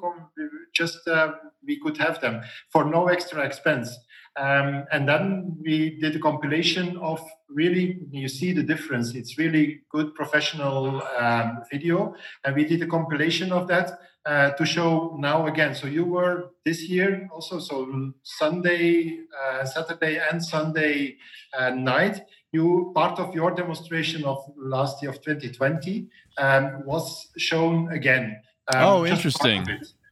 just 0.72 1.07
uh, 1.09 1.33
we 1.66 1.79
could 1.81 1.96
have 1.96 2.20
them 2.20 2.42
for 2.70 2.85
no 2.85 3.09
extra 3.09 3.44
expense. 3.44 3.96
Um, 4.37 4.85
and 4.90 5.09
then 5.09 5.57
we 5.62 5.98
did 6.00 6.16
a 6.16 6.18
compilation 6.18 6.96
of 6.98 7.21
really 7.48 8.00
you 8.10 8.29
see 8.29 8.52
the 8.52 8.65
difference. 8.65 9.15
It's 9.15 9.38
really 9.38 9.83
good 9.90 10.15
professional 10.15 11.02
um, 11.19 11.62
video. 11.71 12.15
And 12.44 12.56
we 12.56 12.65
did 12.65 12.83
a 12.83 12.87
compilation 12.87 13.52
of 13.52 13.69
that 13.69 13.92
uh, 14.27 14.50
to 14.50 14.67
show 14.67 15.17
now 15.19 15.46
again. 15.46 15.75
So 15.75 15.87
you 15.87 16.04
were 16.04 16.50
this 16.65 16.88
year 16.88 17.29
also 17.33 17.58
so 17.58 18.12
sunday 18.23 19.19
uh, 19.38 19.65
saturday 19.65 20.19
and 20.31 20.42
sunday 20.42 21.17
uh, 21.56 21.71
night 21.71 22.23
you 22.55 22.92
part 22.94 23.19
of 23.19 23.35
your 23.35 23.50
demonstration 23.50 24.25
of 24.25 24.38
last 24.57 25.02
year 25.02 25.11
of 25.11 25.21
2020 25.21 26.07
um, 26.38 26.83
was 26.87 27.29
shown 27.37 27.90
again. 27.92 28.40
Um, 28.73 28.83
oh, 28.83 29.07
interesting. 29.07 29.67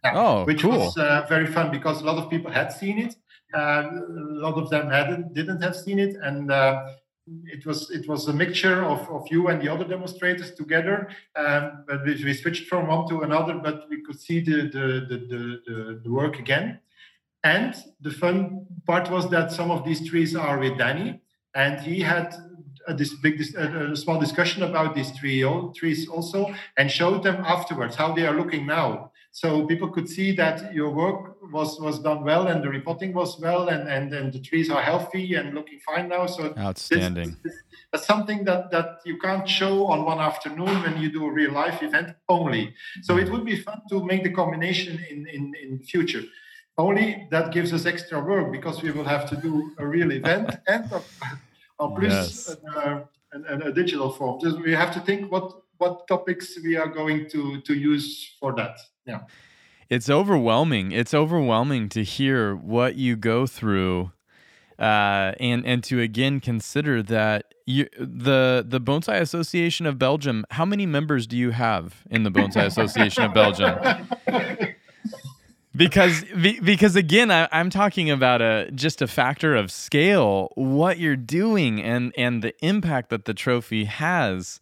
Yeah, 0.04 0.12
oh, 0.14 0.44
which 0.44 0.62
cool. 0.62 0.78
was 0.78 0.96
uh, 0.98 1.24
very 1.28 1.46
fun 1.46 1.70
because 1.70 2.02
a 2.02 2.04
lot 2.04 2.18
of 2.18 2.28
people 2.28 2.50
had 2.50 2.72
seen 2.72 2.98
it. 2.98 3.14
Uh, 3.54 3.84
a 3.88 4.42
lot 4.46 4.54
of 4.54 4.68
them 4.70 4.90
hadn't, 4.90 5.32
didn't 5.34 5.62
have 5.62 5.76
seen 5.76 5.98
it, 5.98 6.16
and 6.22 6.50
uh, 6.50 6.82
it 7.44 7.64
was 7.64 7.90
it 7.90 8.08
was 8.08 8.26
a 8.28 8.32
mixture 8.32 8.84
of, 8.84 9.08
of 9.10 9.26
you 9.30 9.48
and 9.48 9.62
the 9.62 9.68
other 9.68 9.84
demonstrators 9.84 10.52
together. 10.52 11.08
Um, 11.36 11.84
but 11.86 12.04
we, 12.04 12.22
we, 12.24 12.34
switched 12.34 12.66
from 12.68 12.88
one 12.88 13.08
to 13.08 13.22
another, 13.22 13.54
but 13.54 13.88
we 13.88 14.02
could 14.02 14.20
see 14.20 14.40
the 14.40 14.62
the, 14.76 14.86
the, 15.10 15.18
the, 15.66 16.00
the 16.02 16.10
work 16.10 16.38
again. 16.38 16.80
And 17.44 17.74
the 18.00 18.10
fun 18.10 18.66
part 18.86 19.10
was 19.10 19.28
that 19.30 19.52
some 19.52 19.70
of 19.70 19.84
these 19.84 20.08
trees 20.08 20.36
are 20.36 20.58
with 20.58 20.78
Danny, 20.78 21.21
and 21.54 21.80
he 21.80 22.00
had 22.00 22.34
a, 22.86 22.94
this 22.94 23.14
big 23.14 23.40
a 23.56 23.96
small 23.96 24.18
discussion 24.18 24.62
about 24.62 24.94
these 24.94 25.10
three 25.12 25.44
trees 25.74 26.08
also, 26.08 26.54
and 26.76 26.90
showed 26.90 27.22
them 27.22 27.36
afterwards 27.44 27.96
how 27.96 28.12
they 28.12 28.26
are 28.26 28.36
looking 28.36 28.66
now. 28.66 29.12
So 29.34 29.66
people 29.66 29.88
could 29.88 30.10
see 30.10 30.32
that 30.36 30.74
your 30.74 30.90
work 30.90 31.38
was 31.50 31.80
was 31.80 31.98
done 32.00 32.22
well, 32.22 32.48
and 32.48 32.62
the 32.62 32.68
reporting 32.68 33.14
was 33.14 33.38
well, 33.40 33.68
and 33.68 33.88
and, 33.88 34.12
and 34.12 34.30
the 34.30 34.40
trees 34.40 34.68
are 34.70 34.82
healthy 34.82 35.34
and 35.34 35.54
looking 35.54 35.78
fine 35.80 36.08
now. 36.08 36.26
So 36.26 36.52
outstanding. 36.58 37.30
This, 37.42 37.54
this, 37.54 37.62
that's 37.90 38.06
something 38.06 38.44
that 38.44 38.70
that 38.72 39.00
you 39.06 39.18
can't 39.18 39.48
show 39.48 39.86
on 39.86 40.04
one 40.04 40.18
afternoon 40.18 40.82
when 40.82 41.00
you 41.00 41.10
do 41.10 41.24
a 41.24 41.32
real 41.32 41.52
life 41.52 41.82
event 41.82 42.14
only. 42.28 42.74
So 43.02 43.16
it 43.16 43.30
would 43.30 43.46
be 43.46 43.56
fun 43.56 43.80
to 43.88 44.04
make 44.04 44.22
the 44.22 44.32
combination 44.32 45.02
in 45.10 45.26
in 45.26 45.54
in 45.62 45.78
the 45.78 45.84
future. 45.84 46.24
Only 46.78 47.28
that 47.30 47.52
gives 47.52 47.72
us 47.72 47.84
extra 47.86 48.20
work 48.20 48.50
because 48.50 48.82
we 48.82 48.90
will 48.90 49.04
have 49.04 49.28
to 49.30 49.36
do 49.36 49.72
a 49.78 49.86
real 49.86 50.10
event 50.12 50.56
and 50.66 50.90
a, 50.90 51.02
a 51.78 51.88
plus 51.90 52.48
yes. 52.48 52.56
a, 52.74 53.04
a, 53.34 53.68
a, 53.68 53.72
digital 53.72 54.10
form. 54.10 54.40
So 54.40 54.56
we 54.56 54.72
have 54.72 54.92
to 54.94 55.00
think 55.00 55.30
what 55.30 55.52
what 55.78 56.06
topics 56.08 56.58
we 56.64 56.76
are 56.76 56.88
going 56.88 57.28
to 57.30 57.60
to 57.60 57.74
use 57.74 58.36
for 58.40 58.54
that. 58.54 58.78
Yeah. 59.06 59.20
It's 59.90 60.08
overwhelming. 60.08 60.92
It's 60.92 61.12
overwhelming 61.12 61.90
to 61.90 62.02
hear 62.02 62.56
what 62.56 62.94
you 62.96 63.16
go 63.16 63.46
through 63.46 64.12
uh, 64.78 65.32
and 65.38 65.64
and 65.66 65.84
to 65.84 66.00
again 66.00 66.40
consider 66.40 67.02
that 67.02 67.54
you, 67.66 67.88
the 67.98 68.64
the 68.66 68.80
Bonsai 68.80 69.20
Association 69.20 69.86
of 69.86 69.98
Belgium. 69.98 70.44
How 70.50 70.64
many 70.64 70.86
members 70.86 71.26
do 71.26 71.36
you 71.36 71.50
have 71.50 72.02
in 72.10 72.22
the 72.22 72.30
Bonsai 72.30 72.66
Association 72.66 73.24
of 73.24 73.34
Belgium? 73.34 73.78
because 75.74 76.24
because 76.42 76.96
again 76.96 77.30
I, 77.30 77.48
am 77.52 77.70
talking 77.70 78.10
about 78.10 78.42
a 78.42 78.70
just 78.74 79.00
a 79.00 79.06
factor 79.06 79.54
of 79.54 79.70
scale 79.70 80.52
what 80.54 80.98
you're 80.98 81.16
doing 81.16 81.80
and 81.82 82.12
and 82.16 82.42
the 82.42 82.54
impact 82.64 83.10
that 83.10 83.24
the 83.24 83.34
trophy 83.34 83.84
has. 83.84 84.60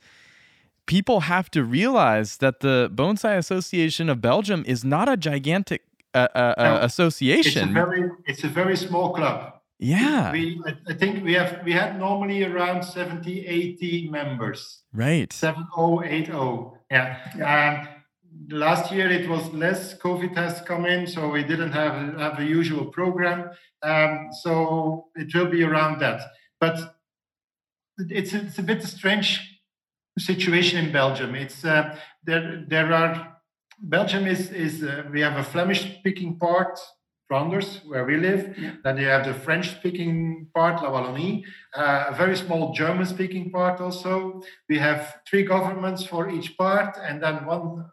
People 0.87 1.21
have 1.21 1.51
to 1.53 1.63
realize 1.63 2.39
that 2.39 2.61
the 2.61 2.91
bonsai 2.93 3.37
association 3.39 4.09
of 4.09 4.21
belgium 4.21 4.65
is 4.67 4.85
not 4.85 5.09
a 5.09 5.17
gigantic 5.17 5.83
uh, 6.15 6.27
uh, 6.35 6.55
uh, 6.59 6.79
association. 6.83 7.69
It's 7.69 7.71
a 7.71 7.73
very 7.73 8.11
it's 8.27 8.45
a 8.45 8.49
very 8.49 8.77
small 8.77 9.13
club. 9.13 9.55
Yeah. 9.79 10.33
We 10.33 10.61
i 10.87 10.93
think 10.93 11.25
we 11.25 11.35
have 11.35 11.63
we 11.65 11.73
had 11.73 11.99
normally 11.99 12.45
around 12.45 12.83
70 12.83 13.47
80 13.47 14.09
members. 14.11 14.83
Right. 14.93 15.33
7080 15.33 16.33
yeah, 16.91 17.17
yeah. 17.39 17.89
Um, 17.89 18.00
last 18.49 18.93
year 18.93 19.11
it 19.11 19.29
was 19.29 19.53
less 19.53 19.97
covid 19.99 20.35
has 20.37 20.61
come 20.63 20.87
in 20.87 21.07
so 21.07 21.29
we 21.29 21.43
didn't 21.43 21.73
have 21.73 22.19
have 22.19 22.39
a 22.39 22.45
usual 22.45 22.87
program 22.87 23.51
um, 23.83 24.29
so 24.43 25.07
it 25.15 25.35
will 25.35 25.51
be 25.51 25.63
around 25.63 26.01
that 26.01 26.21
but 26.61 26.97
it's 27.99 28.33
it's 28.33 28.59
a 28.59 28.63
bit 28.63 28.83
strange 28.83 29.61
situation 30.19 30.85
in 30.85 30.93
belgium 30.93 31.35
it's 31.35 31.65
uh, 31.65 31.97
there 32.25 32.65
there 32.69 32.93
are 32.93 33.37
belgium 33.79 34.27
is 34.27 34.51
is 34.53 34.83
uh, 34.83 35.05
we 35.13 35.21
have 35.21 35.37
a 35.37 35.45
flemish 35.45 35.99
speaking 35.99 36.39
part 36.39 36.79
Flanders, 37.31 37.81
where 37.87 38.05
we 38.05 38.17
live. 38.17 38.59
Yeah. 38.59 38.73
Then 38.83 38.97
you 38.97 39.07
have 39.07 39.25
the 39.25 39.35
French-speaking 39.35 40.49
part, 40.53 40.83
La 40.83 40.91
Wallonie, 40.91 41.45
uh, 41.77 42.07
a 42.09 42.15
very 42.17 42.37
small 42.37 42.73
German-speaking 42.73 43.53
part 43.53 43.81
also. 43.81 44.43
We 44.69 44.79
have 44.79 45.21
three 45.29 45.45
governments 45.45 46.05
for 46.05 46.29
each 46.29 46.59
part, 46.59 46.99
and 47.01 47.23
then 47.23 47.47
one 47.47 47.85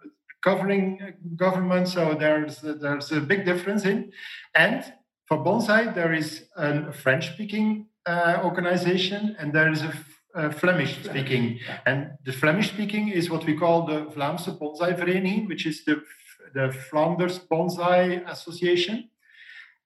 governing 0.44 1.14
government. 1.36 1.88
So 1.88 2.16
there's 2.20 2.62
there's 2.62 3.12
a 3.12 3.22
big 3.22 3.46
difference 3.46 3.86
in. 3.86 4.12
And 4.56 4.84
for 5.26 5.38
bonsai, 5.38 5.94
there 5.94 6.14
is 6.14 6.46
a 6.56 6.92
French-speaking 6.92 7.88
uh, 8.06 8.40
organization, 8.44 9.36
and 9.40 9.52
there 9.52 9.72
is 9.72 9.82
a, 9.82 9.94
a 10.36 10.52
Flemish-speaking. 10.52 11.60
And 11.86 12.12
the 12.24 12.32
Flemish-speaking 12.32 13.10
is 13.10 13.30
what 13.30 13.46
we 13.46 13.58
call 13.58 13.86
the 13.86 14.06
Vlaamse 14.06 14.58
Bonsai 14.58 14.98
Vereniging, 14.98 15.48
which 15.48 15.66
is 15.66 15.84
the 15.86 16.02
the 16.54 16.72
Flanders 16.90 17.40
Bonsai 17.40 18.28
Association. 18.30 19.10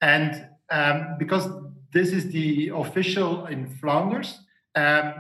And 0.02 0.48
um, 0.70 1.16
because 1.18 1.50
this 1.92 2.12
is 2.12 2.32
the 2.32 2.72
official 2.74 3.48
in 3.48 3.68
Flanders, 3.68 4.40
um, 4.76 5.14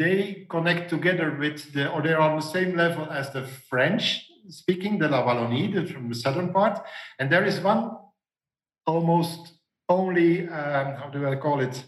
they 0.00 0.46
connect 0.48 0.88
together 0.88 1.36
with 1.38 1.74
the, 1.74 1.90
or 1.92 2.00
they're 2.02 2.20
on 2.20 2.34
the 2.36 2.42
same 2.56 2.74
level 2.74 3.04
as 3.10 3.30
the 3.32 3.44
French 3.70 4.26
speaking, 4.48 4.98
the 4.98 5.08
La 5.08 5.22
Wallonie, 5.22 5.72
the, 5.72 5.92
from 5.92 6.08
the 6.08 6.14
southern 6.14 6.52
part. 6.52 6.82
And 7.18 7.30
there 7.30 7.44
is 7.44 7.60
one 7.60 7.90
almost 8.86 9.52
only, 9.88 10.48
um, 10.48 10.94
how 10.96 11.10
do 11.12 11.28
I 11.28 11.36
call 11.36 11.60
it, 11.60 11.84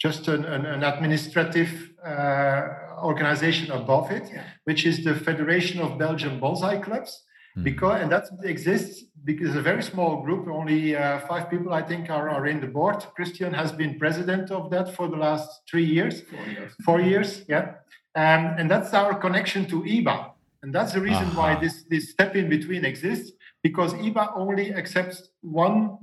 just 0.00 0.26
an, 0.28 0.44
an, 0.44 0.66
an 0.66 0.82
administrative 0.82 1.92
uh, 2.04 2.62
organization 3.02 3.70
above 3.70 4.10
it, 4.10 4.28
yeah. 4.32 4.44
which 4.64 4.84
is 4.84 5.04
the 5.04 5.14
Federation 5.14 5.80
of 5.80 5.96
Belgian 5.96 6.40
Bonsai 6.40 6.82
Clubs. 6.82 7.22
Mm. 7.56 7.64
Because 7.64 8.02
and 8.02 8.10
that 8.12 8.24
exists 8.42 9.04
because 9.24 9.56
a 9.56 9.62
very 9.62 9.82
small 9.82 10.22
group, 10.22 10.48
only 10.48 10.96
uh, 10.96 11.20
five 11.20 11.48
people, 11.48 11.72
I 11.72 11.82
think, 11.82 12.10
are, 12.10 12.28
are 12.28 12.46
in 12.46 12.60
the 12.60 12.66
board. 12.66 12.98
Christian 13.14 13.54
has 13.54 13.72
been 13.72 13.98
president 13.98 14.50
of 14.50 14.70
that 14.70 14.94
for 14.94 15.08
the 15.08 15.16
last 15.16 15.62
three 15.70 15.84
years, 15.84 16.22
four 16.22 16.46
years, 16.46 16.72
four 16.84 17.00
years 17.00 17.44
yeah. 17.48 17.74
Um, 18.16 18.54
and 18.58 18.70
that's 18.70 18.92
our 18.94 19.14
connection 19.18 19.66
to 19.66 19.82
EBA. 19.82 20.30
And 20.62 20.74
that's 20.74 20.92
the 20.92 21.00
reason 21.00 21.24
uh-huh. 21.24 21.40
why 21.40 21.60
this, 21.60 21.84
this 21.90 22.10
step 22.10 22.36
in 22.36 22.48
between 22.48 22.84
exists, 22.84 23.32
because 23.62 23.92
EBA 23.94 24.32
only 24.36 24.72
accepts 24.72 25.30
one 25.40 25.98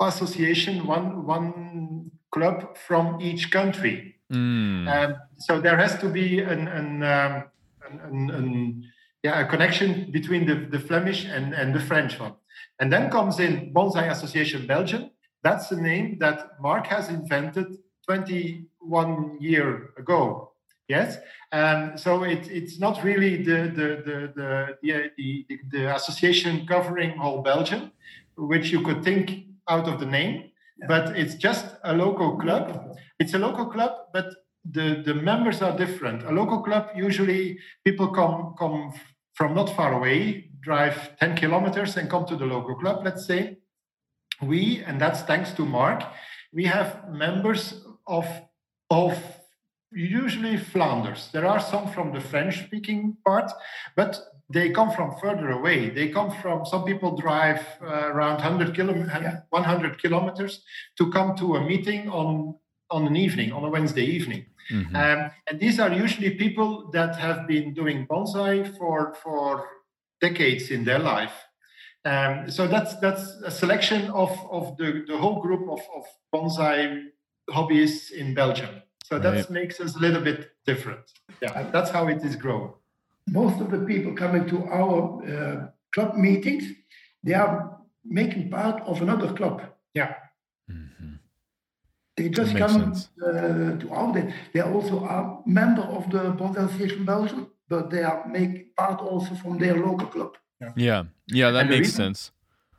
association, 0.00 0.86
one, 0.86 1.26
one 1.26 2.10
club 2.30 2.76
from 2.76 3.20
each 3.20 3.50
country. 3.50 4.16
Mm. 4.32 4.88
Um, 4.88 5.16
so 5.38 5.60
there 5.60 5.76
has 5.76 5.98
to 5.98 6.08
be 6.08 6.40
an, 6.40 6.68
an, 6.68 7.02
um, 7.02 7.44
an, 8.04 8.30
an, 8.30 8.84
yeah, 9.28 9.40
a 9.40 9.46
connection 9.46 10.10
between 10.10 10.46
the, 10.46 10.56
the 10.74 10.80
Flemish 10.88 11.26
and, 11.26 11.52
and 11.52 11.74
the 11.74 11.80
French 11.80 12.18
one. 12.18 12.34
And 12.80 12.92
then 12.92 13.10
comes 13.10 13.38
in 13.40 13.72
Bonsai 13.74 14.10
Association 14.10 14.66
Belgium. 14.66 15.10
That's 15.42 15.68
the 15.68 15.76
name 15.76 16.18
that 16.20 16.38
Mark 16.60 16.86
has 16.86 17.08
invented 17.08 17.66
21 18.06 19.38
year 19.40 19.90
ago. 19.98 20.52
Yes, 20.88 21.18
and 21.52 22.00
so 22.00 22.22
it, 22.22 22.50
it's 22.50 22.78
not 22.78 23.04
really 23.04 23.32
the 23.48 23.58
the 23.78 23.88
the 24.08 24.18
the, 24.38 24.50
the, 24.82 24.96
the, 25.18 25.58
the 25.72 25.94
association 25.94 26.66
covering 26.66 27.10
whole 27.18 27.42
Belgium, 27.42 27.92
which 28.38 28.70
you 28.72 28.80
could 28.80 29.04
think 29.04 29.24
out 29.68 29.86
of 29.86 30.00
the 30.00 30.06
name, 30.06 30.34
yeah. 30.78 30.86
but 30.88 31.04
it's 31.20 31.34
just 31.34 31.66
a 31.84 31.92
local 31.92 32.38
club. 32.38 32.96
It's 33.20 33.34
a 33.34 33.38
local 33.38 33.66
club, 33.66 33.92
but 34.14 34.28
the 34.64 35.02
the 35.04 35.14
members 35.14 35.60
are 35.60 35.76
different. 35.76 36.22
A 36.22 36.32
local 36.40 36.60
club 36.62 36.84
usually 36.96 37.58
people 37.84 38.08
come 38.08 38.54
come 38.58 38.94
from 39.38 39.54
not 39.54 39.70
far 39.76 39.92
away, 39.92 40.50
drive 40.60 41.16
10 41.20 41.36
kilometers 41.36 41.96
and 41.96 42.10
come 42.10 42.26
to 42.26 42.34
the 42.34 42.44
local 42.44 42.74
club. 42.74 43.02
Let's 43.04 43.24
say 43.24 43.58
we, 44.42 44.82
and 44.84 45.00
that's 45.00 45.22
thanks 45.22 45.52
to 45.52 45.64
Mark, 45.64 46.02
we 46.52 46.64
have 46.64 47.08
members 47.08 47.84
of 48.06 48.26
of 48.90 49.16
usually 49.92 50.56
Flanders. 50.56 51.28
There 51.32 51.46
are 51.46 51.60
some 51.60 51.92
from 51.92 52.12
the 52.12 52.20
French 52.20 52.64
speaking 52.64 53.16
part, 53.24 53.50
but 53.94 54.18
they 54.50 54.70
come 54.70 54.90
from 54.90 55.14
further 55.20 55.50
away. 55.50 55.90
They 55.90 56.08
come 56.08 56.30
from, 56.30 56.64
some 56.64 56.84
people 56.84 57.16
drive 57.16 57.60
uh, 57.82 58.08
around 58.12 58.36
100, 58.36 58.74
kilo, 58.74 58.94
100 58.94 60.02
kilometers 60.02 60.62
to 60.96 61.10
come 61.10 61.36
to 61.36 61.56
a 61.56 61.64
meeting 61.64 62.08
on, 62.08 62.56
on 62.90 63.06
an 63.06 63.16
evening, 63.16 63.52
on 63.52 63.64
a 63.64 63.70
Wednesday 63.70 64.04
evening. 64.04 64.46
Mm-hmm. 64.70 64.96
Um, 64.96 65.30
and 65.46 65.60
these 65.60 65.80
are 65.80 65.92
usually 65.92 66.30
people 66.30 66.90
that 66.92 67.16
have 67.16 67.46
been 67.46 67.74
doing 67.74 68.06
bonsai 68.06 68.76
for, 68.76 69.14
for 69.22 69.66
decades 70.20 70.70
in 70.70 70.84
their 70.84 70.98
life. 70.98 71.32
Um, 72.04 72.50
so 72.50 72.66
that's 72.66 72.96
that's 73.00 73.22
a 73.44 73.50
selection 73.50 74.10
of, 74.10 74.30
of 74.50 74.76
the, 74.76 75.04
the 75.06 75.18
whole 75.18 75.40
group 75.42 75.68
of, 75.68 75.80
of 75.96 76.04
bonsai 76.32 77.04
hobbyists 77.50 78.12
in 78.12 78.34
Belgium. 78.34 78.82
So 79.04 79.18
that 79.18 79.34
right. 79.34 79.50
makes 79.50 79.80
us 79.80 79.96
a 79.96 79.98
little 79.98 80.20
bit 80.20 80.50
different. 80.66 81.00
Yeah, 81.40 81.70
that's 81.70 81.90
how 81.90 82.08
it 82.08 82.22
is 82.22 82.36
grown. 82.36 82.72
Most 83.26 83.60
of 83.60 83.70
the 83.70 83.78
people 83.78 84.14
coming 84.14 84.46
to 84.48 84.64
our 84.66 85.22
uh, 85.24 85.68
club 85.94 86.14
meetings, 86.14 86.64
they 87.22 87.34
are 87.34 87.78
making 88.04 88.50
part 88.50 88.82
of 88.82 89.02
another 89.02 89.32
club. 89.32 89.62
Yeah. 89.94 90.14
They 92.18 92.28
just 92.28 92.56
come 92.56 92.92
uh, 93.24 93.78
to 93.80 93.86
our. 93.90 94.12
They, 94.12 94.34
they 94.52 94.60
also 94.60 95.04
are 95.04 95.40
member 95.46 95.82
of 95.82 96.10
the 96.10 96.18
Bonsai 96.38 96.66
Association 96.66 97.04
Belgium, 97.04 97.46
but 97.68 97.90
they 97.90 98.02
are 98.02 98.26
make 98.28 98.74
part 98.76 99.00
also 99.00 99.34
from 99.36 99.58
their 99.58 99.76
local 99.76 100.08
club. 100.08 100.36
Yeah, 100.60 100.72
yeah, 100.76 101.04
yeah 101.28 101.50
that 101.52 101.60
and 101.60 101.70
makes 101.70 101.88
reason, 101.88 102.14
sense. 102.14 102.32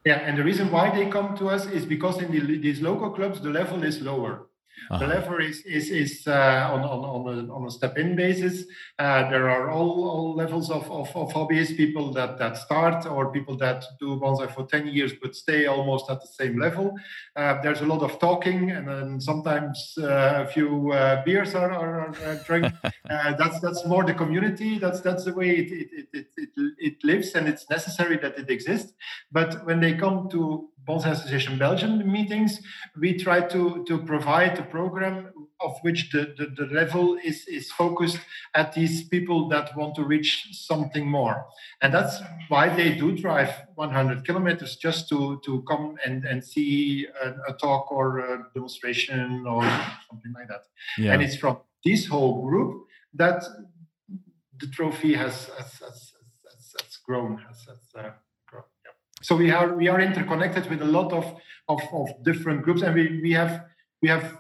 Yeah, 0.06 0.20
and 0.28 0.38
the 0.38 0.44
reason 0.44 0.72
why 0.72 0.90
they 0.90 1.10
come 1.10 1.38
to 1.38 1.50
us 1.50 1.66
is 1.68 1.86
because 1.86 2.22
in 2.22 2.32
the, 2.32 2.58
these 2.58 2.82
local 2.82 3.12
clubs 3.12 3.40
the 3.40 3.50
level 3.50 3.84
is 3.84 4.02
lower. 4.02 4.49
Uh-huh. 4.90 5.00
The 5.00 5.08
lever 5.08 5.42
is 5.42 5.62
is, 5.62 5.90
is 5.92 6.28
uh, 6.28 6.70
on, 6.74 6.82
on, 6.82 7.00
on, 7.16 7.50
a, 7.50 7.54
on 7.54 7.68
a 7.68 7.72
step-in 7.72 8.16
basis. 8.16 8.66
Uh, 8.98 9.30
there 9.30 9.50
are 9.50 9.70
all, 9.70 10.04
all 10.10 10.36
levels 10.36 10.70
of, 10.70 10.90
of, 10.92 11.08
of 11.16 11.32
hobbyists, 11.32 11.76
people 11.78 12.12
that, 12.14 12.38
that 12.38 12.58
start 12.58 13.06
or 13.06 13.32
people 13.32 13.56
that 13.58 13.84
do 14.00 14.20
bonsai 14.20 14.54
for 14.54 14.66
10 14.66 14.88
years 14.88 15.14
but 15.22 15.36
stay 15.36 15.66
almost 15.66 16.10
at 16.10 16.20
the 16.22 16.28
same 16.28 16.60
level. 16.60 16.96
Uh, 17.36 17.62
there's 17.62 17.82
a 17.82 17.86
lot 17.86 18.02
of 18.02 18.20
talking 18.20 18.72
and 18.72 18.88
then 18.88 19.22
sometimes 19.22 19.94
uh, 20.00 20.46
a 20.46 20.48
few 20.48 20.92
uh, 20.92 21.24
beers 21.24 21.56
are, 21.56 21.72
are, 21.72 22.10
are 22.26 22.36
drank. 22.46 22.74
Uh, 23.10 23.34
that's 23.38 23.60
that's 23.60 23.84
more 23.88 24.04
the 24.06 24.14
community. 24.14 24.78
That's 24.78 25.02
that's 25.02 25.24
the 25.26 25.34
way 25.34 25.50
it, 25.50 25.72
it, 25.72 26.08
it, 26.14 26.28
it, 26.38 26.50
it 26.78 27.04
lives 27.04 27.34
and 27.34 27.48
it's 27.48 27.68
necessary 27.68 28.18
that 28.18 28.38
it 28.38 28.52
exists. 28.52 28.94
But 29.32 29.66
when 29.66 29.80
they 29.80 29.96
come 29.96 30.30
to 30.30 30.70
Bonsai 30.90 31.12
Association 31.12 31.60
Belgium 31.60 32.12
meetings, 32.12 32.60
we 33.00 33.16
try 33.16 33.42
to, 33.42 33.86
to 33.88 34.00
provide 34.00 34.58
a 34.58 34.64
program 34.64 35.32
of 35.62 35.78
which 35.84 36.10
the, 36.12 36.34
the, 36.36 36.48
the, 36.58 36.74
level 36.74 37.16
is, 37.24 37.46
is 37.48 37.72
focused 37.72 38.18
at 38.56 38.74
these 38.74 39.08
people 39.08 39.48
that 39.50 39.78
want 39.78 39.94
to 39.96 40.04
reach 40.04 40.48
something 40.52 41.06
more. 41.06 41.46
And 41.84 41.94
that's 41.94 42.22
why 42.48 42.70
they 42.70 42.96
do 42.96 43.16
drive 43.16 43.54
100 43.76 44.26
kilometers 44.26 44.78
just 44.78 45.08
to, 45.10 45.40
to 45.46 45.62
come 45.70 45.96
and, 46.04 46.26
and 46.26 46.44
see 46.44 47.06
a, 47.24 47.52
a 47.52 47.54
talk 47.54 47.92
or 47.92 48.20
a 48.20 48.48
demonstration 48.56 49.46
or 49.48 49.62
something 50.10 50.34
like 50.34 50.48
that. 50.48 50.64
Yeah. 50.98 51.14
And 51.14 51.22
it's 51.22 51.36
from 51.36 51.60
this 51.86 52.08
whole 52.08 52.42
group 52.42 52.88
that 53.14 53.44
the 54.60 54.68
trophy 54.68 55.14
has, 55.14 55.50
has, 55.58 55.72
has, 55.86 56.14
has, 56.50 56.76
has 56.82 56.98
grown, 57.06 57.38
has, 57.48 57.66
has 57.66 58.06
uh, 58.06 58.10
so 59.22 59.36
we 59.36 59.52
are 59.52 59.74
we 59.76 59.88
are 59.88 60.00
interconnected 60.00 60.70
with 60.70 60.82
a 60.82 60.86
lot 60.86 61.12
of 61.14 61.26
of, 61.68 61.82
of 61.94 62.08
different 62.24 62.64
groups, 62.64 62.82
and 62.82 62.96
we, 62.96 63.22
we 63.22 63.32
have 63.34 63.66
we 64.02 64.10
have 64.10 64.38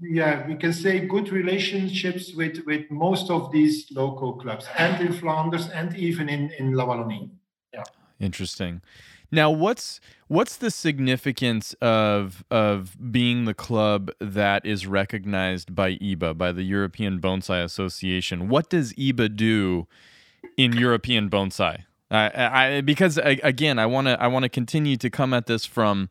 yeah 0.00 0.46
we 0.46 0.56
can 0.56 0.72
say 0.72 1.00
good 1.00 1.30
relationships 1.30 2.34
with 2.34 2.64
with 2.66 2.90
most 2.90 3.30
of 3.30 3.52
these 3.52 3.86
local 3.92 4.34
clubs, 4.34 4.66
and 4.78 5.00
in 5.06 5.12
Flanders, 5.12 5.68
and 5.68 5.96
even 5.96 6.28
in 6.28 6.50
in 6.58 6.72
La 6.72 6.86
Wallonie. 6.86 7.30
Yeah. 7.72 7.84
Interesting. 8.18 8.82
Now, 9.30 9.50
what's 9.50 10.00
what's 10.28 10.56
the 10.56 10.70
significance 10.70 11.74
of 11.82 12.44
of 12.50 12.96
being 13.10 13.44
the 13.44 13.54
club 13.54 14.10
that 14.20 14.64
is 14.64 14.86
recognized 14.86 15.74
by 15.74 15.96
EBA, 15.96 16.38
by 16.38 16.52
the 16.52 16.62
European 16.62 17.20
Bonsai 17.20 17.62
Association? 17.62 18.48
What 18.48 18.70
does 18.70 18.92
EBA 18.94 19.34
do 19.36 19.88
in 20.56 20.72
European 20.72 21.28
bonsai? 21.28 21.85
I, 22.10 22.80
because 22.82 23.18
again, 23.18 23.78
I 23.78 23.86
want 23.86 24.06
to 24.06 24.20
I 24.22 24.28
want 24.28 24.44
to 24.44 24.48
continue 24.48 24.96
to 24.96 25.10
come 25.10 25.34
at 25.34 25.46
this 25.46 25.66
from 25.66 26.08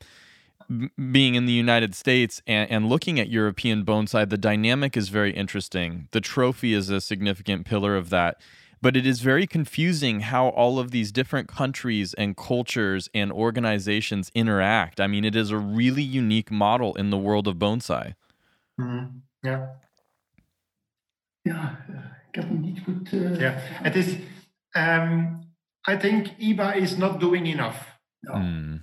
being 1.12 1.36
in 1.36 1.46
the 1.46 1.54
United 1.54 1.96
States 1.96 2.41
and, 2.48 2.70
and 2.70 2.89
looking 2.89 3.20
at 3.20 3.30
European 3.30 3.86
bonsai. 3.86 4.28
The 4.28 4.38
dynamic 4.38 4.98
is 4.98 5.10
very 5.10 5.32
interesting. 5.32 6.08
The 6.12 6.22
trophy 6.22 6.74
is 6.74 6.89
a 6.89 7.00
significant 7.00 7.66
pillar 7.66 7.96
of 7.96 8.10
that, 8.10 8.41
but 8.82 8.98
it 8.98 9.06
is 9.06 9.22
very 9.22 9.48
confusing 9.48 10.22
how 10.22 10.50
all 10.50 10.80
of 10.80 10.91
these 10.91 11.12
different 11.12 11.48
countries 11.48 12.14
and 12.16 12.36
cultures 12.36 13.10
and 13.14 13.32
organizations 13.32 14.32
interact. 14.34 15.00
I 15.00 15.08
mean, 15.08 15.24
it 15.24 15.36
is 15.36 15.52
a 15.52 15.58
really 15.58 16.04
unique 16.04 16.52
model 16.52 16.96
in 16.96 17.10
the 17.10 17.18
world 17.18 17.48
of 17.48 17.56
bonsai. 17.56 18.16
Mm-hmm. 18.80 19.20
Yeah. 19.43 19.68
Yeah, 21.43 21.70
ik 22.30 22.36
heb 22.36 22.50
hem 22.50 22.60
niet 22.60 22.80
goed. 22.84 23.14
Uh... 23.14 23.39
Ja, 23.39 23.54
het 23.58 23.96
is. 23.96 24.16
Um, 24.72 25.45
I 25.88 25.96
think 25.98 26.38
EBA 26.40 26.78
is 26.78 26.98
not 26.98 27.20
doing 27.20 27.48
enough. 27.48 27.88
No. 28.24 28.34
Mm. 28.34 28.82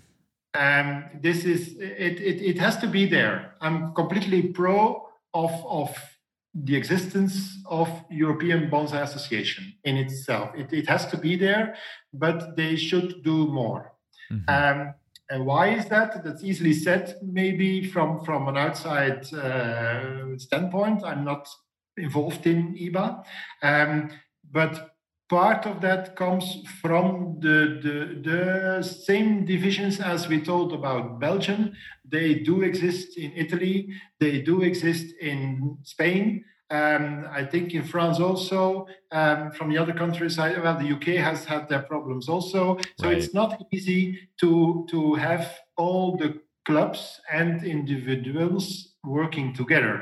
Um, 0.54 1.04
this 1.20 1.44
is 1.44 1.76
it, 1.78 2.20
it. 2.20 2.42
It 2.42 2.58
has 2.58 2.76
to 2.78 2.86
be 2.86 3.06
there. 3.06 3.54
I'm 3.60 3.94
completely 3.94 4.42
pro 4.42 5.08
of 5.32 5.50
of 5.66 5.96
the 6.54 6.76
existence 6.76 7.58
of 7.66 7.88
European 8.10 8.68
Bonsai 8.70 9.02
Association 9.02 9.72
in 9.84 9.96
itself. 9.96 10.50
It, 10.54 10.70
it 10.72 10.86
has 10.88 11.06
to 11.06 11.16
be 11.16 11.36
there, 11.36 11.76
but 12.12 12.56
they 12.56 12.76
should 12.76 13.22
do 13.22 13.46
more. 13.46 13.92
Mm-hmm. 14.30 14.50
Um, 14.50 14.94
and 15.30 15.46
why 15.46 15.68
is 15.68 15.86
that? 15.86 16.22
That's 16.22 16.44
easily 16.44 16.74
said, 16.74 17.16
maybe 17.22 17.88
from 17.88 18.22
from 18.22 18.48
an 18.48 18.58
outside 18.58 19.32
uh, 19.32 20.36
standpoint. 20.36 21.02
I'm 21.04 21.24
not 21.24 21.48
involved 21.96 22.46
in 22.46 22.74
EBA, 22.74 23.24
um, 23.62 24.10
but 24.50 24.91
part 25.32 25.64
of 25.64 25.80
that 25.80 26.14
comes 26.14 26.58
from 26.82 27.38
the, 27.40 27.80
the, 27.84 27.96
the, 28.28 28.82
same 28.82 29.46
divisions 29.46 29.98
as 29.98 30.28
we 30.28 30.38
told 30.38 30.74
about 30.74 31.18
Belgium. 31.18 31.72
They 32.04 32.34
do 32.34 32.60
exist 32.60 33.16
in 33.16 33.32
Italy, 33.34 33.88
they 34.20 34.42
do 34.42 34.60
exist 34.60 35.14
in 35.22 35.78
Spain. 35.84 36.44
Um, 36.68 37.26
I 37.30 37.44
think 37.46 37.72
in 37.72 37.82
France 37.82 38.20
also. 38.20 38.86
Um, 39.10 39.52
from 39.52 39.70
the 39.70 39.78
other 39.78 39.94
countries, 39.94 40.38
I, 40.38 40.58
well, 40.58 40.78
the 40.78 40.92
UK 40.96 41.24
has 41.28 41.46
had 41.46 41.66
their 41.66 41.82
problems 41.82 42.28
also. 42.28 42.78
So 42.98 43.06
right. 43.06 43.16
it's 43.16 43.32
not 43.32 43.50
easy 43.72 44.28
to 44.40 44.86
to 44.90 45.14
have 45.14 45.44
all 45.76 46.16
the 46.16 46.30
clubs 46.66 47.20
and 47.30 47.64
individuals 47.64 48.64
working 49.02 49.54
together. 49.54 49.94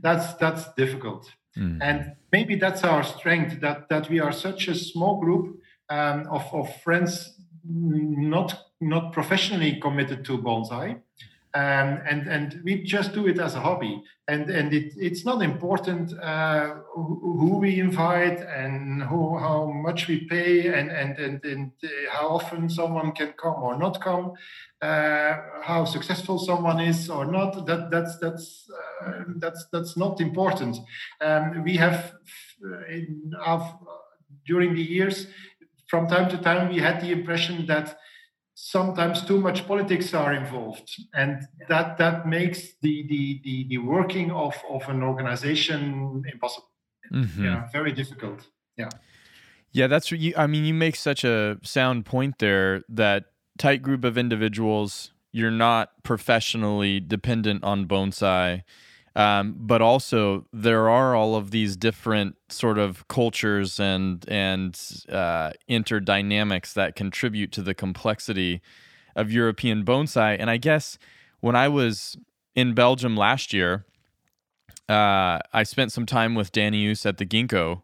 That's 0.00 0.34
that's 0.34 0.64
difficult. 0.74 1.30
Mm. 1.56 1.78
And 1.80 2.16
maybe 2.32 2.56
that's 2.56 2.82
our 2.84 3.02
strength 3.02 3.60
that, 3.60 3.88
that 3.88 4.08
we 4.08 4.20
are 4.20 4.32
such 4.32 4.68
a 4.68 4.74
small 4.74 5.20
group 5.20 5.60
um, 5.88 6.26
of, 6.30 6.52
of 6.52 6.82
friends 6.82 7.34
not 7.66 8.58
not 8.80 9.12
professionally 9.12 9.80
committed 9.80 10.24
to 10.26 10.38
bonsai. 10.38 11.00
Um, 11.54 12.00
and 12.10 12.26
and 12.26 12.60
we 12.64 12.82
just 12.82 13.14
do 13.14 13.28
it 13.28 13.38
as 13.38 13.54
a 13.54 13.60
hobby. 13.60 14.02
And 14.26 14.50
and 14.50 14.74
it, 14.74 14.92
it's 14.96 15.24
not 15.24 15.40
important 15.40 16.12
uh, 16.20 16.74
who, 16.92 17.58
we 17.60 17.78
invite 17.78 18.40
and 18.40 19.02
who 19.04 19.38
how 19.38 19.70
much 19.70 20.08
we 20.08 20.26
pay 20.26 20.66
and 20.66 20.90
and 20.90 21.16
and, 21.16 21.44
and 21.44 21.70
uh, 21.84 21.88
how 22.10 22.28
often 22.28 22.68
someone 22.68 23.12
can 23.12 23.34
come 23.40 23.62
or 23.62 23.78
not 23.78 24.00
come 24.00 24.32
uh, 24.82 25.36
how 25.62 25.84
successful 25.84 26.38
someone 26.38 26.80
is 26.80 27.08
or 27.08 27.24
not 27.24 27.66
that 27.66 27.88
that's 27.88 28.18
that's 28.18 28.68
uh, 29.06 29.22
that's 29.36 29.66
that's 29.72 29.96
not 29.96 30.20
important. 30.20 30.76
Um, 31.20 31.62
we 31.62 31.76
have 31.76 32.14
uh, 32.64 32.86
in 32.88 33.32
during 34.44 34.74
the 34.74 34.82
years 34.82 35.28
from 35.86 36.08
time 36.08 36.28
to 36.30 36.38
time 36.38 36.68
we 36.68 36.80
had 36.80 37.00
the 37.00 37.12
impression 37.12 37.66
that 37.66 37.96
sometimes 38.54 39.24
too 39.24 39.40
much 39.40 39.66
politics 39.66 40.14
are 40.14 40.32
involved. 40.32 40.88
And 41.14 41.42
that 41.68 41.98
that 41.98 42.26
makes 42.26 42.74
the 42.82 43.06
the 43.08 43.40
the, 43.44 43.66
the 43.68 43.78
working 43.78 44.30
of 44.30 44.54
of 44.68 44.88
an 44.88 45.02
organization 45.02 46.22
impossible. 46.32 46.68
Mm-hmm. 47.12 47.44
yeah 47.44 47.68
very 47.72 47.92
difficult. 47.92 48.46
Yeah. 48.76 48.88
Yeah 49.72 49.88
that's 49.88 50.10
you 50.10 50.32
i 50.36 50.46
mean 50.46 50.64
you 50.64 50.74
make 50.74 50.96
such 50.96 51.24
a 51.24 51.58
sound 51.62 52.06
point 52.06 52.38
there 52.38 52.82
that 52.88 53.24
tight 53.58 53.82
group 53.82 54.04
of 54.04 54.16
individuals 54.16 55.12
you're 55.32 55.50
not 55.50 55.90
professionally 56.02 57.00
dependent 57.00 57.62
on 57.64 57.86
bonsai 57.86 58.62
um, 59.16 59.54
but 59.58 59.80
also 59.80 60.46
there 60.52 60.88
are 60.88 61.14
all 61.14 61.36
of 61.36 61.50
these 61.50 61.76
different 61.76 62.36
sort 62.48 62.78
of 62.78 63.06
cultures 63.08 63.78
and 63.78 64.24
and 64.28 64.74
uh, 65.08 65.52
interdynamics 65.68 66.72
that 66.74 66.96
contribute 66.96 67.52
to 67.52 67.62
the 67.62 67.74
complexity 67.74 68.60
of 69.14 69.30
European 69.30 69.84
bonsai. 69.84 70.36
And 70.38 70.50
I 70.50 70.56
guess 70.56 70.98
when 71.40 71.54
I 71.54 71.68
was 71.68 72.16
in 72.54 72.74
Belgium 72.74 73.16
last 73.16 73.52
year, 73.52 73.84
uh, 74.88 75.38
I 75.52 75.62
spent 75.62 75.92
some 75.92 76.06
time 76.06 76.34
with 76.34 76.52
Danny 76.52 76.78
Use 76.78 77.06
at 77.06 77.18
the 77.18 77.26
Ginkgo 77.26 77.82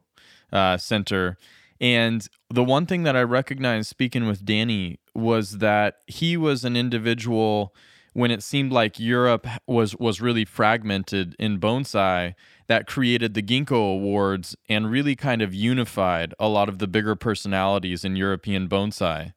uh, 0.52 0.76
Center. 0.76 1.38
And 1.80 2.26
the 2.50 2.64
one 2.64 2.84
thing 2.86 3.04
that 3.04 3.16
I 3.16 3.22
recognized 3.22 3.88
speaking 3.88 4.26
with 4.26 4.44
Danny 4.44 4.98
was 5.14 5.58
that 5.58 5.96
he 6.06 6.36
was 6.36 6.64
an 6.64 6.76
individual 6.76 7.74
when 8.12 8.30
it 8.30 8.42
seemed 8.42 8.72
like 8.72 8.98
Europe 8.98 9.46
was 9.66 9.96
was 9.96 10.20
really 10.20 10.44
fragmented 10.44 11.36
in 11.38 11.58
bonsai 11.58 12.34
that 12.66 12.86
created 12.86 13.34
the 13.34 13.42
Ginkgo 13.42 13.94
Awards 13.94 14.56
and 14.68 14.90
really 14.90 15.16
kind 15.16 15.42
of 15.42 15.54
unified 15.54 16.34
a 16.38 16.48
lot 16.48 16.68
of 16.68 16.78
the 16.78 16.86
bigger 16.86 17.16
personalities 17.16 18.04
in 18.04 18.16
European 18.16 18.68
bonsai. 18.68 19.32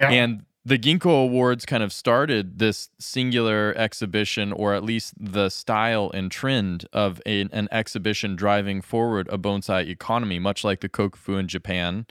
Yeah. 0.00 0.10
And 0.10 0.44
the 0.64 0.78
Ginkgo 0.78 1.24
Awards 1.24 1.64
kind 1.64 1.82
of 1.82 1.92
started 1.92 2.58
this 2.58 2.90
singular 2.98 3.72
exhibition, 3.76 4.52
or 4.52 4.74
at 4.74 4.84
least 4.84 5.14
the 5.18 5.48
style 5.48 6.10
and 6.12 6.30
trend 6.30 6.86
of 6.92 7.22
a, 7.24 7.48
an 7.52 7.68
exhibition 7.72 8.36
driving 8.36 8.82
forward 8.82 9.28
a 9.30 9.38
bonsai 9.38 9.88
economy, 9.88 10.38
much 10.38 10.64
like 10.64 10.80
the 10.80 10.88
Kokufu 10.88 11.40
in 11.40 11.48
Japan, 11.48 12.06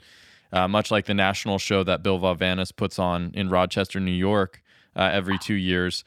uh, 0.52 0.66
much 0.66 0.90
like 0.90 1.06
the 1.06 1.14
national 1.14 1.58
show 1.58 1.84
that 1.84 2.02
Bill 2.02 2.18
Valavanis 2.18 2.74
puts 2.74 2.98
on 2.98 3.30
in 3.32 3.48
Rochester, 3.48 4.00
New 4.00 4.10
York 4.10 4.62
uh, 4.96 5.10
every 5.12 5.38
two 5.38 5.54
years. 5.54 6.04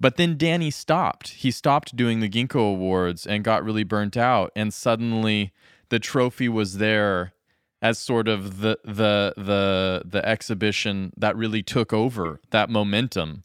But 0.00 0.16
then 0.16 0.36
Danny 0.36 0.70
stopped. 0.70 1.28
He 1.30 1.50
stopped 1.50 1.96
doing 1.96 2.20
the 2.20 2.28
Ginkgo 2.28 2.72
Awards 2.72 3.26
and 3.26 3.44
got 3.44 3.64
really 3.64 3.84
burnt 3.84 4.16
out. 4.16 4.52
And 4.56 4.74
suddenly 4.74 5.52
the 5.88 5.98
trophy 5.98 6.48
was 6.48 6.78
there 6.78 7.32
as 7.80 7.98
sort 7.98 8.28
of 8.28 8.60
the 8.60 8.78
the 8.84 9.34
the 9.36 10.02
the 10.04 10.26
exhibition 10.26 11.12
that 11.16 11.36
really 11.36 11.62
took 11.62 11.92
over 11.92 12.40
that 12.50 12.70
momentum. 12.70 13.44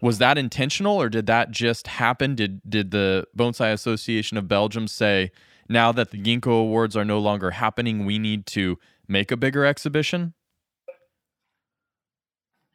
Was 0.00 0.18
that 0.18 0.38
intentional, 0.38 1.00
or 1.00 1.08
did 1.08 1.26
that 1.26 1.50
just 1.50 1.86
happen? 1.86 2.34
Did 2.34 2.60
did 2.68 2.90
the 2.90 3.26
Bonsai 3.36 3.72
Association 3.72 4.36
of 4.36 4.46
Belgium 4.48 4.88
say, 4.88 5.30
now 5.68 5.92
that 5.92 6.10
the 6.10 6.18
Ginkgo 6.22 6.60
Awards 6.60 6.96
are 6.96 7.04
no 7.04 7.18
longer 7.18 7.52
happening, 7.52 8.04
we 8.04 8.18
need 8.18 8.46
to 8.46 8.78
make 9.06 9.30
a 9.30 9.36
bigger 9.36 9.64
exhibition? 9.64 10.34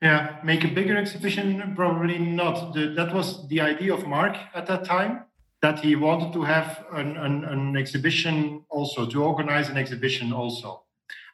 Yeah, 0.03 0.35
make 0.43 0.65
a 0.65 0.67
bigger 0.67 0.97
exhibition? 0.97 1.73
Probably 1.77 2.19
not. 2.19 2.73
The, 2.73 2.87
that 2.87 3.13
was 3.13 3.47
the 3.47 3.61
idea 3.61 3.93
of 3.93 4.05
Mark 4.05 4.35
at 4.53 4.67
that 4.67 4.83
time, 4.83 5.21
that 5.61 5.79
he 5.79 5.95
wanted 5.95 6.33
to 6.33 6.43
have 6.43 6.83
an, 6.91 7.15
an, 7.15 7.45
an 7.45 7.77
exhibition 7.77 8.65
also, 8.69 9.05
to 9.05 9.23
organize 9.23 9.69
an 9.69 9.77
exhibition 9.77 10.33
also. 10.33 10.83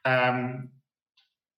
Um, 0.06 0.70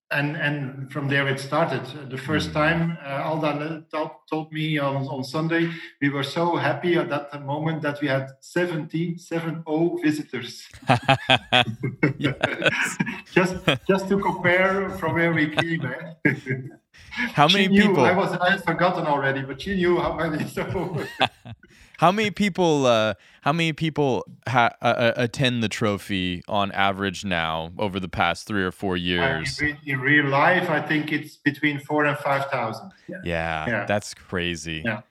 and 0.09 0.37
and 0.37 0.91
from 0.91 1.09
there 1.09 1.27
it 1.27 1.39
started. 1.39 1.85
The 2.09 2.17
first 2.17 2.49
mm. 2.49 2.53
time 2.53 2.97
uh, 3.05 3.23
Alda 3.23 3.85
told 4.29 4.51
me 4.51 4.77
on, 4.77 5.07
on 5.07 5.23
Sunday, 5.23 5.71
we 6.01 6.09
were 6.09 6.23
so 6.23 6.55
happy 6.55 6.95
at 6.95 7.09
that 7.09 7.45
moment 7.45 7.81
that 7.81 8.01
we 8.01 8.07
had 8.07 8.29
70, 8.41 9.17
70 9.17 9.63
visitors. 10.03 10.67
just 13.33 13.55
just 13.87 14.09
to 14.09 14.19
compare 14.19 14.89
from 14.91 15.15
where 15.15 15.33
we 15.33 15.49
came. 15.49 15.85
Eh? 16.25 16.33
How 17.11 17.47
many 17.47 17.67
people? 17.67 18.05
I 18.05 18.13
was 18.13 18.31
I 18.33 18.51
had 18.51 18.63
forgotten 18.63 19.05
already, 19.05 19.41
but 19.41 19.61
she 19.61 19.75
knew 19.75 19.99
how 19.99 20.15
many. 20.15 20.47
So 20.47 21.05
how 21.97 22.11
many 22.11 22.31
people? 22.31 22.85
Uh, 22.85 23.15
how 23.41 23.51
many 23.51 23.73
people 23.73 24.25
ha- 24.47 24.71
uh, 24.81 24.85
uh, 24.85 25.13
attend 25.17 25.61
the 25.61 25.69
trophy 25.69 26.43
on 26.47 26.71
average 26.71 27.25
now 27.25 27.73
over 27.77 27.99
the 27.99 28.07
past 28.07 28.47
three 28.47 28.63
or 28.63 28.71
four 28.71 28.95
years? 28.95 29.59
in, 29.59 29.77
in, 29.85 29.99
real 29.99 30.27
life, 30.27 30.69
I 30.69 30.81
think 30.81 31.11
it's 31.11 31.37
between 31.37 31.79
four 31.79 32.05
and 32.05 32.17
five 32.17 32.45
thousand. 32.45 32.91
Yeah. 33.07 33.17
Yeah, 33.23 33.67
yeah. 33.67 33.85
that's 33.85 34.13
crazy. 34.13 34.83
Yeah, 34.85 35.01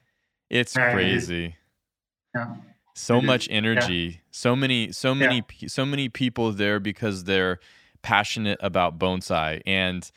it's 0.49 0.75
crazy. 0.75 1.57
yeah. 2.35 2.55
So 2.95 3.19
it 3.19 3.25
much 3.25 3.47
is. 3.49 3.53
energy, 3.53 3.95
yeah. 3.95 4.21
so 4.31 4.57
many, 4.57 4.93
so 4.93 5.15
many, 5.15 5.45
so 5.67 5.85
many 5.85 6.09
people 6.09 6.53
there 6.53 6.81
because 6.81 7.25
they're 7.25 7.59
passionate 8.03 8.59
about 8.63 8.99
bonsai 8.99 9.61
and. 9.67 10.11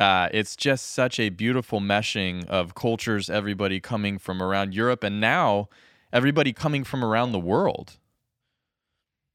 Uh, 0.00 0.30
it's 0.32 0.56
just 0.56 0.92
such 0.92 1.20
a 1.20 1.28
beautiful 1.28 1.78
meshing 1.78 2.46
of 2.46 2.74
cultures, 2.74 3.28
everybody 3.28 3.80
coming 3.80 4.18
from 4.18 4.42
around 4.42 4.74
Europe, 4.74 5.04
and 5.04 5.20
now 5.20 5.68
everybody 6.10 6.54
coming 6.54 6.84
from 6.84 7.04
around 7.04 7.32
the 7.32 7.38
world. 7.38 7.98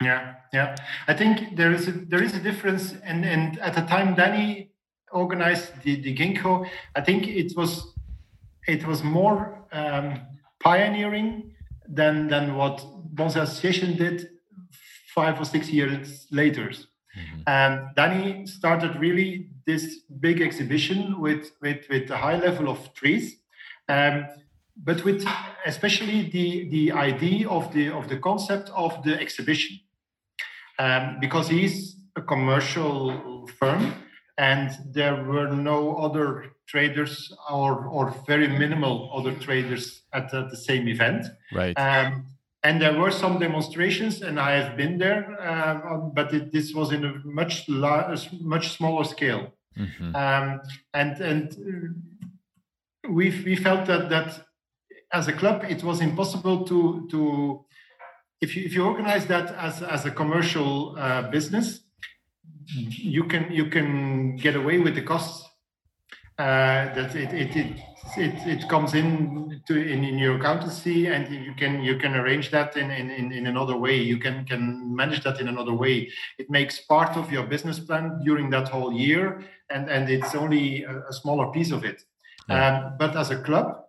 Yeah, 0.02 0.34
yeah. 0.52 0.76
I 1.08 1.14
think 1.14 1.56
there 1.56 1.72
is 1.72 1.88
a, 1.88 1.92
there 1.92 2.24
is 2.24 2.36
a 2.36 2.40
difference, 2.40 2.96
and 3.04 3.24
and 3.24 3.60
at 3.60 3.76
the 3.76 3.82
time 3.82 4.16
Danny 4.16 4.72
organized 5.12 5.84
the 5.84 6.02
the 6.02 6.16
Ginkgo, 6.16 6.68
I 6.96 7.02
think 7.02 7.28
it 7.28 7.56
was 7.56 7.94
it 8.68 8.88
was 8.88 9.04
more 9.04 9.66
um, 9.72 10.20
pioneering 10.60 11.52
than 11.88 12.28
than 12.28 12.56
what 12.56 12.84
Bonsai 13.14 13.44
Association 13.44 13.96
did 13.96 14.30
five 15.14 15.40
or 15.40 15.46
six 15.46 15.70
years 15.70 16.28
later. 16.32 16.72
Mm-hmm. 16.72 17.42
And 17.48 17.96
Danny 17.96 18.48
started 18.48 19.00
really 19.00 19.52
this 19.66 20.00
big 20.20 20.42
exhibition 20.42 21.20
with 21.20 21.52
with 21.62 21.86
with 21.90 22.10
a 22.10 22.18
high 22.18 22.38
level 22.38 22.70
of 22.70 22.94
trees. 22.94 23.38
Um, 23.88 24.26
but 24.78 25.04
with 25.06 25.26
especially 25.66 26.30
the, 26.30 26.68
the 26.70 26.92
idea 26.92 27.48
of 27.48 27.74
the 27.74 27.92
of 27.92 28.10
the 28.10 28.18
concept 28.18 28.70
of 28.76 29.04
the 29.04 29.20
exhibition, 29.20 29.80
um, 30.80 31.18
because 31.22 31.48
he's 31.48 31.96
a 32.16 32.22
commercial 32.22 33.48
firm 33.60 33.94
and 34.38 34.72
there 34.92 35.24
were 35.24 35.48
no 35.48 35.96
other 35.96 36.52
traders 36.68 37.34
or 37.50 37.86
or 37.88 38.14
very 38.28 38.48
minimal 38.48 39.12
other 39.14 39.34
traders 39.34 40.04
at 40.14 40.30
the, 40.32 40.48
the 40.50 40.58
same 40.58 40.88
event. 40.88 41.26
Right. 41.54 41.78
Um, 41.78 42.26
and 42.66 42.82
there 42.82 42.98
were 42.98 43.12
some 43.12 43.38
demonstrations, 43.38 44.24
and 44.24 44.40
I 44.40 44.52
have 44.60 44.76
been 44.76 44.98
there, 44.98 45.22
uh, 45.40 45.98
but 46.18 46.34
it, 46.34 46.52
this 46.52 46.74
was 46.74 46.92
in 46.92 47.06
a 47.06 47.14
much 47.24 47.70
large, 47.70 48.32
much 48.42 48.70
smaller 48.78 49.04
scale. 49.04 49.54
Mm-hmm. 49.78 50.16
Um, 50.16 50.62
and 50.94 51.14
and 51.22 51.46
we 53.08 53.26
we 53.46 53.56
felt 53.56 53.86
that 53.86 54.10
that 54.10 54.30
as 55.14 55.28
a 55.28 55.34
club, 55.34 55.64
it 55.70 55.84
was 55.84 56.02
impossible 56.02 56.66
to 56.66 57.08
to 57.12 57.66
if 58.42 58.56
you 58.56 58.64
if 58.66 58.74
you 58.74 58.84
organize 58.84 59.28
that 59.28 59.48
as 59.68 59.84
as 59.84 60.06
a 60.06 60.12
commercial 60.12 60.96
uh, 60.98 61.30
business, 61.30 61.82
you 63.16 63.26
can 63.26 63.52
you 63.52 63.70
can 63.70 64.38
get 64.38 64.56
away 64.56 64.80
with 64.80 64.96
the 64.96 65.04
costs. 65.04 65.45
Uh, 66.38 66.94
that 66.94 67.16
it 67.16 67.34
it, 67.34 67.56
it 67.56 67.80
it 68.18 68.48
it 68.48 68.70
comes 68.70 68.94
in 68.94 69.62
to 69.66 69.76
in, 69.78 70.04
in 70.04 70.18
your 70.18 70.36
accountancy 70.36 71.08
and 71.08 71.34
you 71.34 71.54
can 71.56 71.82
you 71.82 71.98
can 71.98 72.14
arrange 72.14 72.52
that 72.52 72.76
in, 72.76 72.92
in 72.92 73.32
in 73.32 73.48
another 73.48 73.78
way. 73.78 73.96
You 73.96 74.18
can 74.18 74.46
can 74.46 74.94
manage 74.94 75.24
that 75.24 75.40
in 75.40 75.48
another 75.48 75.74
way. 75.74 76.10
It 76.38 76.50
makes 76.50 76.82
part 76.82 77.16
of 77.16 77.32
your 77.32 77.46
business 77.48 77.80
plan 77.80 78.20
during 78.26 78.50
that 78.50 78.68
whole 78.68 78.92
year 78.92 79.44
and 79.70 79.90
and 79.90 80.10
it's 80.10 80.36
only 80.36 80.84
a, 80.84 81.04
a 81.10 81.14
smaller 81.14 81.52
piece 81.52 81.72
of 81.72 81.86
it. 81.86 82.04
Yeah. 82.50 82.68
um, 82.68 82.98
but 83.00 83.16
as 83.16 83.32
a 83.32 83.42
club 83.42 83.86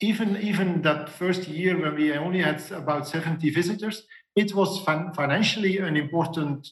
even 0.00 0.36
even 0.38 0.82
that 0.82 1.08
first 1.08 1.46
year 1.46 1.78
when 1.78 1.94
we 1.94 2.12
only 2.12 2.40
had 2.40 2.62
about 2.72 3.06
70 3.06 3.50
visitors, 3.50 4.06
it 4.34 4.54
was 4.54 4.82
fin- 4.84 5.12
financially 5.14 5.78
an 5.78 5.96
important 5.96 6.70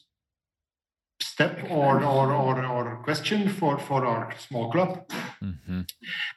step 1.21 1.59
or, 1.69 2.03
or, 2.03 2.31
or, 2.33 2.65
or 2.65 3.01
question 3.03 3.49
for, 3.49 3.77
for 3.77 4.05
our 4.05 4.33
small 4.37 4.71
club. 4.71 5.09
Mm-hmm. 5.43 5.81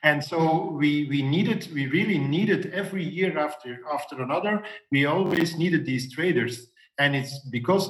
And 0.02 0.24
so 0.24 0.70
we, 0.70 1.06
we 1.08 1.22
needed, 1.22 1.68
we 1.72 1.86
really 1.86 2.18
needed 2.18 2.72
every 2.72 3.04
year 3.04 3.38
after, 3.38 3.80
after 3.92 4.20
another, 4.20 4.62
we 4.90 5.06
always 5.06 5.56
needed 5.56 5.86
these 5.86 6.12
traders. 6.12 6.68
And 6.98 7.16
it's 7.16 7.38
because 7.50 7.88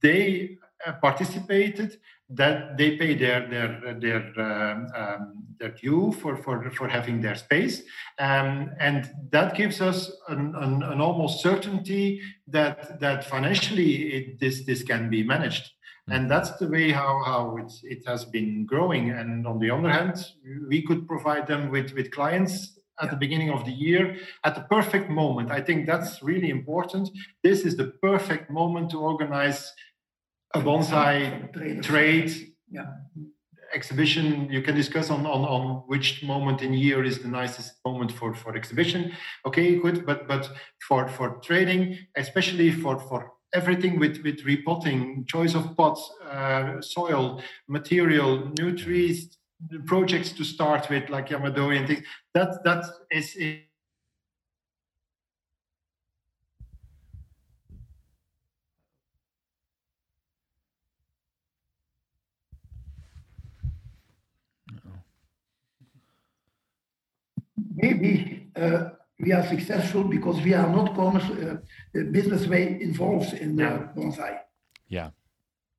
they 0.00 0.58
uh, 0.86 0.92
participated 1.00 1.98
that 2.30 2.76
they 2.78 2.96
pay 2.96 3.14
their 3.14 3.46
their 3.48 3.94
their 4.00 4.40
um, 4.40 4.86
um, 4.96 5.44
their 5.58 5.70
due 5.70 6.12
for, 6.12 6.36
for 6.36 6.70
for 6.70 6.88
having 6.88 7.20
their 7.20 7.34
space, 7.34 7.82
um, 8.18 8.70
and 8.80 9.10
that 9.30 9.54
gives 9.54 9.80
us 9.80 10.10
an, 10.28 10.54
an, 10.56 10.82
an, 10.82 11.00
almost 11.00 11.42
certainty 11.42 12.20
that 12.46 12.98
that 13.00 13.24
financially 13.24 14.14
it, 14.14 14.40
this 14.40 14.64
this 14.64 14.82
can 14.82 15.10
be 15.10 15.22
managed. 15.22 15.70
And 16.08 16.30
that's 16.30 16.52
the 16.58 16.68
way 16.68 16.90
how 16.90 17.22
how 17.24 17.56
it 17.56 17.72
it 17.82 18.06
has 18.06 18.24
been 18.24 18.66
growing. 18.66 19.10
And 19.10 19.46
on 19.46 19.58
the 19.58 19.70
other 19.70 19.88
hand, 19.88 20.16
we 20.68 20.82
could 20.82 21.08
provide 21.08 21.46
them 21.46 21.70
with 21.70 21.92
with 21.92 22.10
clients 22.10 22.78
at 23.00 23.10
the 23.10 23.16
beginning 23.16 23.50
of 23.50 23.64
the 23.64 23.72
year 23.72 24.16
at 24.44 24.54
the 24.54 24.62
perfect 24.62 25.10
moment. 25.10 25.50
I 25.50 25.60
think 25.60 25.86
that's 25.86 26.22
really 26.22 26.50
important. 26.50 27.10
This 27.42 27.64
is 27.64 27.76
the 27.76 27.88
perfect 28.02 28.50
moment 28.50 28.90
to 28.90 28.98
organize 29.00 29.72
a 30.54 30.60
bonsai 30.60 31.82
trade 31.82 32.30
yeah. 32.70 32.86
exhibition 33.74 34.48
you 34.50 34.62
can 34.62 34.74
discuss 34.74 35.10
on, 35.10 35.26
on 35.26 35.44
on 35.44 35.82
which 35.88 36.22
moment 36.22 36.62
in 36.62 36.72
year 36.72 37.02
is 37.02 37.18
the 37.18 37.28
nicest 37.28 37.72
moment 37.84 38.12
for 38.12 38.32
for 38.34 38.54
exhibition 38.56 39.12
okay 39.44 39.76
good 39.76 40.06
but 40.06 40.28
but 40.28 40.48
for 40.86 41.08
for 41.08 41.40
trading 41.42 41.98
especially 42.16 42.70
for 42.70 43.00
for 43.00 43.33
everything 43.54 43.98
with 43.98 44.22
with 44.24 44.44
repotting 44.44 45.24
choice 45.26 45.54
of 45.54 45.76
pots 45.76 46.12
uh, 46.30 46.80
soil 46.80 47.42
material 47.68 48.52
new 48.58 48.76
trees 48.76 49.38
projects 49.86 50.32
to 50.32 50.44
start 50.44 50.90
with 50.90 51.08
like 51.08 51.28
yamadori 51.28 51.78
and 51.78 51.86
things. 51.86 52.02
That 52.34 52.62
that 52.64 52.84
is, 53.10 53.34
is 53.36 53.60
maybe 67.74 68.50
uh, 68.56 68.90
we 69.20 69.32
are 69.32 69.46
successful 69.46 70.04
because 70.04 70.40
we 70.42 70.54
are 70.54 70.68
not 70.68 70.94
commerce, 70.94 71.24
uh, 71.24 71.56
business 72.02 72.46
way 72.46 72.78
involved 72.80 73.32
in 73.34 73.58
yeah. 73.58 73.88
bonsai. 73.96 74.40
Yeah. 74.88 75.10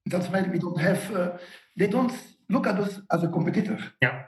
That's 0.06 0.28
why 0.28 0.42
we 0.44 0.60
don't 0.60 0.80
have, 0.80 1.16
uh, 1.16 1.32
they 1.76 1.88
don't 1.88 2.14
look 2.50 2.68
at 2.68 2.80
us 2.80 3.00
as 3.12 3.24
a 3.24 3.28
competitor. 3.28 3.80
Yeah. 4.02 4.24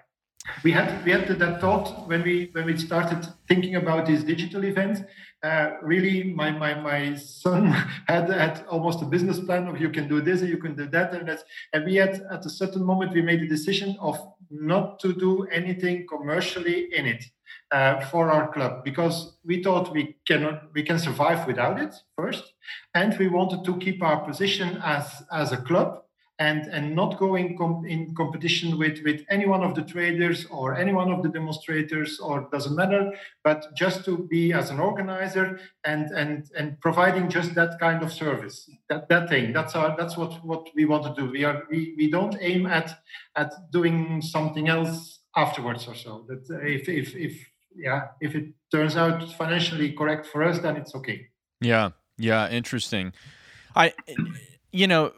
We 0.63 0.71
had 0.71 1.03
we 1.03 1.11
had 1.11 1.27
that 1.27 1.59
thought 1.59 2.07
when 2.07 2.23
we 2.23 2.49
when 2.53 2.65
we 2.65 2.77
started 2.77 3.27
thinking 3.47 3.75
about 3.75 4.05
these 4.05 4.23
digital 4.23 4.63
events. 4.63 5.01
Uh, 5.43 5.71
really, 5.81 6.33
my, 6.33 6.51
my 6.51 6.73
my 6.73 7.15
son 7.15 7.65
had 8.07 8.29
had 8.29 8.65
almost 8.67 9.01
a 9.01 9.05
business 9.05 9.39
plan 9.39 9.67
of 9.67 9.79
you 9.79 9.89
can 9.89 10.07
do 10.07 10.21
this 10.21 10.41
and 10.41 10.49
you 10.49 10.57
can 10.57 10.73
do 10.75 10.88
that 10.88 11.13
and 11.13 11.27
that's 11.27 11.43
and 11.73 11.85
we 11.85 11.95
had 11.95 12.21
at 12.31 12.45
a 12.45 12.49
certain 12.49 12.83
moment 12.83 13.13
we 13.13 13.21
made 13.21 13.41
a 13.41 13.47
decision 13.47 13.97
of 13.99 14.17
not 14.49 14.99
to 14.99 15.13
do 15.13 15.43
anything 15.51 16.07
commercially 16.07 16.88
in 16.93 17.05
it 17.05 17.23
uh, 17.72 17.99
for 18.05 18.30
our 18.32 18.51
club 18.51 18.84
because 18.84 19.38
we 19.45 19.61
thought 19.61 19.93
we 19.93 20.15
cannot 20.28 20.74
we 20.74 20.84
can 20.84 20.99
survive 20.99 21.45
without 21.47 21.80
it 21.80 21.95
first, 22.15 22.53
and 22.93 23.18
we 23.18 23.28
wanted 23.28 23.63
to 23.65 23.78
keep 23.78 24.01
our 24.01 24.20
position 24.26 24.80
as 24.84 25.24
as 25.32 25.51
a 25.51 25.57
club 25.57 26.03
and 26.39 26.68
and 26.68 26.95
not 26.95 27.18
going 27.18 27.57
com- 27.57 27.86
in 27.86 28.13
competition 28.15 28.78
with 28.78 29.01
with 29.03 29.26
any 29.30 29.45
one 29.45 29.63
of 29.63 29.74
the 29.76 29.82
traders 29.82 30.45
or 30.51 30.76
any 30.76 30.93
one 30.93 31.11
of 31.11 31.24
the 31.24 31.30
demonstrators 31.30 32.20
or 32.20 32.47
doesn't 32.51 32.76
matter 32.76 33.11
but 33.43 33.65
just 33.76 34.05
to 34.05 34.28
be 34.30 34.53
as 34.53 34.70
an 34.70 34.80
organizer 34.80 35.59
and 35.84 36.11
and 36.11 36.51
and 36.55 36.80
providing 36.80 37.28
just 37.28 37.55
that 37.55 37.80
kind 37.80 38.03
of 38.03 38.13
service 38.13 38.70
that 38.89 39.09
that 39.09 39.30
thing. 39.30 39.53
That's 39.53 39.76
our 39.76 39.95
that's 39.97 40.18
what 40.18 40.43
what 40.45 40.70
we 40.76 40.86
want 40.86 41.03
to 41.03 41.22
do. 41.22 41.30
We 41.30 41.43
are 41.43 41.63
we, 41.70 41.95
we 41.97 42.09
don't 42.09 42.38
aim 42.39 42.65
at 42.65 42.97
at 43.36 43.53
doing 43.72 44.22
something 44.22 44.68
else 44.68 45.20
afterwards 45.36 45.88
or 45.88 45.95
so. 45.95 46.26
That 46.28 46.61
if 46.63 46.88
if 46.88 47.15
if 47.15 47.47
yeah 47.78 48.07
if 48.21 48.36
it 48.36 48.45
turns 48.71 48.97
out 48.97 49.32
financially 49.34 49.93
correct 49.93 50.25
for 50.25 50.43
us 50.43 50.59
then 50.59 50.75
it's 50.75 50.93
okay 50.95 51.28
yeah 51.61 51.89
yeah 52.17 52.49
interesting 52.49 53.13
i 53.75 53.93
you 54.71 54.88
know 54.88 55.11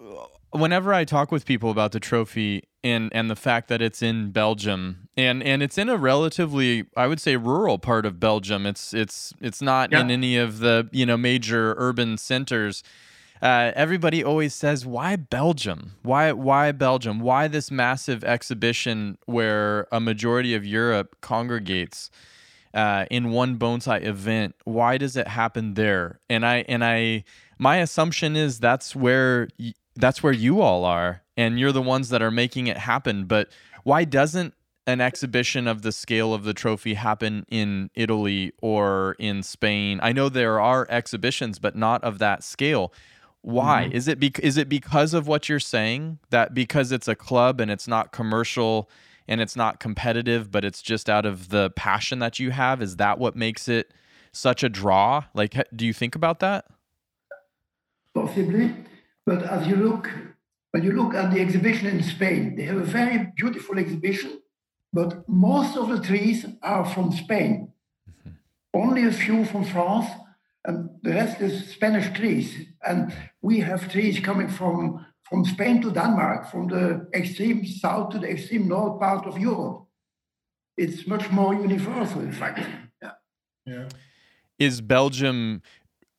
whenever 0.51 0.93
I 0.93 1.05
talk 1.05 1.31
with 1.31 1.45
people 1.45 1.71
about 1.71 1.91
the 1.91 1.99
trophy 1.99 2.63
and 2.83 3.11
and 3.13 3.29
the 3.29 3.35
fact 3.35 3.67
that 3.67 3.81
it's 3.81 4.01
in 4.01 4.31
Belgium 4.31 5.09
and 5.17 5.43
and 5.43 5.61
it's 5.61 5.77
in 5.77 5.89
a 5.89 5.97
relatively 5.97 6.85
I 6.95 7.07
would 7.07 7.19
say 7.19 7.35
rural 7.35 7.77
part 7.77 8.05
of 8.05 8.19
Belgium. 8.19 8.65
It's 8.65 8.93
it's 8.93 9.33
it's 9.41 9.61
not 9.61 9.91
yeah. 9.91 10.01
in 10.01 10.11
any 10.11 10.37
of 10.37 10.59
the 10.59 10.89
you 10.91 11.05
know 11.05 11.17
major 11.17 11.75
urban 11.77 12.17
centers. 12.17 12.83
Uh, 13.41 13.71
everybody 13.73 14.21
always 14.21 14.53
says, 14.53 14.85
"Why 14.85 15.15
Belgium? 15.15 15.93
Why 16.01 16.31
why 16.33 16.73
Belgium? 16.73 17.19
Why 17.21 17.47
this 17.47 17.71
massive 17.71 18.23
exhibition 18.23 19.17
where 19.25 19.87
a 19.93 20.01
majority 20.01 20.53
of 20.55 20.65
Europe 20.65 21.15
congregates 21.21 22.11
uh, 22.73 23.05
in 23.09 23.31
one 23.31 23.57
bonsai 23.57 24.05
event? 24.05 24.55
Why 24.63 24.97
does 24.97 25.15
it 25.15 25.27
happen 25.27 25.73
there?" 25.73 26.19
And 26.29 26.45
I 26.45 26.65
and 26.67 26.83
I 26.83 27.23
my 27.59 27.77
assumption 27.77 28.35
is 28.35 28.59
that's 28.59 28.95
where 28.95 29.49
that's 29.95 30.23
where 30.23 30.33
you 30.33 30.61
all 30.61 30.85
are 30.85 31.21
and 31.37 31.59
you're 31.59 31.73
the 31.73 31.81
ones 31.81 32.09
that 32.09 32.21
are 32.21 32.31
making 32.31 32.67
it 32.67 32.77
happen 32.77 33.25
but 33.25 33.49
why 33.83 34.03
doesn't 34.05 34.53
an 34.87 35.01
exhibition 35.01 35.67
of 35.67 35.83
the 35.83 35.91
scale 35.91 36.33
of 36.33 36.43
the 36.43 36.53
trophy 36.53 36.95
happen 36.95 37.45
in 37.49 37.91
Italy 37.93 38.53
or 38.61 39.15
in 39.19 39.43
Spain 39.43 39.99
I 40.01 40.13
know 40.13 40.29
there 40.29 40.59
are 40.59 40.87
exhibitions 40.89 41.59
but 41.59 41.75
not 41.75 42.03
of 42.03 42.17
that 42.19 42.43
scale 42.43 42.93
why 43.41 43.83
mm-hmm. 43.85 43.95
is 43.95 44.07
it 44.07 44.19
be- 44.19 44.33
is 44.41 44.57
it 44.57 44.69
because 44.69 45.13
of 45.13 45.27
what 45.27 45.49
you're 45.49 45.59
saying 45.59 46.19
that 46.29 46.53
because 46.53 46.91
it's 46.91 47.07
a 47.07 47.15
club 47.15 47.59
and 47.59 47.69
it's 47.69 47.87
not 47.87 48.11
commercial 48.11 48.89
and 49.29 49.39
it's 49.39 49.55
not 49.55 49.79
competitive 49.79 50.51
but 50.51 50.65
it's 50.65 50.81
just 50.81 51.09
out 51.09 51.25
of 51.25 51.49
the 51.49 51.69
passion 51.71 52.19
that 52.19 52.39
you 52.39 52.51
have 52.51 52.81
is 52.81 52.97
that 52.97 53.17
what 53.17 53.35
makes 53.35 53.69
it 53.69 53.93
such 54.33 54.61
a 54.63 54.69
draw 54.69 55.23
like 55.33 55.55
do 55.73 55.85
you 55.85 55.93
think 55.93 56.15
about 56.15 56.39
that 56.39 56.65
possibly 58.13 58.73
but 59.29 59.43
as 59.43 59.67
you 59.67 59.75
look, 59.75 60.09
when 60.71 60.83
you 60.83 60.91
look 60.91 61.13
at 61.13 61.31
the 61.31 61.39
exhibition 61.39 61.85
in 61.85 62.01
Spain, 62.01 62.55
they 62.55 62.63
have 62.63 62.77
a 62.77 62.93
very 62.99 63.31
beautiful 63.35 63.77
exhibition, 63.77 64.41
but 64.91 65.23
most 65.29 65.77
of 65.77 65.87
the 65.89 65.99
trees 65.99 66.47
are 66.63 66.83
from 66.83 67.11
Spain. 67.11 67.71
Mm-hmm. 68.09 68.31
Only 68.73 69.05
a 69.05 69.11
few 69.11 69.45
from 69.45 69.65
France, 69.65 70.09
and 70.65 70.89
the 71.03 71.11
rest 71.11 71.41
is 71.41 71.69
Spanish 71.69 72.11
trees. 72.17 72.47
And 72.83 73.13
we 73.43 73.59
have 73.59 73.91
trees 73.91 74.19
coming 74.19 74.49
from, 74.49 75.05
from 75.29 75.45
Spain 75.45 75.81
to 75.81 75.91
Denmark, 75.91 76.49
from 76.49 76.67
the 76.67 77.07
extreme 77.13 77.65
south 77.65 78.09
to 78.11 78.19
the 78.19 78.29
extreme 78.29 78.67
north 78.67 78.99
part 78.99 79.25
of 79.25 79.37
Europe. 79.37 79.85
It's 80.77 81.05
much 81.07 81.29
more 81.29 81.53
universal, 81.53 82.21
in 82.21 82.31
fact. 82.31 82.59
Yeah. 83.01 83.11
yeah. 83.65 83.89
Is 84.57 84.81
Belgium 84.81 85.61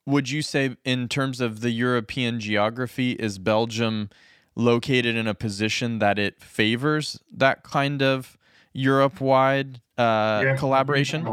would 0.07 0.31
you 0.31 0.43
say 0.43 0.77
in 0.85 1.09
terms 1.09 1.41
of 1.41 1.61
the 1.61 1.71
European 1.71 2.41
geography 2.41 3.13
is 3.13 3.39
Belgium 3.39 4.11
located 4.57 5.15
in 5.17 5.27
a 5.27 5.35
position 5.35 5.99
that 6.01 6.19
it 6.19 6.43
favors 6.43 7.21
that 7.33 7.63
kind 7.63 8.03
of 8.03 8.37
Europe-wide 8.73 9.81
uh, 9.97 10.43
yes. 10.45 10.59
collaboration? 10.59 11.27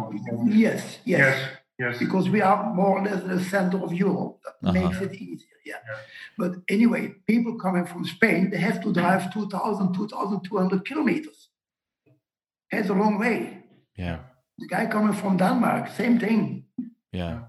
Yes, 0.47 0.99
yes, 1.05 1.19
yes, 1.19 1.57
yes, 1.80 1.97
Because 1.97 2.30
we 2.30 2.41
are 2.41 2.73
more 2.73 2.99
or 2.99 3.03
less 3.03 3.21
in 3.23 3.30
the 3.30 3.43
center 3.43 3.78
of 3.84 3.93
Europe. 3.93 4.39
That 4.43 4.69
uh-huh. 4.69 4.89
makes 4.89 5.01
it 5.01 5.13
easier. 5.13 5.57
Yeah. 5.65 5.75
yeah. 5.89 5.97
But 6.38 6.51
anyway, 6.69 7.15
people 7.28 7.55
coming 7.55 7.86
from 7.86 8.05
Spain, 8.05 8.49
they 8.49 8.57
have 8.57 8.82
to 8.84 8.93
drive 8.93 9.34
2,000, 9.34 9.93
2,200 9.93 10.86
kilometers. 10.86 11.49
It's 12.71 12.89
a 12.89 12.93
long 12.93 13.19
way. 13.19 13.63
Yeah. 13.97 14.19
The 14.57 14.67
guy 14.67 14.86
coming 14.88 15.13
from 15.13 15.38
Denmark, 15.38 15.89
same 15.89 16.19
thing. 16.19 16.65
Yeah 17.11 17.39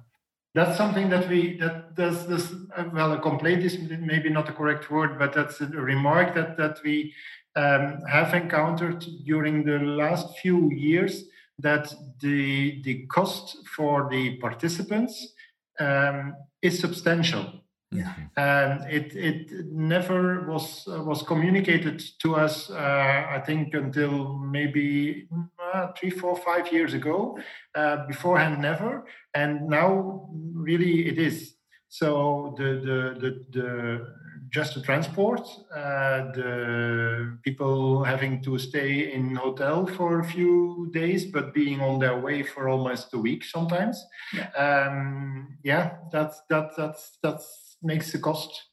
that's 0.54 0.76
something 0.76 1.08
that 1.10 1.28
we 1.28 1.56
that 1.58 1.94
does 1.94 2.26
this 2.26 2.52
well 2.92 3.12
a 3.12 3.20
complaint 3.20 3.62
is 3.62 3.78
maybe 4.00 4.30
not 4.30 4.46
the 4.46 4.52
correct 4.52 4.90
word 4.90 5.18
but 5.18 5.32
that's 5.32 5.60
a 5.60 5.66
remark 5.66 6.34
that 6.34 6.56
that 6.56 6.78
we 6.84 7.12
um, 7.56 8.00
have 8.08 8.34
encountered 8.34 9.04
during 9.24 9.64
the 9.64 9.78
last 9.78 10.38
few 10.38 10.70
years 10.70 11.24
that 11.58 11.92
the 12.20 12.80
the 12.82 13.06
cost 13.06 13.56
for 13.66 14.08
the 14.10 14.36
participants 14.36 15.34
um, 15.80 16.34
is 16.62 16.78
substantial 16.78 17.64
yeah. 17.90 18.12
And 18.36 18.92
it 18.92 19.16
it 19.16 19.50
never 19.72 20.46
was 20.46 20.86
uh, 20.86 21.02
was 21.02 21.22
communicated 21.22 22.02
to 22.20 22.36
us. 22.36 22.70
Uh, 22.70 23.26
I 23.30 23.42
think 23.46 23.72
until 23.72 24.36
maybe 24.36 25.26
uh, 25.58 25.88
three, 25.98 26.10
four, 26.10 26.36
five 26.36 26.70
years 26.70 26.92
ago. 26.92 27.38
Uh, 27.74 28.06
beforehand, 28.06 28.60
never. 28.60 29.06
And 29.34 29.68
now, 29.68 30.28
really, 30.52 31.08
it 31.08 31.18
is. 31.18 31.54
So 31.88 32.54
the 32.58 32.64
the 32.84 33.20
the, 33.20 33.44
the 33.58 34.06
just 34.50 34.74
the 34.74 34.80
transport, 34.80 35.40
uh, 35.74 36.32
the 36.32 37.38
people 37.42 38.02
having 38.04 38.42
to 38.42 38.58
stay 38.58 39.12
in 39.12 39.34
hotel 39.34 39.86
for 39.86 40.20
a 40.20 40.24
few 40.24 40.90
days, 40.92 41.26
but 41.26 41.54
being 41.54 41.80
on 41.80 41.98
their 41.98 42.18
way 42.18 42.42
for 42.42 42.68
almost 42.68 43.12
a 43.14 43.18
week 43.18 43.44
sometimes. 43.44 44.02
Yeah, 44.32 44.50
um, 44.56 45.58
yeah 45.64 45.96
that's 46.12 46.40
that 46.48 46.70
that's 46.76 47.18
that's 47.22 47.76
makes 47.82 48.12
the 48.12 48.18
cost. 48.18 48.64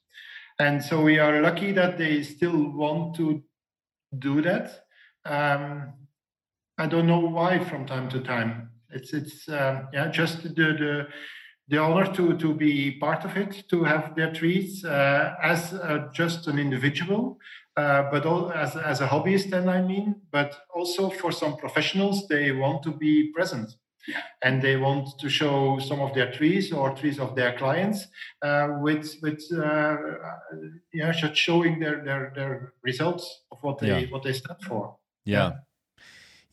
And 0.59 0.81
so 0.81 1.01
we 1.01 1.19
are 1.19 1.41
lucky 1.41 1.73
that 1.73 1.97
they 1.97 2.23
still 2.23 2.71
want 2.71 3.15
to 3.15 3.43
do 4.17 4.41
that. 4.41 4.85
Um, 5.25 5.93
I 6.77 6.87
don't 6.87 7.07
know 7.07 7.19
why 7.19 7.63
from 7.63 7.85
time 7.85 8.09
to 8.09 8.21
time. 8.21 8.69
It's 8.91 9.13
it's 9.13 9.49
um, 9.49 9.89
yeah 9.91 10.07
just 10.09 10.43
the 10.43 10.49
the 10.49 11.07
the 11.67 11.77
honor 11.77 12.11
to 12.13 12.37
to 12.37 12.53
be 12.53 12.91
part 12.99 13.25
of 13.25 13.35
it, 13.37 13.63
to 13.69 13.83
have 13.83 14.15
their 14.15 14.31
trees 14.33 14.85
uh, 14.85 15.35
as 15.41 15.73
uh, 15.73 16.07
just 16.13 16.47
an 16.47 16.59
individual, 16.59 17.39
uh, 17.77 18.03
but 18.11 18.25
all, 18.25 18.51
as 18.51 18.75
as 18.75 19.01
a 19.01 19.07
hobbyist. 19.07 19.49
Then 19.49 19.69
I 19.69 19.81
mean, 19.81 20.21
but 20.31 20.55
also 20.75 21.09
for 21.09 21.31
some 21.31 21.57
professionals, 21.57 22.27
they 22.27 22.51
want 22.51 22.83
to 22.83 22.91
be 22.91 23.31
present 23.33 23.75
and 24.43 24.61
they 24.61 24.77
want 24.77 25.17
to 25.19 25.29
show 25.29 25.79
some 25.79 25.99
of 25.99 26.13
their 26.13 26.31
trees 26.31 26.71
or 26.71 26.95
trees 26.95 27.19
of 27.19 27.35
their 27.35 27.57
clients 27.57 28.07
uh, 28.41 28.67
with 28.81 29.15
with 29.21 29.43
uh, 29.53 29.97
yeah 30.93 31.11
showing 31.11 31.79
their 31.79 32.03
their 32.03 32.31
their 32.35 32.73
results 32.83 33.43
of 33.51 33.57
what 33.61 33.79
they 33.79 34.01
yeah. 34.01 34.11
what 34.11 34.23
they 34.23 34.33
stand 34.33 34.61
for 34.61 34.97
yeah 35.25 35.53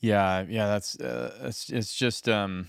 yeah 0.01 0.45
yeah, 0.49 0.67
that's 0.67 0.99
uh, 1.01 1.33
it's, 1.43 1.69
it's 1.71 1.95
just 1.95 2.29
um 2.29 2.69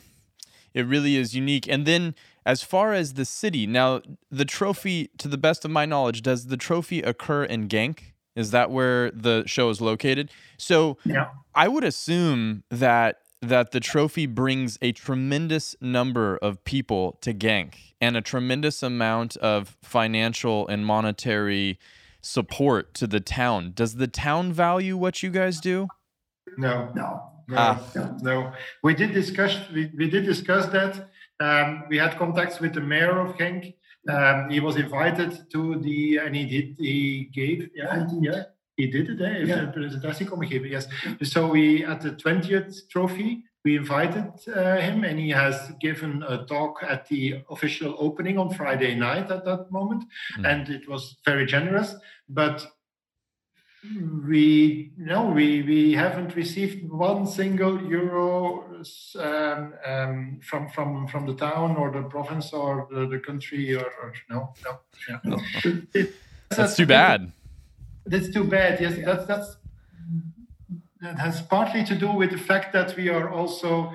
it 0.74 0.86
really 0.86 1.16
is 1.16 1.36
unique 1.36 1.68
and 1.68 1.86
then 1.86 2.16
as 2.46 2.64
far 2.64 2.94
as 2.94 3.14
the 3.14 3.26
city 3.26 3.66
now 3.66 4.02
the 4.32 4.46
trophy 4.46 5.10
to 5.18 5.28
the 5.28 5.38
best 5.38 5.66
of 5.66 5.72
my 5.72 5.86
knowledge 5.86 6.22
does 6.22 6.48
the 6.48 6.58
trophy 6.58 7.02
occur 7.02 7.44
in 7.44 7.68
Genk 7.68 8.00
is 8.36 8.52
that 8.52 8.72
where 8.72 9.12
the 9.12 9.44
show 9.46 9.70
is 9.70 9.80
located 9.82 10.32
so 10.58 10.98
yeah. 11.06 11.30
i 11.54 11.68
would 11.68 11.84
assume 11.84 12.64
that 12.70 13.20
that 13.44 13.72
the 13.72 13.80
trophy 13.80 14.26
brings 14.26 14.78
a 14.82 14.94
tremendous 14.94 15.76
number 15.82 16.38
of 16.38 16.64
people 16.64 17.18
to 17.22 17.34
Genk 17.34 17.74
and 18.00 18.16
a 18.16 18.22
tremendous 18.22 18.82
amount 18.82 19.36
of 19.38 19.78
financial 19.82 20.68
and 20.68 20.86
monetary 20.86 21.78
support 22.22 22.94
to 22.94 23.06
the 23.06 23.20
town. 23.20 23.74
Does 23.76 23.96
the 23.96 24.08
town 24.08 24.54
value 24.54 24.96
what 24.96 25.22
you 25.22 25.30
guys 25.30 25.60
do? 25.60 25.88
No, 26.58 26.90
no, 26.96 27.33
no, 27.48 27.58
ah. 27.58 28.18
no. 28.22 28.54
We 28.84 28.94
did 28.94 29.14
discuss. 29.14 29.58
We, 29.74 29.92
we 29.98 30.10
did 30.10 30.26
discuss 30.26 30.68
that. 30.68 31.10
Um, 31.40 31.84
we 31.90 31.98
had 31.98 32.18
contacts 32.18 32.60
with 32.60 32.74
the 32.74 32.82
mayor 32.82 33.20
of 33.20 33.36
Genk. 33.36 33.74
Um, 34.10 34.50
he 34.50 34.60
was 34.60 34.76
invited 34.76 35.50
to 35.52 35.80
the, 35.80 36.18
and 36.18 36.36
he 36.36 36.46
did. 36.46 36.76
He 36.78 37.30
gave. 37.34 37.70
Yeah, 37.76 38.08
yeah 38.22 38.44
he 38.76 38.88
did 38.88 39.10
it. 39.10 39.20
Hij 39.20 39.34
heeft 39.34 39.58
een 39.58 39.72
presentatie 39.72 40.26
komen 40.26 40.48
geven. 40.48 40.70
Yes. 40.70 40.88
So 41.20 41.52
we 41.52 41.86
at 41.88 42.02
the 42.02 42.16
20th 42.16 42.88
trophy, 42.88 43.46
we 43.62 43.72
invited 43.72 44.48
uh, 44.48 44.76
him, 44.76 45.04
and 45.04 45.20
he 45.20 45.34
has 45.34 45.72
given 45.78 46.24
a 46.24 46.44
talk 46.44 46.84
at 46.84 47.08
the 47.08 47.44
official 47.48 47.96
opening 47.98 48.38
on 48.38 48.54
Friday 48.54 48.96
night. 48.96 49.32
At 49.32 49.44
that 49.44 49.70
moment, 49.70 50.04
mm. 50.38 50.46
and 50.46 50.70
it 50.70 50.88
was 50.88 51.18
very 51.26 51.46
generous. 51.46 51.96
But 52.28 52.66
we 54.28 54.92
no, 54.98 55.26
we 55.26 55.62
we 55.64 55.94
haven't 55.94 56.36
received 56.36 56.90
one 56.90 57.28
single 57.28 57.82
euro 57.84 58.64
um, 59.20 59.74
um, 59.86 60.40
from 60.42 60.70
from 60.70 61.08
from 61.08 61.26
the 61.26 61.36
town 61.36 61.76
or 61.76 61.92
the 61.92 62.04
province 62.04 62.54
or 62.54 62.88
the, 62.92 63.08
the 63.08 63.20
country 63.20 63.76
or, 63.76 63.86
or 64.02 64.14
no 64.30 64.54
no. 64.66 64.80
Yeah. 65.10 66.04
That's 66.50 66.76
too 66.76 66.86
bad 66.86 67.32
That's 68.06 68.30
too 68.30 68.44
bad. 68.44 68.82
Yes, 68.82 69.00
that's 69.06 69.26
that's 69.26 69.58
that 71.02 71.20
has 71.20 71.42
partly 71.42 71.84
to 71.86 71.96
do 71.96 72.12
with 72.12 72.32
the 72.32 72.38
fact 72.38 72.74
that 72.74 72.96
we 72.96 73.10
are 73.10 73.30
also 73.30 73.92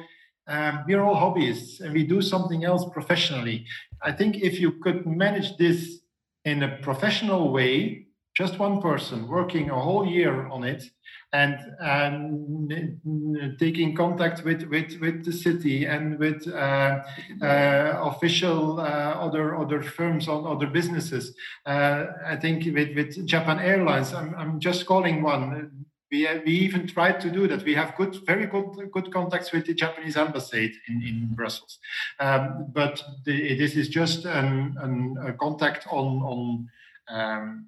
um, 0.47 0.85
we 0.87 0.95
are 0.95 1.03
all 1.03 1.17
hobbyists 1.17 1.81
and 1.81 1.93
we 1.93 2.05
do 2.05 2.23
something 2.23 2.65
else 2.65 2.85
professionally. 2.93 3.67
I 4.03 4.13
think 4.13 4.37
if 4.37 4.61
you 4.61 4.73
could 4.73 5.07
manage 5.07 5.57
this 5.57 6.01
in 6.45 6.63
a 6.63 6.79
professional 6.79 7.53
way, 7.53 8.08
just 8.39 8.61
one 8.61 8.81
person 8.81 9.27
working 9.27 9.69
a 9.69 9.81
whole 9.81 10.07
year 10.07 10.47
on 10.47 10.63
it, 10.63 10.85
and 11.33 11.57
and 11.81 13.59
taking 13.59 13.97
contact 13.97 14.45
with 14.45 14.63
with 14.71 14.91
with 15.01 15.25
the 15.25 15.33
city 15.33 15.87
and 15.87 16.19
with 16.21 16.47
uh, 16.47 17.03
uh, 17.43 17.93
official 18.11 18.79
uh, 18.79 19.27
other 19.27 19.57
other 19.57 19.83
firms 19.83 20.29
or 20.29 20.37
other 20.55 20.69
businesses. 20.69 21.35
Uh, 21.67 22.07
I 22.25 22.37
think 22.37 22.65
with 22.77 22.95
with 22.95 23.27
Japan 23.27 23.59
Airlines, 23.59 24.15
I'm 24.15 24.35
I'm 24.37 24.61
just 24.61 24.87
calling 24.87 25.21
one. 25.23 25.73
We, 26.11 26.27
we 26.47 26.53
even 26.53 26.87
tried 26.87 27.21
to 27.21 27.31
do 27.31 27.47
that. 27.49 27.65
We 27.65 27.75
have 27.75 27.95
good, 27.95 28.17
very 28.25 28.47
good, 28.47 28.91
good 28.93 29.13
contacts 29.13 29.53
with 29.53 29.67
the 29.67 29.75
Japanese 29.75 30.17
embassy 30.17 30.73
in, 30.89 31.03
in 31.03 31.29
Brussels, 31.35 31.79
um, 32.19 32.69
but 32.73 33.03
the, 33.27 33.59
this 33.59 33.77
is 33.77 33.91
just 33.91 34.25
an, 34.25 34.75
an, 34.81 35.17
a 35.21 35.33
contact 35.35 35.87
on 35.91 36.07
on 36.33 36.69
um, 37.11 37.67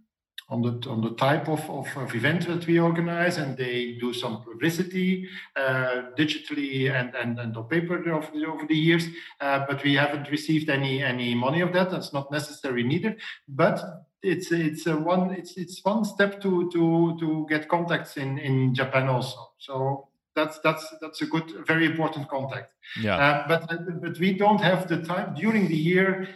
on 0.51 0.63
the 0.63 0.91
on 0.91 1.01
the 1.01 1.15
type 1.15 1.49
of, 1.49 1.61
of, 1.71 1.87
of, 1.97 2.15
event 2.15 2.47
that 2.49 2.67
we 2.67 2.79
organize 2.79 3.39
and 3.39 3.57
they 3.57 3.97
do 4.01 4.13
some 4.13 4.43
publicity 4.43 5.29
uh, 5.57 6.03
digitally 6.19 6.91
and, 6.91 7.15
and, 7.15 7.39
and 7.39 7.57
on 7.57 7.65
paper 7.65 7.97
over 8.13 8.29
the, 8.35 8.45
over 8.45 8.67
the 8.67 8.75
years. 8.75 9.07
Uh, 9.41 9.65
but 9.69 9.83
we 9.85 9.95
haven't 9.95 10.29
received 10.31 10.69
any 10.69 11.03
any 11.03 11.35
money 11.35 11.61
of 11.61 11.73
that. 11.73 11.91
That's 11.91 12.13
not 12.13 12.31
necessary 12.33 12.83
neither. 12.83 13.17
But 13.49 13.81
it's 14.23 14.51
it's 14.51 14.87
a 14.87 14.97
one 14.97 15.31
it's 15.31 15.57
it's 15.57 15.85
one 15.85 16.05
step 16.05 16.41
to 16.43 16.71
to 16.73 17.17
to 17.21 17.47
get 17.49 17.69
contacts 17.69 18.17
in 18.17 18.39
in 18.39 18.75
Japan 18.75 19.09
also. 19.09 19.53
So 19.59 20.09
that's 20.35 20.59
that's 20.65 20.85
that's 21.01 21.23
a 21.23 21.27
good 21.27 21.65
very 21.65 21.87
important 21.87 22.29
contact. 22.29 22.73
Yeah. 23.01 23.17
Uh, 23.17 23.49
but 23.49 24.01
but 24.03 24.19
we 24.19 24.33
don't 24.33 24.61
have 24.61 24.89
the 24.89 25.03
time 25.03 25.35
during 25.35 25.69
the 25.69 25.77
year. 25.77 26.29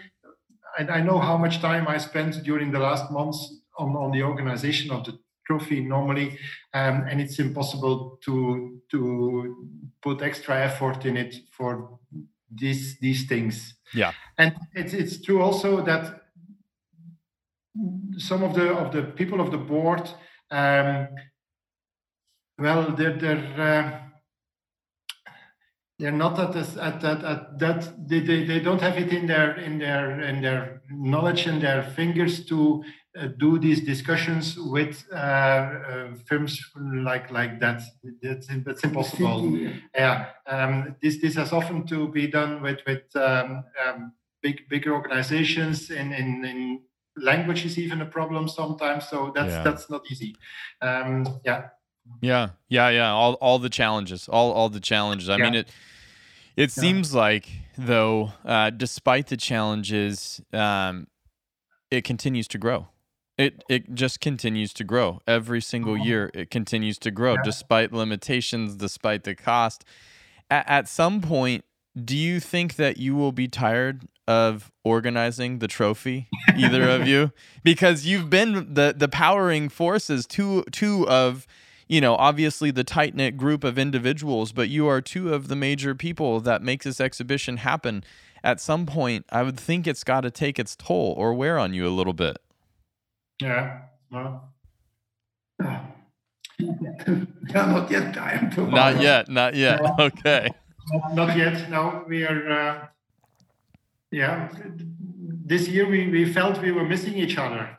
And 0.77 0.91
I 0.91 1.01
know 1.01 1.21
how 1.21 1.37
much 1.37 1.61
time 1.61 1.87
I 1.87 1.99
spent 1.99 2.43
during 2.43 2.73
the 2.73 2.81
last 2.81 3.09
months 3.13 3.61
on, 3.79 3.97
on 3.97 4.11
the 4.13 4.23
organization 4.23 4.91
of 4.91 5.05
the 5.05 5.19
trophy 5.47 5.81
normally, 5.81 6.39
um, 6.73 7.07
and 7.09 7.21
it's 7.21 7.39
impossible 7.39 8.19
to 8.25 8.81
to 8.91 9.69
put 10.03 10.23
extra 10.23 10.65
effort 10.65 11.05
in 11.05 11.17
it 11.17 11.35
for 11.51 11.99
these 12.51 12.99
these 13.01 13.27
things. 13.27 13.75
Yeah, 13.93 14.13
and 14.39 14.55
it's 14.75 14.93
it's 14.93 15.21
true 15.21 15.43
also 15.43 15.85
that 15.85 16.23
some 18.19 18.43
of 18.43 18.55
the 18.55 18.75
of 18.75 18.93
the 18.93 19.03
people 19.03 19.41
of 19.41 19.51
the 19.51 19.59
board, 19.59 20.09
um, 20.51 21.09
well, 22.59 22.95
they're 22.97 23.19
they're. 23.19 23.61
Uh, 23.61 24.01
they're 25.99 26.11
not 26.11 26.39
at, 26.41 26.53
this, 26.53 26.77
at 26.77 27.01
that 27.03 27.25
at 27.25 27.59
that 27.61 28.09
they, 28.09 28.19
they, 28.19 28.45
they 28.45 28.59
don't 28.59 28.81
have 28.81 28.97
it 28.97 29.13
in 29.13 29.27
their 29.29 29.57
in 29.57 29.79
their 29.79 30.21
in 30.23 30.43
their 30.43 30.83
knowledge 30.91 31.47
and 31.47 31.63
their 31.63 31.85
fingers 31.85 32.45
to 32.47 32.83
do 33.39 33.59
these 33.59 33.81
discussions 33.85 34.59
with 34.59 35.05
uh, 35.13 35.17
uh, 35.17 36.15
firms 36.27 36.61
like 36.77 37.31
like 37.31 37.61
that. 37.61 37.83
That's, 38.21 38.49
that's 38.49 38.85
impossible. 38.85 39.57
Yeah, 39.95 40.31
um, 40.47 40.97
this 41.01 41.21
this 41.21 41.37
has 41.37 41.53
often 41.53 41.87
to 41.87 42.09
be 42.09 42.27
done 42.27 42.61
with 42.63 42.81
with 42.87 43.15
um, 43.15 43.65
um, 43.87 44.13
big 44.43 44.69
big 44.69 44.89
organizations 44.89 45.91
in 45.91 46.13
in, 46.13 46.45
in 46.45 46.81
language 47.17 47.65
is 47.65 47.79
even 47.79 48.01
a 48.01 48.07
problem 48.07 48.49
sometimes. 48.49 49.09
So 49.09 49.33
that's 49.35 49.53
yeah. 49.53 49.63
that's 49.63 49.89
not 49.89 50.03
easy. 50.11 50.37
Um, 50.81 51.41
yeah. 51.45 51.69
Yeah, 52.21 52.51
yeah, 52.69 52.91
yeah. 52.91 53.11
All 53.13 53.35
all 53.35 53.59
the 53.59 53.71
challenges, 53.71 54.29
all 54.29 54.53
all 54.53 54.69
the 54.69 54.81
challenges. 54.81 55.29
I 55.29 55.37
yeah. 55.37 55.45
mean 55.45 55.55
it. 55.55 55.69
It 56.57 56.77
yeah. 56.77 56.83
seems 56.83 57.15
like 57.15 57.49
though, 57.79 58.33
uh, 58.45 58.71
despite 58.71 59.29
the 59.29 59.37
challenges, 59.37 60.41
um, 60.53 61.07
it 61.91 62.05
continues 62.05 62.47
to 62.49 62.59
grow. 62.59 62.89
It 63.37 63.65
it 63.69 63.95
just 63.95 64.21
continues 64.21 64.73
to 64.75 64.85
grow 64.85 65.21
every 65.27 65.61
single 65.61 65.95
uh-huh. 65.95 66.05
year. 66.05 66.31
It 66.35 66.51
continues 66.51 66.99
to 66.99 67.11
grow 67.11 67.35
yeah. 67.35 67.43
despite 67.45 67.93
limitations, 67.93 68.77
despite 68.77 69.25
the 69.25 69.35
cost. 69.35 69.85
At, 70.51 70.69
at 70.69 70.89
some 70.89 71.21
point, 71.21 71.65
do 72.03 72.17
you 72.17 72.41
think 72.41 72.77
that 72.77 72.97
you 72.97 73.15
will 73.15 73.33
be 73.33 73.49
tired 73.49 74.07
of 74.27 74.71
organizing 74.85 75.59
the 75.59 75.69
trophy, 75.69 76.29
either 76.57 76.89
of 76.89 77.07
you? 77.07 77.33
Because 77.63 78.07
you've 78.07 78.31
been 78.31 78.75
the 78.75 78.95
the 78.97 79.09
powering 79.09 79.69
forces 79.69 80.27
two 80.27 80.65
two 80.71 81.09
of 81.09 81.47
you 81.89 82.01
know 82.01 82.15
obviously 82.17 82.71
the 82.71 82.85
tight 82.85 83.15
knit 83.15 83.37
group 83.37 83.65
of 83.65 83.79
individuals, 83.79 84.53
but 84.53 84.69
you 84.69 84.87
are 84.87 85.01
two 85.01 85.33
of 85.33 85.49
the 85.49 85.57
major 85.57 85.95
people 85.95 86.41
that 86.41 86.63
make 86.63 86.85
this 86.85 87.01
exhibition 87.01 87.59
happen. 87.59 88.05
At 88.45 88.61
some 88.61 88.85
point, 88.85 89.25
I 89.31 89.43
would 89.43 89.59
think 89.59 89.87
it's 89.87 90.05
got 90.05 90.21
to 90.21 90.31
take 90.31 90.59
its 90.59 90.77
toll 90.77 91.15
or 91.17 91.33
wear 91.33 91.59
on 91.59 91.73
you 91.73 91.87
a 91.87 91.89
little 91.89 92.13
bit. 92.13 92.37
Yeah. 93.41 93.81
No. 94.11 94.41
not 97.53 97.91
yet 97.91 98.15
time 98.15 98.51
to. 98.53 98.67
Not 98.67 99.01
yet. 99.01 99.29
Not 99.29 99.55
yet. 99.55 99.83
No. 99.83 99.97
Okay. 99.99 100.51
Not 101.13 101.37
yet. 101.37 101.71
No, 101.71 102.05
we 102.09 102.25
are. 102.25 102.51
Uh, 102.51 102.87
yeah, 104.11 104.49
this 105.45 105.69
year 105.69 105.89
we, 105.89 106.09
we 106.09 106.33
felt 106.33 106.63
we 106.63 106.73
were 106.73 106.85
missing 106.85 107.15
each 107.15 107.37
other. 107.37 107.77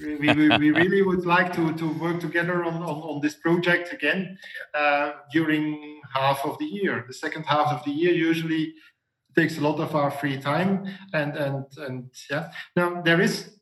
We, 0.00 0.16
we, 0.16 0.48
we 0.58 0.70
really 0.82 1.02
would 1.02 1.24
like 1.24 1.54
to, 1.54 1.72
to 1.74 1.92
work 1.94 2.20
together 2.20 2.64
on, 2.64 2.74
on, 2.74 2.82
on 2.82 3.20
this 3.22 3.34
project 3.34 3.92
again 3.92 4.36
uh, 4.74 5.12
during 5.32 6.00
half 6.12 6.44
of 6.44 6.58
the 6.58 6.64
year. 6.64 7.04
The 7.06 7.14
second 7.14 7.44
half 7.44 7.68
of 7.68 7.84
the 7.84 7.92
year 7.92 8.12
usually 8.12 8.74
takes 9.36 9.58
a 9.58 9.60
lot 9.60 9.78
of 9.78 9.94
our 9.94 10.10
free 10.10 10.38
time 10.38 10.86
and 11.12 11.36
and 11.36 11.64
and 11.78 12.10
yeah. 12.30 12.50
Now 12.74 13.02
there 13.02 13.20
is 13.20 13.56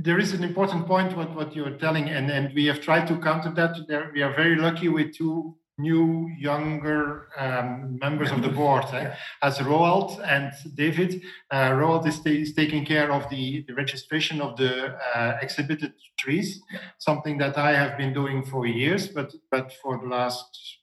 there 0.00 0.18
is 0.18 0.32
an 0.32 0.44
important 0.44 0.86
point 0.86 1.16
what, 1.16 1.34
what 1.34 1.54
you're 1.56 1.78
telling 1.78 2.08
and, 2.08 2.30
and 2.30 2.54
we 2.54 2.66
have 2.66 2.80
tried 2.80 3.06
to 3.06 3.16
counter 3.18 3.50
that 3.50 3.76
there 3.88 4.10
we 4.14 4.22
are 4.22 4.34
very 4.34 4.56
lucky 4.56 4.88
with 4.88 5.14
two 5.14 5.56
new 5.78 6.30
younger 6.38 7.28
um, 7.36 7.98
members 8.00 8.30
of 8.30 8.42
the 8.42 8.48
board 8.48 8.84
eh? 8.92 9.12
as 9.42 9.58
Roald 9.58 10.20
and 10.24 10.52
David. 10.74 11.20
Uh, 11.50 11.70
Roald 11.70 12.06
is, 12.06 12.24
is, 12.26 12.54
taking 12.54 12.84
care 12.84 13.10
of 13.10 13.28
the, 13.28 13.64
the 13.66 13.74
registration 13.74 14.40
of 14.40 14.56
the 14.56 14.96
uh, 15.14 15.38
exhibited 15.42 15.94
trees, 16.16 16.62
something 16.98 17.38
that 17.38 17.58
I 17.58 17.72
have 17.72 17.98
been 17.98 18.12
doing 18.12 18.44
for 18.44 18.66
years, 18.66 19.08
but 19.08 19.32
but 19.50 19.72
for 19.82 19.98
the 19.98 20.06
last 20.06 20.78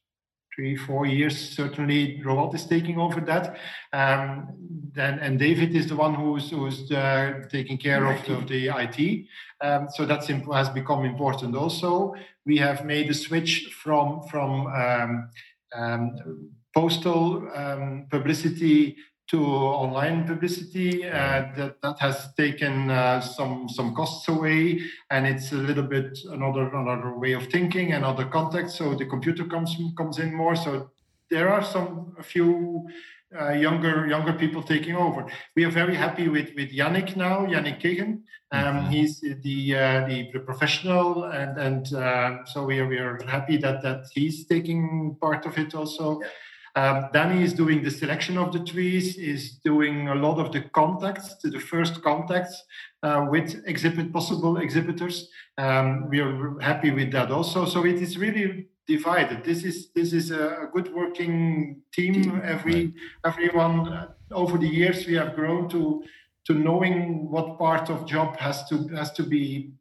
three, 0.56 0.76
four 0.76 1.06
years, 1.06 1.38
certainly 1.38 2.22
Roald 2.24 2.54
is 2.56 2.66
taking 2.66 2.99
over 2.99 3.22
that. 3.22 3.58
Um, 3.93 4.49
then, 4.93 5.20
and 5.20 5.39
David 5.39 5.76
is 5.76 5.88
the 5.88 5.95
one 5.95 6.14
who's, 6.14 6.49
who's 6.49 6.91
uh, 6.91 7.43
taking 7.49 7.78
care 7.78 8.06
of 8.06 8.26
the, 8.26 8.34
of 8.34 8.47
the 8.47 8.68
IT. 8.68 9.26
Um, 9.62 9.88
so 9.93 10.06
that 10.06 10.26
has 10.26 10.70
become 10.70 11.06
important 11.06 11.56
also. 11.56 12.16
We 12.45 12.58
have 12.58 12.86
made 12.86 13.10
a 13.10 13.14
switch 13.14 13.74
from, 13.82 14.24
from 14.24 14.68
um, 14.68 15.30
um 15.74 16.49
postal 16.74 17.49
um, 17.56 18.08
publicity 18.10 18.95
to 19.32 19.38
online 19.45 20.27
publicity. 20.27 21.05
Uh, 21.05 21.47
that 21.55 21.82
that 21.82 21.97
has 21.99 22.34
taken 22.36 22.91
uh, 22.91 23.21
some 23.21 23.67
some 23.69 23.95
costs 23.95 24.27
away, 24.27 24.82
and 25.09 25.25
it's 25.25 25.51
a 25.53 25.55
little 25.55 25.88
bit 25.95 26.19
another 26.29 26.67
another 26.75 27.17
way 27.17 27.32
of 27.32 27.47
thinking, 27.47 27.93
another 27.93 28.25
context. 28.25 28.75
So 28.75 28.93
the 28.93 29.05
computer 29.05 29.45
comes 29.45 29.75
comes 29.97 30.19
in 30.19 30.36
more. 30.36 30.55
So 30.55 30.91
there 31.29 31.49
are 31.49 31.63
some 31.63 32.15
a 32.19 32.23
few. 32.23 32.88
Uh, 33.34 33.53
younger 33.53 34.07
younger 34.07 34.34
people 34.34 34.61
taking 34.61 34.93
over. 34.93 35.25
We 35.55 35.63
are 35.63 35.71
very 35.71 35.95
happy 35.95 36.27
with 36.27 36.49
with 36.57 36.69
Yannick 36.69 37.15
now, 37.15 37.45
Yannick 37.45 37.79
Kiggen. 37.82 38.11
Um, 38.51 38.61
mm-hmm. 38.61 38.89
He's 38.89 39.21
the, 39.21 39.77
uh, 39.77 40.05
the, 40.05 40.29
the 40.34 40.39
professional, 40.39 41.23
and 41.23 41.57
and 41.57 41.93
uh, 41.93 42.43
so 42.43 42.65
we 42.65 42.79
are 42.79 42.88
we 42.88 42.97
are 42.97 43.17
happy 43.25 43.55
that 43.55 43.82
that 43.84 44.07
he's 44.13 44.45
taking 44.45 45.15
part 45.21 45.45
of 45.45 45.57
it 45.57 45.73
also. 45.73 46.19
Yeah. 46.19 46.27
Um, 46.76 47.09
Danny 47.11 47.43
is 47.43 47.53
doing 47.53 47.84
the 47.84 47.91
selection 47.91 48.38
of 48.38 48.53
the 48.53 48.63
trees, 48.63 49.17
is 49.17 49.59
doing 49.63 50.07
a 50.07 50.15
lot 50.15 50.39
of 50.39 50.51
the 50.51 50.61
contacts, 50.61 51.36
to 51.41 51.49
the 51.49 51.59
first 51.59 52.01
contacts 52.01 52.63
uh, 53.03 53.28
with 53.30 53.61
exhibit 53.65 54.13
possible 54.13 54.57
exhibitors. 54.57 55.30
Um, 55.57 56.09
we 56.09 56.19
are 56.19 56.59
happy 56.59 56.91
with 56.91 57.11
that 57.11 57.32
also. 57.32 57.65
So 57.65 57.86
it 57.86 58.01
is 58.01 58.17
really 58.17 58.67
divided. 58.88 59.43
This 59.43 59.63
is 59.63 59.91
this 59.93 60.13
is 60.13 60.32
a 60.32 60.69
good 60.74 60.93
working 60.93 61.82
team. 61.93 62.41
Every 62.43 62.93
everyone 63.26 63.88
uh, 63.89 64.07
over 64.32 64.57
the 64.57 64.67
years 64.67 65.05
we 65.05 65.15
have 65.15 65.36
grown 65.36 65.69
to 65.69 66.03
to 66.47 66.53
knowing 66.53 67.30
what 67.30 67.57
part 67.57 67.89
of 67.89 68.07
job 68.07 68.38
has 68.38 68.67
to 68.69 68.88
has 68.89 69.11
to 69.13 69.24
be 69.24 69.74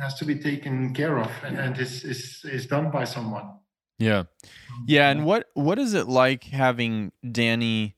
has 0.00 0.14
to 0.14 0.24
be 0.24 0.36
taken 0.36 0.94
care 0.94 1.18
of 1.18 1.30
and, 1.44 1.58
and 1.58 1.78
is, 1.78 2.04
is 2.04 2.44
is 2.44 2.66
done 2.66 2.90
by 2.90 3.04
someone. 3.04 3.61
Yeah. 4.02 4.24
Yeah, 4.86 5.10
and 5.10 5.24
what 5.24 5.48
what 5.54 5.78
is 5.78 5.94
it 5.94 6.08
like 6.08 6.44
having 6.44 7.12
Danny 7.30 7.94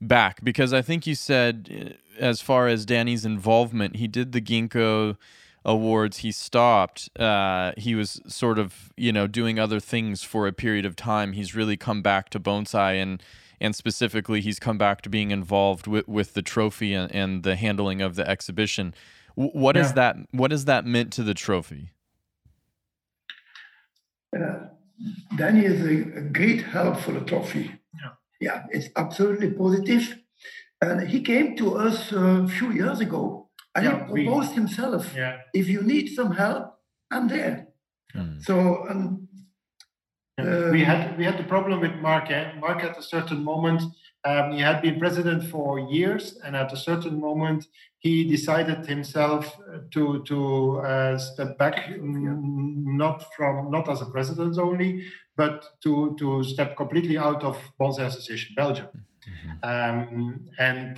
back? 0.00 0.42
Because 0.42 0.72
I 0.72 0.82
think 0.82 1.06
you 1.06 1.14
said 1.14 1.96
uh, 2.18 2.22
as 2.22 2.40
far 2.40 2.66
as 2.66 2.84
Danny's 2.84 3.24
involvement, 3.24 3.96
he 3.96 4.08
did 4.08 4.32
the 4.32 4.40
ginkgo 4.40 5.16
awards 5.64 6.18
he 6.18 6.30
stopped 6.30 7.08
uh, 7.18 7.72
he 7.78 7.94
was 7.94 8.20
sort 8.26 8.58
of 8.58 8.92
you 8.96 9.12
know 9.12 9.26
doing 9.26 9.58
other 9.58 9.80
things 9.80 10.22
for 10.22 10.46
a 10.46 10.52
period 10.52 10.84
of 10.84 10.94
time 10.94 11.32
he's 11.32 11.54
really 11.54 11.74
come 11.74 12.02
back 12.02 12.28
to 12.28 12.38
bonsai 12.38 13.00
and 13.02 13.22
and 13.62 13.74
specifically 13.74 14.42
he's 14.42 14.58
come 14.58 14.76
back 14.76 15.00
to 15.00 15.08
being 15.08 15.30
involved 15.30 15.86
with, 15.86 16.06
with 16.06 16.34
the 16.34 16.42
trophy 16.42 16.92
and, 16.92 17.10
and 17.14 17.44
the 17.44 17.56
handling 17.56 18.02
of 18.02 18.14
the 18.14 18.28
exhibition 18.28 18.94
what 19.36 19.74
yeah. 19.74 19.82
is 19.82 19.94
that 19.94 20.16
what 20.32 20.50
has 20.50 20.66
that 20.66 20.84
meant 20.84 21.10
to 21.10 21.22
the 21.22 21.32
trophy 21.32 21.92
uh, 24.36 24.66
danny 25.36 25.64
is 25.64 25.80
a, 25.82 26.18
a, 26.18 26.22
great 26.22 26.62
help 26.62 26.98
for 26.98 27.12
the 27.12 27.20
trophy 27.20 27.70
yeah. 28.00 28.10
yeah 28.40 28.62
it's 28.70 28.88
absolutely 28.96 29.50
positive 29.50 30.18
and 30.80 31.08
he 31.08 31.20
came 31.20 31.56
to 31.56 31.76
us 31.76 32.12
a 32.12 32.46
few 32.48 32.70
years 32.72 33.00
ago 33.00 33.44
and 33.74 33.84
yeah, 33.84 34.06
he 34.06 34.24
proposed 34.24 34.50
we, 34.50 34.54
himself. 34.54 35.12
Yeah. 35.16 35.38
If 35.52 35.68
you 35.68 35.82
need 35.82 36.08
some 36.08 36.32
help, 36.32 36.74
I'm 37.10 37.28
there. 37.28 37.68
Mm. 38.14 38.42
So 38.42 38.86
um, 38.88 39.28
uh, 40.38 40.68
we 40.70 40.84
had 40.84 41.18
we 41.18 41.24
had 41.24 41.38
the 41.38 41.44
problem 41.44 41.80
with 41.80 41.94
Mark. 41.96 42.30
Eh? 42.30 42.52
Mark 42.60 42.84
at 42.84 42.98
a 42.98 43.02
certain 43.02 43.42
moment 43.42 43.82
um, 44.24 44.52
he 44.52 44.60
had 44.60 44.80
been 44.80 44.98
president 44.98 45.44
for 45.50 45.78
years, 45.78 46.38
and 46.44 46.56
at 46.56 46.72
a 46.72 46.76
certain 46.76 47.20
moment 47.20 47.66
he 48.04 48.22
decided 48.22 48.84
himself 48.86 49.58
to 49.90 50.22
to 50.24 50.78
uh, 50.80 51.16
step 51.18 51.56
back, 51.58 51.76
not 51.98 53.24
from 53.34 53.70
not 53.70 53.88
as 53.88 54.02
a 54.02 54.06
president 54.06 54.58
only, 54.58 55.06
but 55.36 55.64
to 55.82 56.14
to 56.18 56.44
step 56.44 56.76
completely 56.76 57.16
out 57.16 57.42
of 57.42 57.56
Bonsai 57.80 58.06
Association 58.06 58.54
Belgium, 58.54 58.88
mm-hmm. 59.26 59.50
um, 59.70 60.46
and 60.58 60.90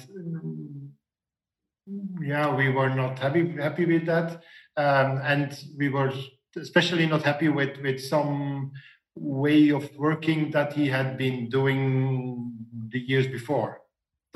yeah, 2.21 2.53
we 2.53 2.71
were 2.71 2.91
not 2.91 3.21
happy 3.21 3.53
happy 3.53 3.87
with 3.87 4.05
that, 4.07 4.43
um, 4.77 5.21
and 5.23 5.57
we 5.79 5.89
were 5.89 6.13
especially 6.57 7.07
not 7.07 7.23
happy 7.23 7.49
with 7.49 7.79
with 7.83 8.01
some 8.01 8.73
way 9.15 9.71
of 9.71 9.89
working 9.97 10.51
that 10.51 10.73
he 10.73 10.89
had 10.89 11.17
been 11.17 11.49
doing 11.49 12.53
the 12.91 12.99
years 12.99 13.29
before. 13.29 13.81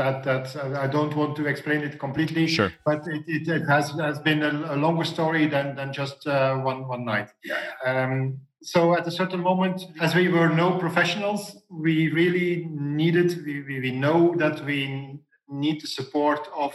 That 0.00 0.24
that 0.24 0.46
I 0.84 0.86
don't 0.86 1.14
want 1.14 1.36
to 1.36 1.44
explain 1.46 1.80
it 1.82 1.98
completely, 1.98 2.46
sure. 2.46 2.72
but 2.86 3.00
it, 3.06 3.22
it, 3.26 3.48
it 3.48 3.64
has 3.68 3.90
has 4.08 4.18
been 4.18 4.42
a, 4.42 4.74
a, 4.74 4.76
longer 4.76 5.04
story 5.04 5.46
than 5.46 5.76
than 5.76 5.92
just 5.92 6.26
uh, 6.26 6.56
one 6.70 6.88
one 6.88 7.04
night. 7.04 7.28
Yeah. 7.44 7.60
Um, 7.84 8.40
so 8.62 8.94
at 8.98 9.06
a 9.06 9.10
certain 9.10 9.40
moment, 9.40 9.82
as 10.00 10.14
we 10.14 10.28
were 10.28 10.48
no 10.48 10.78
professionals, 10.78 11.42
we 11.68 12.08
really 12.20 12.66
needed 12.70 13.28
we, 13.44 13.62
we, 13.68 13.80
we 13.80 13.90
know 13.90 14.34
that 14.36 14.64
we 14.64 15.18
need 15.48 15.82
the 15.82 15.86
support 15.86 16.48
of 16.56 16.72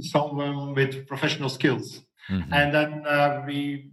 someone 0.00 0.74
with 0.74 1.06
professional 1.08 1.48
skills. 1.48 2.02
Mm-hmm. 2.28 2.52
And 2.52 2.74
then 2.74 3.06
uh, 3.06 3.42
we 3.46 3.90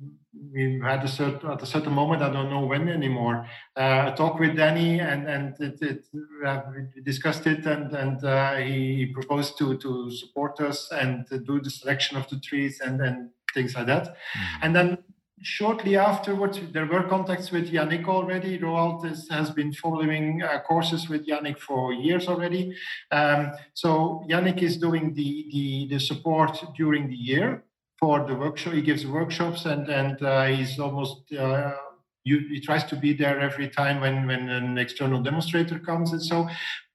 we 0.54 0.80
had 0.84 1.04
a 1.04 1.08
certain 1.08 1.52
at 1.52 1.62
a 1.62 1.66
certain 1.66 1.94
moment, 1.94 2.22
I 2.22 2.32
don't 2.32 2.50
know 2.50 2.66
when 2.66 2.90
anymore, 2.90 3.48
uh, 3.76 4.12
a 4.12 4.16
talk 4.16 4.40
with 4.40 4.56
Danny, 4.56 5.00
and 5.00 5.28
and 5.28 5.56
it, 5.60 5.82
it 5.82 6.06
uh, 6.46 6.62
we 6.96 7.02
discussed 7.02 7.48
it, 7.48 7.66
and 7.66 7.94
and 7.94 8.24
uh, 8.24 8.56
he 8.56 9.08
proposed 9.14 9.58
to 9.60 9.78
to 9.78 10.12
support 10.12 10.60
us 10.60 10.92
and 10.92 11.26
do 11.46 11.62
the 11.62 11.70
selection 11.70 12.18
of 12.18 12.30
the 12.30 12.40
trees 12.40 12.80
and 12.80 13.02
and 13.02 13.30
things 13.54 13.76
like 13.76 13.88
that. 13.88 14.04
Mm-hmm. 14.04 14.64
And 14.64 14.76
then 14.76 14.98
shortly 15.42 15.96
afterwards, 15.98 16.60
there 16.72 16.86
were 16.86 17.04
contacts 17.04 17.52
with 17.52 17.72
Yannick 17.72 18.08
already. 18.08 18.58
Roald 18.60 19.06
is, 19.06 19.30
has 19.30 19.52
been 19.52 19.72
following 19.72 20.42
uh, 20.42 20.60
courses 20.62 21.10
with 21.10 21.28
Yannick 21.28 21.60
for 21.60 21.94
years 21.94 22.28
already. 22.28 22.76
Um, 23.12 23.52
so 23.74 24.24
Yannick 24.30 24.62
is 24.62 24.78
doing 24.78 25.14
the, 25.14 25.48
the, 25.52 25.88
the 25.92 26.00
support 26.00 26.58
during 26.76 27.08
the 27.08 27.16
year 27.16 27.64
for 28.00 28.26
the 28.26 28.36
workshop. 28.36 28.74
He 28.74 28.82
gives 28.82 29.06
workshops 29.06 29.66
and 29.66 29.90
and 29.90 30.22
uh, 30.22 30.46
he's 30.46 30.80
almost 30.80 31.32
uh, 31.34 31.74
you, 32.24 32.40
he 32.50 32.60
tries 32.60 32.84
to 32.86 32.96
be 32.96 33.14
there 33.14 33.40
every 33.40 33.70
time 33.70 34.02
when 34.02 34.28
when 34.28 34.50
an 34.50 34.78
external 34.78 35.22
demonstrator 35.22 35.80
comes 35.80 36.12
and 36.12 36.24
so 36.24 36.48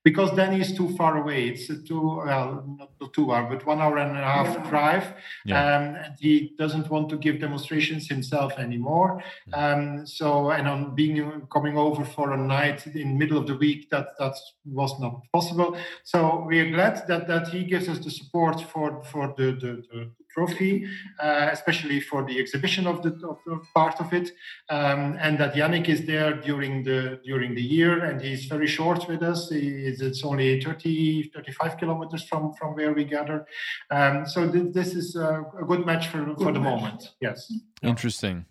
because 0.05 0.35
then 0.35 0.53
he's 0.53 0.77
too 0.77 0.95
far 0.97 1.19
away. 1.19 1.49
It's 1.49 1.71
a 1.71 1.81
two, 1.81 2.23
well, 2.27 2.65
not 2.79 3.13
two 3.13 3.33
hour, 3.33 3.49
but 3.49 3.65
one 3.65 3.81
hour 3.81 3.99
and 3.99 4.17
a 4.17 4.21
half 4.21 4.47
yeah. 4.47 4.71
drive. 4.71 5.15
Yeah. 5.45 5.77
Um, 5.77 5.83
and 5.95 6.15
he 6.19 6.55
doesn't 6.59 6.91
want 6.91 7.09
to 7.11 7.17
give 7.17 7.41
demonstrations 7.41 8.09
himself 8.09 8.59
anymore. 8.59 9.23
Mm. 9.53 9.99
Um, 10.01 10.07
so, 10.07 10.51
and 10.51 10.67
on 10.67 10.95
being 10.95 11.47
coming 11.53 11.77
over 11.79 12.05
for 12.05 12.33
a 12.33 12.37
night 12.37 12.87
in 12.89 13.17
middle 13.17 13.39
of 13.39 13.47
the 13.47 13.57
week, 13.57 13.91
that 13.91 14.09
that 14.19 14.35
was 14.65 14.99
not 14.99 15.21
possible. 15.33 15.77
So 16.03 16.45
we 16.49 16.59
are 16.61 16.71
glad 16.71 17.07
that 17.07 17.29
that 17.29 17.49
he 17.49 17.65
gives 17.65 17.89
us 17.89 17.99
the 18.01 18.11
support 18.11 18.61
for 18.61 19.05
for 19.05 19.35
the 19.37 19.53
the, 19.53 19.83
the 19.93 20.11
trophy, 20.35 20.87
uh, 21.21 21.49
especially 21.53 22.01
for 22.01 22.25
the 22.25 22.39
exhibition 22.39 22.87
of 22.87 23.03
the, 23.03 23.11
of 23.27 23.39
the 23.47 23.61
part 23.75 24.01
of 24.01 24.13
it, 24.13 24.31
um, 24.69 25.17
and 25.21 25.39
that 25.39 25.55
Yannick 25.55 25.89
is 25.89 26.07
there 26.07 26.35
during 26.35 26.83
the 26.83 27.21
during 27.25 27.55
the 27.55 27.63
year, 27.63 28.05
and 28.05 28.21
he's 28.21 28.47
very 28.47 28.67
short 28.67 29.09
with 29.09 29.23
us. 29.23 29.51
He, 29.51 29.69
it's 29.87 30.25
only 30.25 30.61
30, 30.61 31.31
35 31.35 31.77
kilometers 31.77 32.25
from 32.25 32.53
from 32.55 32.75
where 32.75 32.93
we 32.93 33.05
gather. 33.05 33.47
Um, 33.91 34.27
so 34.27 34.51
th- 34.51 34.73
this 34.73 34.95
is 34.95 35.17
a, 35.17 35.45
a, 35.61 35.65
good 35.65 35.87
match 35.87 36.09
for 36.09 36.35
for 36.37 36.53
the 36.53 36.61
moment. 36.61 37.11
Yes. 37.21 37.53
Interesting. 37.83 38.47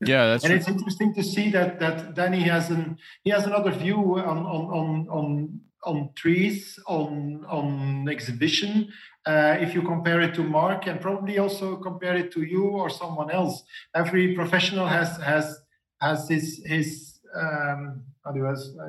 Yeah, 0.00 0.26
that's 0.26 0.44
and 0.44 0.52
it's 0.52 0.68
interesting 0.68 1.12
to 1.14 1.22
see 1.22 1.50
that 1.50 1.80
that 1.80 2.14
Danny 2.14 2.42
has 2.42 2.70
an 2.70 2.98
he 3.24 3.30
has 3.30 3.46
another 3.46 3.72
view 3.72 4.18
on 4.18 4.38
on 4.38 4.64
on 4.78 5.08
on, 5.10 5.60
on 5.84 6.10
trees 6.14 6.78
on 6.86 7.44
on 7.48 8.08
exhibition 8.08 8.88
uh, 9.26 9.56
if 9.60 9.74
you 9.74 9.82
compare 9.82 10.20
it 10.20 10.34
to 10.34 10.42
Mark 10.42 10.86
and 10.86 11.00
probably 11.00 11.38
also 11.38 11.76
compare 11.76 12.16
it 12.16 12.32
to 12.32 12.42
you 12.42 12.64
or 12.64 12.88
someone 12.88 13.30
else. 13.30 13.62
Every 13.94 14.34
professional 14.34 14.86
has 14.86 15.16
has 15.18 15.60
has 16.00 16.28
his 16.28 16.62
his 16.64 17.20
um, 17.34 18.02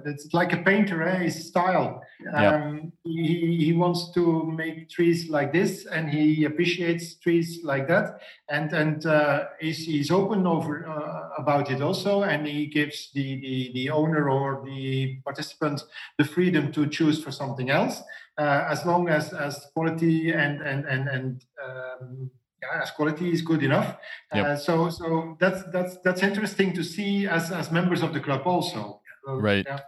it's 0.05 0.33
like 0.33 0.53
a 0.53 0.57
painter, 0.57 1.03
eh? 1.03 1.23
his 1.23 1.47
style. 1.47 2.01
Um, 2.33 2.91
he, 3.03 3.57
he 3.57 3.73
wants 3.73 4.11
to 4.13 4.51
make 4.51 4.89
trees 4.89 5.29
like 5.29 5.53
this, 5.53 5.85
and 5.85 6.09
he 6.09 6.43
appreciates 6.45 7.15
trees 7.15 7.61
like 7.63 7.87
that, 7.87 8.19
and 8.49 8.73
and 8.73 9.05
uh, 9.05 9.45
he's, 9.59 9.85
he's 9.85 10.11
open 10.11 10.45
over 10.45 10.85
uh, 10.87 11.41
about 11.41 11.71
it 11.71 11.81
also, 11.81 12.23
and 12.23 12.45
he 12.45 12.65
gives 12.67 13.11
the, 13.13 13.39
the 13.39 13.71
the 13.73 13.89
owner 13.89 14.29
or 14.29 14.63
the 14.65 15.19
participant 15.23 15.81
the 16.17 16.25
freedom 16.25 16.71
to 16.73 16.87
choose 16.87 17.23
for 17.23 17.31
something 17.31 17.69
else, 17.69 18.01
uh, 18.39 18.65
as 18.69 18.85
long 18.85 19.09
as 19.09 19.33
as 19.33 19.67
quality 19.73 20.31
and 20.31 20.61
and 20.61 20.85
and 20.85 21.09
and 21.09 21.45
um, 21.63 22.31
yeah, 22.61 22.81
as 22.81 22.91
quality 22.91 23.31
is 23.31 23.41
good 23.41 23.63
enough. 23.63 23.97
Yep. 24.33 24.45
Uh, 24.45 24.55
so 24.55 24.89
so 24.89 25.37
that's 25.39 25.63
that's 25.73 25.97
that's 26.03 26.23
interesting 26.23 26.73
to 26.73 26.83
see 26.83 27.27
as 27.27 27.51
as 27.51 27.71
members 27.71 28.01
of 28.01 28.13
the 28.13 28.19
club 28.19 28.43
also. 28.45 29.01
So, 29.25 29.35
right. 29.35 29.65
Yeah. 29.67 29.79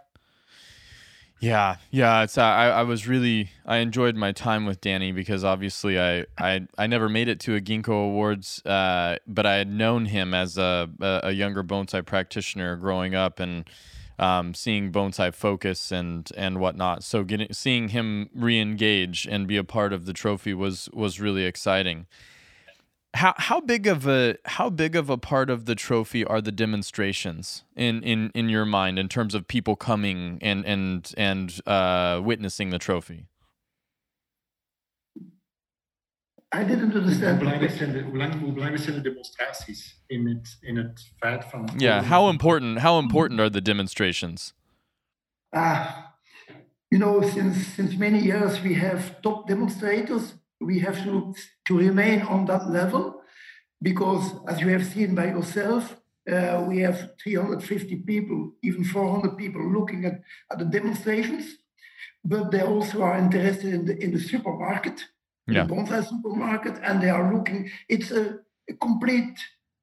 Yeah, 1.40 1.76
yeah. 1.90 2.22
It's 2.22 2.38
uh, 2.38 2.42
I, 2.42 2.68
I 2.68 2.82
was 2.82 3.08
really 3.08 3.50
I 3.66 3.78
enjoyed 3.78 4.14
my 4.14 4.30
time 4.30 4.64
with 4.64 4.80
Danny 4.80 5.10
because 5.10 5.42
obviously 5.42 5.98
I 5.98 6.24
I, 6.38 6.68
I 6.78 6.86
never 6.86 7.08
made 7.08 7.26
it 7.26 7.40
to 7.40 7.56
a 7.56 7.60
Ginkgo 7.60 7.88
Awards, 7.88 8.64
uh, 8.64 9.16
but 9.26 9.44
I 9.44 9.56
had 9.56 9.68
known 9.68 10.06
him 10.06 10.34
as 10.34 10.56
a 10.56 10.88
a 11.00 11.32
younger 11.32 11.64
bonsai 11.64 12.06
practitioner 12.06 12.76
growing 12.76 13.16
up 13.16 13.40
and 13.40 13.68
um, 14.18 14.54
seeing 14.54 14.92
bonsai 14.92 15.34
focus 15.34 15.92
and 15.92 16.30
and 16.36 16.58
whatnot. 16.58 17.04
So 17.04 17.24
getting 17.24 17.52
seeing 17.52 17.88
him 17.88 18.30
re-engage 18.34 19.26
and 19.26 19.46
be 19.46 19.56
a 19.56 19.64
part 19.64 19.92
of 19.92 20.06
the 20.06 20.12
trophy 20.12 20.54
was 20.54 20.88
was 20.92 21.20
really 21.20 21.44
exciting. 21.44 22.06
How 23.14 23.34
how 23.36 23.60
big 23.60 23.86
of 23.86 24.06
a 24.06 24.36
how 24.46 24.70
big 24.70 24.96
of 24.96 25.10
a 25.10 25.18
part 25.18 25.50
of 25.50 25.66
the 25.66 25.74
trophy 25.74 26.24
are 26.24 26.40
the 26.40 26.52
demonstrations 26.52 27.64
in 27.76 28.02
in 28.02 28.30
in 28.34 28.48
your 28.48 28.64
mind 28.64 28.98
in 28.98 29.08
terms 29.08 29.34
of 29.34 29.46
people 29.46 29.76
coming 29.76 30.38
and 30.40 30.64
and 30.64 31.12
and 31.16 31.60
uh, 31.66 32.20
witnessing 32.24 32.70
the 32.70 32.78
trophy? 32.78 33.26
I 36.54 36.64
didn't 36.64 36.94
understand. 36.94 37.30
Hoe 37.30 37.44
belangrijk 37.44 37.72
zijn 37.72 37.92
de, 37.92 38.02
hoe, 38.02 38.16
lang, 38.16 38.40
hoe 38.40 38.52
belangrijk 38.52 38.82
zijn 38.82 38.96
de 38.96 39.02
demonstraties 39.02 40.02
in 40.06 40.26
het, 40.26 40.56
in 40.60 40.76
het 40.76 41.12
feit 41.16 41.44
van... 41.44 41.68
Yeah, 41.76 42.04
how 42.04 42.30
important, 42.30 42.78
how 42.78 43.02
important 43.02 43.40
are 43.40 43.50
the 43.50 43.62
demonstrations? 43.62 44.54
Ah, 45.48 45.86
you 46.88 47.02
know, 47.02 47.22
since, 47.22 47.64
since 47.74 47.96
many 47.96 48.22
years 48.22 48.60
we 48.60 48.74
have 48.74 49.20
top 49.20 49.46
demonstrators 49.46 50.34
we 50.64 50.78
have 50.80 51.02
to, 51.04 51.34
to 51.64 51.78
remain 51.78 52.22
on 52.22 52.46
that 52.46 52.68
level 52.70 53.22
because, 53.80 54.32
as 54.46 54.60
you 54.60 54.68
have 54.68 54.84
seen 54.84 55.14
by 55.14 55.26
yourself, 55.26 55.96
uh, 56.30 56.64
we 56.68 56.78
have 56.78 57.10
350 57.22 57.96
people, 57.96 58.52
even 58.62 58.84
400 58.84 59.36
people 59.36 59.72
looking 59.72 60.04
at, 60.04 60.20
at 60.50 60.58
the 60.58 60.64
demonstrations, 60.64 61.58
but 62.24 62.50
they 62.50 62.60
also 62.60 63.02
are 63.02 63.18
interested 63.18 63.74
in 63.74 63.84
the, 63.84 63.98
in 64.02 64.12
the 64.12 64.20
supermarket, 64.20 65.04
yeah. 65.46 65.64
the 65.64 65.74
bonsai 65.74 66.06
supermarket, 66.08 66.78
and 66.82 67.02
they 67.02 67.10
are 67.10 67.32
looking. 67.34 67.70
It's 67.88 68.10
a, 68.10 68.38
a 68.68 68.74
complete 68.74 69.38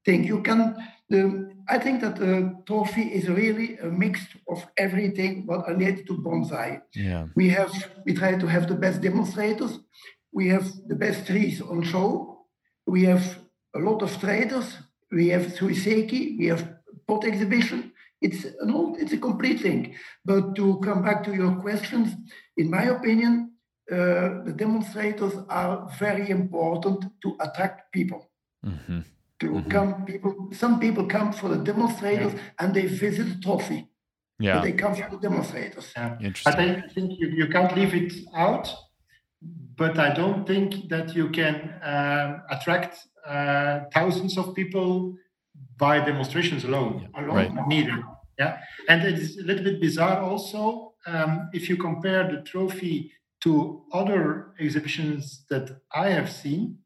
thing. 0.06 0.24
You 0.24 0.42
can. 0.42 0.76
The, 1.10 1.50
I 1.68 1.80
think 1.80 2.02
that 2.02 2.18
the 2.18 2.56
trophy 2.66 3.02
is 3.02 3.28
really 3.28 3.78
a 3.78 3.86
mix 3.86 4.22
of 4.48 4.66
everything 4.78 5.46
what 5.48 5.68
related 5.68 6.06
to 6.08 6.18
bonsai. 6.18 6.82
Yeah. 6.94 7.28
We 7.36 7.50
have 7.50 7.72
we 8.06 8.14
try 8.14 8.38
to 8.38 8.48
have 8.48 8.68
the 8.68 8.76
best 8.76 9.02
demonstrators, 9.02 9.80
we 10.32 10.48
have 10.50 10.72
the 10.88 10.96
best 10.96 11.26
trees 11.26 11.62
on 11.62 11.84
show. 11.84 12.46
We 12.86 13.04
have 13.06 13.40
a 13.76 13.80
lot 13.80 14.02
of 14.02 14.20
traders. 14.20 14.78
We 15.12 15.30
have 15.30 15.48
Suiseki, 15.48 16.38
we 16.38 16.48
have 16.48 16.68
pot 17.08 17.26
exhibition. 17.26 17.92
It's 18.22 18.44
an 18.44 18.72
old, 18.72 18.98
it's 19.00 19.14
a 19.14 19.18
complete 19.18 19.62
thing. 19.62 19.96
But 20.26 20.56
to 20.56 20.80
come 20.84 21.04
back 21.04 21.24
to 21.24 21.34
your 21.34 21.56
questions, 21.56 22.14
in 22.58 22.70
my 22.70 22.84
opinion, 22.84 23.49
uh, 23.92 24.44
the 24.44 24.54
demonstrators 24.56 25.34
are 25.50 25.90
very 25.98 26.30
important 26.30 27.06
to 27.22 27.36
attract 27.40 27.92
people. 27.92 28.30
Mm-hmm. 28.66 29.00
To 29.40 29.48
mm-hmm. 29.48 29.70
come, 29.70 30.06
people. 30.06 30.50
Some 30.52 30.80
people 30.80 31.06
come 31.06 31.32
for 31.32 31.50
the 31.50 31.58
demonstrators 31.58 32.34
yeah. 32.34 32.40
and 32.60 32.74
they 32.74 32.86
visit 32.86 33.28
the 33.30 33.42
trophy. 33.42 33.88
Yeah, 34.38 34.56
but 34.56 34.64
they 34.64 34.74
come 34.74 34.96
for 34.96 35.10
the 35.10 35.18
demonstrators. 35.18 35.92
Yeah. 35.96 36.18
Interesting. 36.22 36.54
But 36.54 36.60
I 36.60 36.88
think 36.94 37.20
you, 37.20 37.28
you 37.28 37.48
can't 37.48 37.76
leave 37.76 37.94
it 37.94 38.14
out. 38.36 38.74
But 39.78 39.98
I 39.98 40.14
don't 40.14 40.46
think 40.46 40.90
that 40.90 41.16
you 41.16 41.30
can 41.30 41.56
uh, 41.82 42.42
attract 42.50 42.98
uh, 43.26 43.82
thousands 43.94 44.38
of 44.38 44.54
people 44.54 45.16
by 45.78 46.04
demonstrations 46.04 46.66
alone. 46.66 47.08
Yeah. 47.14 47.26
Alone, 47.26 47.56
right. 47.56 47.68
neither. 47.68 48.04
Yeah, 48.38 48.60
and 48.88 49.04
it's 49.04 49.38
a 49.38 49.44
little 49.44 49.64
bit 49.64 49.82
bizarre 49.82 50.22
also 50.22 50.94
um, 51.06 51.50
if 51.54 51.70
you 51.70 51.78
compare 51.78 52.30
the 52.30 52.42
trophy 52.42 53.12
to 53.44 53.84
other 53.94 54.54
exhibitions 54.60 55.46
that 55.50 55.82
I 55.94 56.10
have 56.10 56.32
seen. 56.32 56.80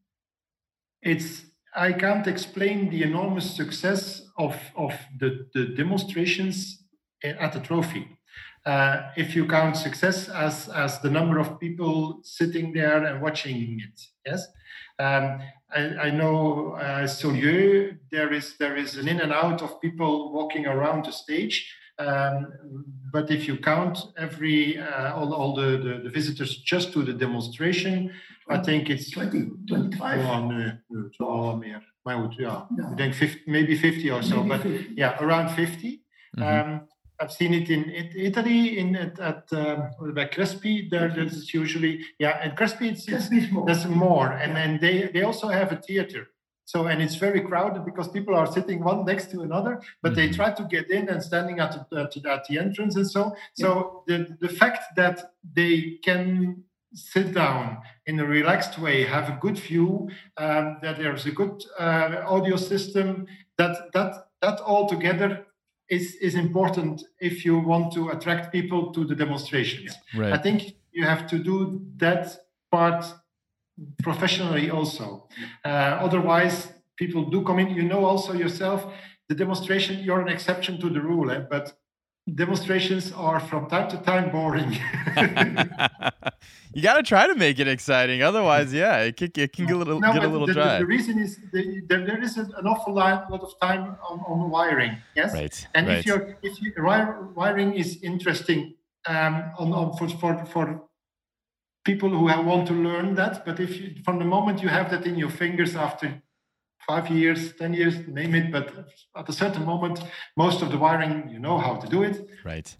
It's 1.02 1.46
I 1.76 1.92
can't 1.92 2.26
explain 2.26 2.90
the 2.90 3.02
enormous 3.02 3.56
success 3.56 4.22
of 4.38 4.56
of 4.76 4.94
the, 5.18 5.48
the 5.54 5.66
demonstrations 5.66 6.84
at 7.22 7.52
the 7.52 7.60
trophy. 7.60 8.08
Uh, 8.64 9.10
if 9.16 9.36
you 9.36 9.46
count 9.46 9.76
success 9.76 10.28
as 10.28 10.68
as 10.68 11.00
the 11.00 11.10
number 11.10 11.38
of 11.38 11.60
people 11.60 12.20
sitting 12.22 12.72
there 12.72 13.04
and 13.04 13.20
watching 13.20 13.80
it, 13.80 14.00
yes. 14.24 14.46
Um, 14.98 15.40
I, 15.74 16.06
I, 16.06 16.10
know 16.10 16.76
uh, 16.80 17.02
Saulieu, 17.02 17.98
there 18.12 18.32
is 18.32 18.56
there 18.58 18.76
is 18.76 18.96
an 18.96 19.08
in 19.08 19.20
and 19.20 19.32
out 19.32 19.60
of 19.60 19.80
people 19.80 20.32
walking 20.32 20.66
around 20.66 21.04
the 21.04 21.12
stage. 21.12 21.68
Um, 21.98 22.46
but 23.12 23.30
if 23.30 23.46
you 23.46 23.56
count 23.56 23.98
every 24.16 24.78
uh, 24.78 25.14
all, 25.14 25.32
all 25.32 25.54
the, 25.54 25.78
the, 25.78 26.00
the, 26.04 26.10
visitors 26.10 26.56
just 26.56 26.92
to 26.92 27.04
the 27.04 27.12
demonstration, 27.12 28.12
I 28.48 28.58
think 28.58 28.90
it's 28.90 29.10
20, 29.10 29.50
25. 29.68 30.26
Oh, 30.26 30.46
nee, 30.46 30.72
nee, 30.88 31.56
meer. 31.56 31.92
Maar 32.02 32.16
goed, 32.16 32.34
ja. 32.34 32.66
No. 32.68 32.90
Ik 32.90 32.96
denk 32.96 33.14
50, 33.14 33.46
maybe 33.46 33.76
50 33.76 34.12
or 34.12 34.22
so, 34.22 34.44
maybe 34.44 34.48
but 34.48 34.60
50. 34.60 34.92
yeah, 34.94 35.20
around 35.20 35.50
50. 35.50 36.02
Mm-hmm. 36.38 36.70
Um, 36.70 36.88
I've 37.20 37.32
seen 37.32 37.52
it 37.52 37.68
in 37.68 37.90
Italy 38.14 38.76
in 38.76 38.96
at, 38.96 39.18
at 39.18 39.52
um, 39.52 40.12
by 40.14 40.26
Crespi. 40.26 40.88
There, 40.90 41.08
there's 41.14 41.54
usually 41.54 42.04
yeah, 42.18 42.40
and 42.42 42.56
Crespi 42.56 42.88
it's, 42.88 43.08
it's 43.08 43.52
more. 43.52 43.66
there's 43.66 43.86
more, 43.86 44.32
and 44.32 44.54
then 44.56 44.78
they 44.80 45.10
they 45.12 45.22
also 45.22 45.48
have 45.48 45.72
a 45.72 45.76
theater. 45.76 46.26
So 46.66 46.86
and 46.86 47.02
it's 47.02 47.16
very 47.16 47.40
crowded 47.40 47.84
because 47.84 48.08
people 48.08 48.34
are 48.34 48.46
sitting 48.46 48.82
one 48.82 49.04
next 49.04 49.30
to 49.32 49.42
another, 49.42 49.82
but 50.02 50.12
mm-hmm. 50.12 50.20
they 50.20 50.30
try 50.30 50.50
to 50.52 50.64
get 50.64 50.90
in 50.90 51.08
and 51.08 51.22
standing 51.22 51.60
at 51.60 51.88
the, 51.90 52.00
uh, 52.00 52.34
at 52.34 52.44
the 52.48 52.58
entrance 52.58 52.96
and 52.96 53.08
so. 53.10 53.34
So 53.54 54.04
yeah. 54.06 54.18
the 54.18 54.48
the 54.48 54.48
fact 54.48 54.96
that 54.96 55.34
they 55.54 55.98
can 56.02 56.64
sit 56.94 57.34
down 57.34 57.78
in 58.06 58.20
a 58.20 58.24
relaxed 58.24 58.78
way, 58.78 59.04
have 59.04 59.28
a 59.28 59.38
good 59.40 59.58
view, 59.58 60.08
um, 60.36 60.78
that 60.80 60.96
there's 60.98 61.26
a 61.26 61.32
good 61.32 61.64
uh, 61.78 62.22
audio 62.26 62.56
system, 62.56 63.26
that 63.58 63.92
that 63.92 64.28
that 64.40 64.60
all 64.60 64.88
together 64.88 65.46
is, 65.88 66.14
is 66.16 66.34
important 66.34 67.04
if 67.20 67.44
you 67.44 67.58
want 67.58 67.92
to 67.92 68.10
attract 68.10 68.52
people 68.52 68.92
to 68.92 69.04
the 69.04 69.14
demonstrations. 69.14 69.94
Right. 70.16 70.32
I 70.32 70.38
think 70.38 70.76
you 70.92 71.04
have 71.04 71.26
to 71.28 71.38
do 71.38 71.82
that 71.96 72.36
part 72.70 73.04
professionally 74.02 74.70
also. 74.70 75.28
Uh, 75.64 75.68
otherwise, 76.06 76.72
people 76.96 77.30
do 77.30 77.42
come 77.42 77.58
in. 77.58 77.70
You 77.70 77.82
know 77.82 78.04
also 78.04 78.32
yourself, 78.32 78.86
the 79.28 79.34
demonstration, 79.34 80.02
you're 80.04 80.20
an 80.20 80.28
exception 80.28 80.80
to 80.80 80.88
the 80.88 81.00
rule, 81.00 81.30
eh? 81.30 81.40
but 81.50 81.76
demonstrations 82.32 83.12
are 83.12 83.40
from 83.40 83.68
time 83.68 83.88
to 83.90 83.98
time 83.98 84.30
boring. 84.30 84.72
you 86.74 86.82
got 86.82 86.96
to 86.96 87.02
try 87.02 87.26
to 87.26 87.34
make 87.34 87.58
it 87.58 87.68
exciting. 87.68 88.22
Otherwise, 88.22 88.72
yeah, 88.72 88.98
it 88.98 89.16
can, 89.16 89.30
it 89.36 89.52
can 89.52 89.66
get 89.66 89.74
a 89.74 89.78
little, 89.78 90.00
no, 90.00 90.12
get 90.12 90.24
a 90.24 90.28
little 90.28 90.46
the, 90.46 90.54
dry. 90.54 90.78
The, 90.78 90.86
reason 90.86 91.18
is 91.18 91.38
the, 91.52 91.82
there, 91.88 92.04
there 92.06 92.22
is 92.22 92.36
an 92.36 92.66
awful 92.66 92.94
lot, 92.94 93.30
lot 93.30 93.42
of 93.42 93.52
time 93.60 93.96
on, 94.08 94.20
on 94.20 94.50
wiring. 94.50 94.96
Yes. 95.14 95.34
Right. 95.34 95.66
And 95.74 95.88
right. 95.88 95.98
if 95.98 96.06
you're 96.06 96.36
if 96.42 96.60
you, 96.62 96.72
wiring 97.34 97.74
is 97.74 98.02
interesting 98.02 98.74
um, 99.06 99.44
on, 99.58 99.72
on 99.72 99.96
for, 99.96 100.08
for 100.08 100.44
for 100.46 100.82
people 101.84 102.08
who 102.08 102.24
want 102.24 102.66
to 102.68 102.74
learn 102.74 103.14
that, 103.14 103.44
but 103.44 103.60
if 103.60 103.80
you, 103.80 103.94
from 104.04 104.18
the 104.18 104.24
moment 104.24 104.62
you 104.62 104.68
have 104.68 104.90
that 104.90 105.06
in 105.06 105.16
your 105.16 105.30
fingers 105.30 105.76
after 105.76 106.22
five 106.86 107.08
years, 107.10 107.54
10 107.54 107.74
years, 107.74 108.06
name 108.08 108.34
it. 108.34 108.50
But 108.50 108.72
at 109.16 109.28
a 109.28 109.32
certain 109.32 109.64
moment, 109.64 110.00
most 110.36 110.62
of 110.62 110.70
the 110.70 110.78
wiring, 110.78 111.30
you 111.30 111.38
know 111.38 111.58
how 111.58 111.76
to 111.76 111.86
do 111.88 112.02
it. 112.02 112.28
Right 112.44 112.76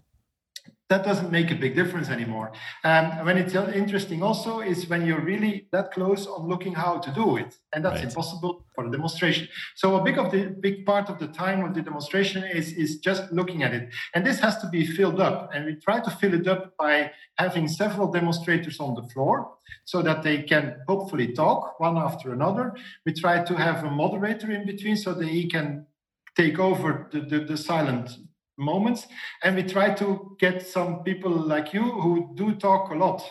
that 0.89 1.03
doesn't 1.03 1.31
make 1.31 1.49
a 1.49 1.55
big 1.55 1.73
difference 1.73 2.09
anymore. 2.09 2.51
Um, 2.83 3.25
when 3.25 3.37
it's 3.37 3.55
interesting 3.55 4.21
also 4.21 4.59
is 4.59 4.87
when 4.87 5.05
you're 5.05 5.21
really 5.21 5.67
that 5.71 5.91
close 5.91 6.27
on 6.27 6.47
looking 6.47 6.75
how 6.75 6.99
to 6.99 7.11
do 7.11 7.37
it, 7.37 7.57
and 7.73 7.83
that's 7.83 7.95
right. 7.95 8.03
impossible 8.03 8.65
for 8.75 8.85
a 8.85 8.91
demonstration. 8.91 9.47
So 9.75 9.95
a 9.95 10.03
big 10.03 10.19
of 10.19 10.31
the 10.31 10.55
big 10.59 10.85
part 10.85 11.09
of 11.09 11.17
the 11.17 11.27
time 11.27 11.63
of 11.65 11.73
the 11.73 11.81
demonstration 11.81 12.43
is 12.43 12.71
is 12.73 12.99
just 12.99 13.31
looking 13.31 13.63
at 13.63 13.73
it, 13.73 13.89
and 14.13 14.25
this 14.25 14.39
has 14.39 14.57
to 14.59 14.69
be 14.69 14.85
filled 14.85 15.19
up, 15.19 15.49
and 15.53 15.65
we 15.65 15.75
try 15.75 15.99
to 16.01 16.11
fill 16.11 16.35
it 16.35 16.47
up 16.47 16.77
by 16.77 17.11
having 17.37 17.67
several 17.67 18.11
demonstrators 18.11 18.79
on 18.79 18.93
the 18.93 19.03
floor 19.09 19.51
so 19.85 20.03
that 20.03 20.21
they 20.21 20.43
can 20.43 20.75
hopefully 20.87 21.33
talk 21.33 21.79
one 21.79 21.97
after 21.97 22.31
another. 22.31 22.75
We 23.05 23.13
try 23.13 23.43
to 23.43 23.55
have 23.55 23.83
a 23.83 23.89
moderator 23.89 24.51
in 24.51 24.65
between 24.65 24.97
so 24.97 25.13
that 25.15 25.27
he 25.27 25.47
can 25.47 25.87
take 26.35 26.59
over 26.59 27.09
the, 27.11 27.21
the, 27.21 27.39
the 27.45 27.57
silent 27.57 28.17
moments 28.57 29.07
and 29.43 29.55
we 29.55 29.63
try 29.63 29.93
to 29.93 30.35
get 30.39 30.65
some 30.65 31.03
people 31.03 31.31
like 31.31 31.73
you 31.73 31.83
who 31.83 32.31
do 32.35 32.55
talk 32.55 32.91
a 32.91 32.95
lot 32.95 33.23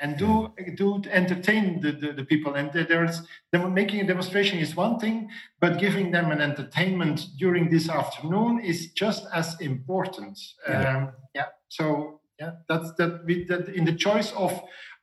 and 0.00 0.16
do 0.18 0.52
do 0.74 1.02
entertain 1.10 1.80
the, 1.80 1.92
the, 1.92 2.12
the 2.12 2.24
people 2.24 2.54
and 2.54 2.70
there's 2.72 3.22
making 3.52 4.00
a 4.00 4.06
demonstration 4.06 4.58
is 4.58 4.76
one 4.76 4.98
thing 4.98 5.28
but 5.60 5.78
giving 5.78 6.10
them 6.10 6.30
an 6.30 6.40
entertainment 6.40 7.26
during 7.38 7.70
this 7.70 7.88
afternoon 7.88 8.60
is 8.60 8.92
just 8.92 9.26
as 9.32 9.58
important 9.60 10.38
yeah, 10.68 10.96
um, 10.96 11.12
yeah. 11.34 11.46
so 11.68 12.20
yeah 12.38 12.52
that's 12.68 12.92
that 12.94 13.24
we 13.24 13.44
that 13.44 13.68
in 13.68 13.84
the 13.84 13.94
choice 13.94 14.32
of 14.32 14.52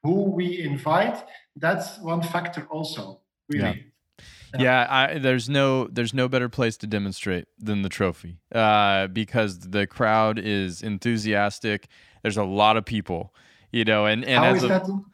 who 0.04 0.32
we 0.32 0.62
invite 0.62 1.24
that's 1.56 2.00
one 2.00 2.22
factor 2.22 2.68
also 2.70 3.22
really 3.50 3.64
yeah. 3.64 3.93
Yeah, 4.58 4.86
I, 4.90 5.18
there's 5.18 5.50
no 5.50 5.88
there's 5.88 6.14
no 6.14 6.28
better 6.28 6.50
place 6.50 6.78
to 6.78 6.88
demonstrate 6.88 7.46
than 7.58 7.82
the 7.82 7.90
trophy 7.90 8.38
uh, 8.54 9.08
because 9.08 9.60
the 9.60 9.88
crowd 9.88 10.38
is 10.38 10.82
enthusiastic. 10.82 11.88
There's 12.22 12.38
a 12.38 12.44
lot 12.44 12.78
of 12.78 12.86
people, 12.86 13.34
you 13.72 13.84
know, 13.84 14.06
and 14.06 14.24
and 14.24 14.44
how 14.44 14.54
is 14.54 14.64
a, 14.64 14.68
that? 14.68 14.88
In, 14.88 15.06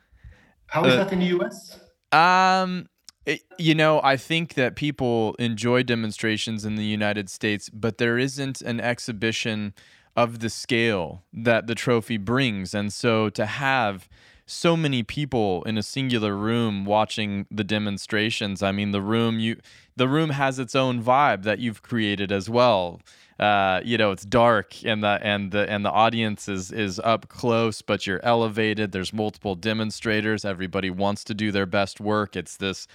how 0.68 0.84
is 0.86 0.94
uh, 0.94 1.04
that 1.04 1.14
in 1.14 1.20
the 1.20 1.26
U.S.? 1.28 1.80
Um, 2.12 2.88
it, 3.26 3.42
you 3.58 3.76
know, 3.76 4.02
I 4.04 4.18
think 4.18 4.56
that 4.56 4.76
people 4.76 5.36
enjoy 5.36 5.84
demonstrations 5.84 6.66
in 6.66 6.76
the 6.76 6.84
United 6.84 7.30
States, 7.30 7.70
but 7.70 7.98
there 7.98 8.18
isn't 8.18 8.62
an 8.62 8.82
exhibition 8.82 9.74
of 10.16 10.40
the 10.40 10.50
scale 10.50 11.24
that 11.32 11.68
the 11.68 11.76
trophy 11.76 12.18
brings, 12.18 12.74
and 12.74 12.92
so 12.92 13.30
to 13.30 13.46
have 13.46 14.10
so 14.50 14.76
many 14.76 15.04
people 15.04 15.64
in 15.64 15.78
a 15.78 15.84
singular 15.84 16.36
room 16.36 16.84
watching 16.84 17.46
the 17.52 17.64
demonstrations. 17.64 18.64
I 18.64 18.72
mean, 18.72 18.92
the 18.92 19.02
room 19.02 19.40
you 19.40 19.58
the 19.96 20.08
room 20.08 20.32
has 20.32 20.58
its 20.58 20.76
own 20.76 21.04
vibe 21.04 21.44
that 21.44 21.60
you've 21.60 21.82
created 21.84 22.32
as 22.32 22.50
well. 22.50 23.00
Uh, 23.40 23.82
you 23.86 23.98
know, 23.98 24.12
it's 24.12 24.26
dark 24.26 24.84
and 24.84 25.04
the 25.04 25.20
and 25.22 25.52
the 25.52 25.70
and 25.70 25.86
the 25.86 25.92
audience 25.92 26.50
is 26.50 26.72
is 26.72 27.00
up 27.02 27.30
close, 27.30 27.84
but 27.84 28.08
you're 28.08 28.20
elevated. 28.24 28.92
There's 28.92 29.14
multiple 29.14 29.54
demonstrators. 29.54 30.44
Everybody 30.44 30.90
wants 30.90 31.24
to 31.26 31.36
do 31.36 31.52
their 31.52 31.68
best 31.68 32.02
work. 32.02 32.36
It's 32.36 32.58
this 32.58 32.88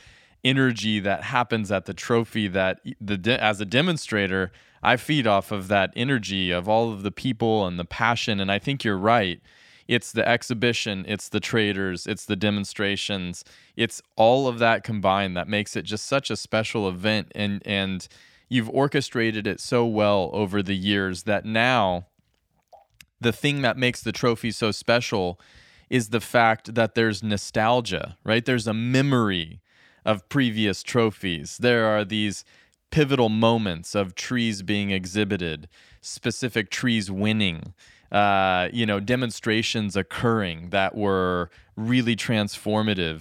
energy 0.43 0.99
that 1.01 1.23
happens 1.23 1.71
at 1.71 1.87
the 1.87 1.95
trophy 1.95 2.49
that 2.49 2.81
the 3.01 3.41
as 3.41 3.61
a 3.61 3.65
demonstrator, 3.65 4.51
I 4.83 4.97
feed 4.97 5.29
off 5.29 5.53
of 5.53 5.69
that 5.69 5.93
energy 5.95 6.51
of 6.51 6.69
all 6.69 6.93
of 6.93 7.05
the 7.05 7.13
people 7.13 7.65
and 7.65 7.79
the 7.79 7.85
passion. 7.85 8.41
And 8.41 8.51
I 8.51 8.59
think 8.59 8.83
you're 8.83 8.99
right 8.99 9.41
it's 9.87 10.13
the 10.13 10.27
exhibition, 10.27 11.05
it's 11.07 11.29
the 11.29 11.41
traders, 11.41 12.07
it's 12.07 12.25
the 12.25 12.37
demonstrations, 12.37 13.45
it's 13.77 14.01
all 14.17 14.49
of 14.49 14.59
that 14.59 14.85
combined 14.85 15.37
that 15.37 15.49
makes 15.49 15.77
it 15.77 15.83
just 15.83 16.07
such 16.07 16.31
a 16.31 16.37
special 16.37 16.89
event 16.89 17.31
and 17.35 17.63
and 17.67 18.09
you've 18.49 18.71
orchestrated 18.71 19.47
it 19.47 19.61
so 19.61 19.85
well 19.87 20.31
over 20.33 20.63
the 20.63 20.77
years 20.77 21.25
that 21.25 21.45
now 21.45 22.07
the 23.21 23.33
thing 23.33 23.63
that 23.63 23.79
makes 23.79 24.03
the 24.03 24.13
trophy 24.13 24.51
so 24.51 24.71
special 24.71 25.41
is 25.91 26.11
the 26.11 26.21
fact 26.21 26.75
that 26.75 26.95
there's 26.95 27.23
nostalgia, 27.23 28.17
right? 28.25 28.45
There's 28.45 28.67
a 28.67 28.75
memory 28.75 29.61
of 30.05 30.29
previous 30.29 30.83
trophies. 30.83 31.59
There 31.59 31.87
are 31.87 32.05
these 32.05 32.45
pivotal 32.91 33.29
moments 33.29 33.95
of 33.95 34.15
trees 34.15 34.63
being 34.63 34.91
exhibited, 34.91 35.69
specific 36.01 36.71
trees 36.71 37.11
winning 37.11 37.75
uh, 38.15 38.69
you 38.73 38.87
know, 38.87 39.01
demonstrations 39.01 39.97
occurring 39.97 40.71
that 40.71 40.95
were 40.95 41.51
really 41.77 42.17
transformative. 42.17 43.21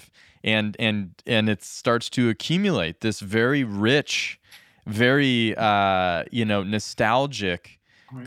and 0.56 0.76
and 0.88 0.96
and 1.26 1.46
it 1.50 1.62
starts 1.64 2.08
to 2.18 2.22
accumulate 2.30 2.96
this 3.06 3.18
very 3.40 3.64
rich, 3.64 4.40
very 4.86 5.56
uh, 5.58 6.24
you 6.38 6.46
know 6.52 6.62
nostalgic 6.76 7.80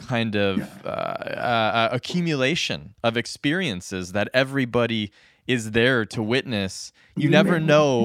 kind 0.09 0.35
of 0.35 0.59
uh, 0.85 0.89
uh, 0.89 1.89
accumulation 1.99 2.81
of 3.05 3.17
experiences 3.17 4.05
that 4.13 4.27
everybody 4.35 5.13
is 5.47 5.63
there 5.79 6.05
to 6.15 6.21
witness. 6.35 6.93
You 7.23 7.29
never 7.31 7.57
know. 7.61 7.97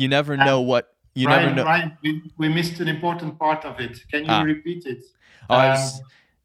You 0.00 0.08
never 0.08 0.36
know 0.36 0.60
what 0.72 0.84
you 1.14 1.26
Ryan, 1.28 1.42
never 1.42 1.54
know. 1.56 1.64
Ryan, 1.64 1.98
we, 2.02 2.10
we 2.40 2.48
missed 2.48 2.76
an 2.80 2.88
important 2.96 3.38
part 3.38 3.64
of 3.64 3.74
it. 3.86 3.94
Can 4.12 4.20
you 4.24 4.30
Ah. 4.30 4.42
repeat 4.42 4.82
it? 4.92 5.00
Oh, 5.50 5.58
Um, 5.58 5.76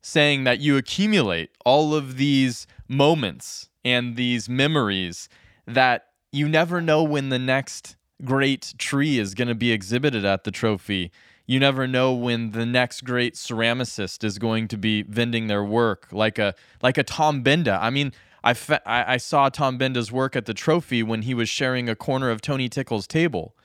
saying 0.03 0.43
that 0.43 0.59
you 0.59 0.77
accumulate 0.77 1.49
all 1.65 1.95
of 1.95 2.17
these 2.17 2.67
moments 2.87 3.69
and 3.83 4.15
these 4.15 4.47
memories 4.47 5.29
that 5.65 6.07
you 6.31 6.47
never 6.47 6.81
know 6.81 7.01
when 7.01 7.29
the 7.29 7.39
next 7.39 7.95
great 8.23 8.73
tree 8.77 9.17
is 9.17 9.33
going 9.33 9.47
to 9.47 9.55
be 9.55 9.71
exhibited 9.71 10.25
at 10.25 10.43
the 10.43 10.51
trophy. 10.51 11.09
You 11.47 11.59
never 11.59 11.87
know 11.87 12.13
when 12.13 12.51
the 12.51 12.65
next 12.65 13.01
great 13.01 13.35
ceramicist 13.35 14.23
is 14.23 14.37
going 14.37 14.67
to 14.69 14.77
be 14.77 15.03
vending 15.03 15.47
their 15.47 15.63
work, 15.63 16.07
like 16.11 16.37
a 16.37 16.53
like 16.81 16.97
a 16.97 17.03
Tom 17.03 17.41
Benda. 17.41 17.79
I 17.81 17.89
mean, 17.89 18.11
I, 18.43 18.53
fe- 18.53 18.79
I 18.85 19.13
I 19.13 19.17
saw 19.17 19.49
Tom 19.49 19.77
Benda's 19.77 20.11
work 20.11 20.35
at 20.35 20.45
the 20.45 20.53
trophy 20.53 21.01
when 21.01 21.21
he 21.21 21.33
was 21.33 21.47
sharing 21.47 21.87
a 21.87 21.95
corner 21.95 22.29
of 22.29 22.41
Tony 22.41 22.67
Tickle's 22.67 23.07
table 23.07 23.55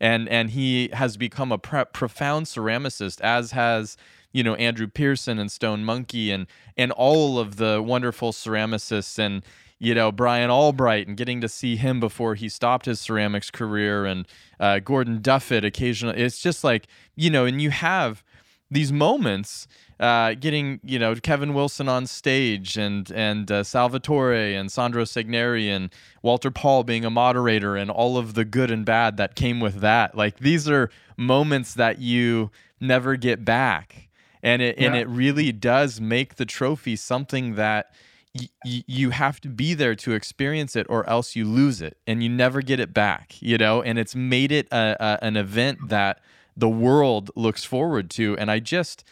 and 0.00 0.28
and 0.28 0.50
he 0.50 0.88
has 0.92 1.16
become 1.16 1.52
a 1.52 1.58
pre- 1.58 1.84
profound 1.86 2.46
ceramicist 2.46 3.20
as 3.20 3.52
has 3.52 3.96
you 4.36 4.42
know 4.42 4.54
Andrew 4.56 4.86
Pearson 4.86 5.38
and 5.38 5.50
Stone 5.50 5.84
Monkey 5.84 6.30
and 6.30 6.46
and 6.76 6.92
all 6.92 7.38
of 7.38 7.56
the 7.56 7.82
wonderful 7.82 8.32
ceramicists 8.32 9.18
and 9.18 9.42
you 9.78 9.94
know 9.94 10.12
Brian 10.12 10.50
Albright 10.50 11.08
and 11.08 11.16
getting 11.16 11.40
to 11.40 11.48
see 11.48 11.76
him 11.76 12.00
before 12.00 12.34
he 12.34 12.50
stopped 12.50 12.84
his 12.84 13.00
ceramics 13.00 13.50
career 13.50 14.04
and 14.04 14.26
uh, 14.60 14.80
Gordon 14.80 15.20
Duffett 15.20 15.64
occasionally. 15.64 16.18
It's 16.18 16.38
just 16.38 16.62
like 16.62 16.86
you 17.14 17.30
know 17.30 17.46
and 17.46 17.62
you 17.62 17.70
have 17.70 18.22
these 18.70 18.92
moments 18.92 19.66
uh, 19.98 20.34
getting 20.34 20.80
you 20.84 20.98
know 20.98 21.14
Kevin 21.14 21.54
Wilson 21.54 21.88
on 21.88 22.06
stage 22.06 22.76
and 22.76 23.10
and 23.12 23.50
uh, 23.50 23.64
Salvatore 23.64 24.54
and 24.54 24.70
Sandro 24.70 25.04
Segneri 25.04 25.68
and 25.68 25.90
Walter 26.20 26.50
Pall 26.50 26.84
being 26.84 27.06
a 27.06 27.10
moderator 27.10 27.74
and 27.74 27.90
all 27.90 28.18
of 28.18 28.34
the 28.34 28.44
good 28.44 28.70
and 28.70 28.84
bad 28.84 29.16
that 29.16 29.34
came 29.34 29.60
with 29.60 29.80
that. 29.80 30.14
Like 30.14 30.40
these 30.40 30.68
are 30.68 30.90
moments 31.16 31.72
that 31.72 32.00
you 32.00 32.50
never 32.78 33.16
get 33.16 33.42
back 33.42 34.05
and 34.46 34.62
it 34.62 34.78
and 34.78 34.94
it 34.94 35.08
really 35.08 35.52
does 35.52 36.00
make 36.00 36.36
the 36.36 36.46
trophy 36.46 36.94
something 36.96 37.56
that 37.56 37.92
y- 38.34 38.48
y- 38.64 38.84
you 38.86 39.10
have 39.10 39.40
to 39.40 39.48
be 39.48 39.74
there 39.74 39.94
to 39.96 40.12
experience 40.12 40.76
it 40.76 40.86
or 40.88 41.06
else 41.08 41.34
you 41.34 41.44
lose 41.44 41.82
it 41.82 41.98
and 42.06 42.22
you 42.22 42.28
never 42.28 42.62
get 42.62 42.78
it 42.80 42.94
back 42.94 43.34
you 43.40 43.58
know 43.58 43.82
and 43.82 43.98
it's 43.98 44.14
made 44.14 44.52
it 44.52 44.68
a, 44.72 44.96
a, 45.00 45.18
an 45.24 45.36
event 45.36 45.88
that 45.88 46.20
the 46.56 46.68
world 46.68 47.30
looks 47.34 47.64
forward 47.64 48.08
to 48.08 48.36
and 48.38 48.50
i 48.50 48.58
just 48.58 49.04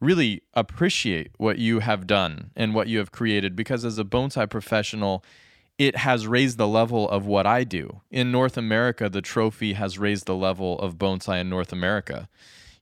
really 0.00 0.42
appreciate 0.54 1.30
what 1.36 1.58
you 1.58 1.80
have 1.80 2.06
done 2.06 2.50
and 2.56 2.74
what 2.74 2.88
you 2.88 2.98
have 2.98 3.12
created 3.12 3.54
because 3.54 3.84
as 3.84 3.98
a 3.98 4.04
bonsai 4.04 4.48
professional 4.48 5.22
it 5.76 5.94
has 5.98 6.26
raised 6.26 6.58
the 6.58 6.66
level 6.66 7.08
of 7.08 7.24
what 7.24 7.46
I 7.46 7.62
do. 7.62 8.00
In 8.10 8.32
North 8.32 8.56
America, 8.56 9.08
the 9.08 9.22
trophy 9.22 9.74
has 9.74 9.96
raised 9.96 10.26
the 10.26 10.34
level 10.34 10.76
of 10.80 10.96
bonsai 10.96 11.40
in 11.40 11.48
North 11.48 11.72
America. 11.72 12.28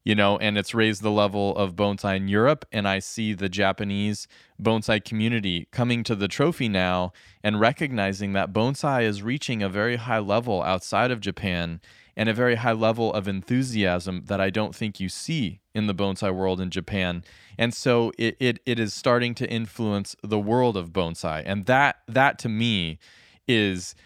You 0.06 0.14
know, 0.14 0.38
and 0.38 0.56
it's 0.56 0.72
raised 0.72 1.02
the 1.02 1.10
level 1.10 1.56
of 1.56 1.74
bonsai 1.74 2.14
in 2.14 2.28
Europe. 2.28 2.64
And 2.70 2.86
I 2.86 3.00
see 3.00 3.32
the 3.32 3.48
Japanese 3.48 4.28
bonsai 4.62 5.04
community 5.04 5.66
coming 5.72 6.04
to 6.04 6.14
the 6.14 6.28
trophy 6.28 6.68
now 6.68 7.12
and 7.42 7.58
recognizing 7.58 8.32
that 8.34 8.52
bonsai 8.52 9.02
is 9.02 9.24
reaching 9.24 9.64
a 9.64 9.68
very 9.68 9.96
high 9.96 10.20
level 10.20 10.62
outside 10.62 11.10
of 11.10 11.18
Japan 11.18 11.80
and 12.16 12.28
a 12.28 12.32
very 12.32 12.54
high 12.54 12.70
level 12.70 13.12
of 13.14 13.26
enthusiasm 13.26 14.22
that 14.26 14.40
I 14.40 14.48
don't 14.48 14.76
think 14.76 15.00
you 15.00 15.08
see 15.08 15.58
in 15.74 15.88
the 15.88 15.94
bonsai 15.94 16.32
world 16.32 16.60
in 16.60 16.70
Japan. 16.70 17.24
And 17.58 17.74
so 17.74 18.12
it, 18.16 18.36
it, 18.38 18.60
it 18.64 18.78
is 18.78 18.94
starting 18.94 19.34
to 19.34 19.50
influence 19.50 20.14
the 20.22 20.38
world 20.38 20.76
of 20.76 20.92
bonsai. 20.92 21.42
And 21.44 21.66
that 21.66 21.96
that 22.06 22.38
to 22.38 22.48
me 22.48 23.00
is 23.48 23.96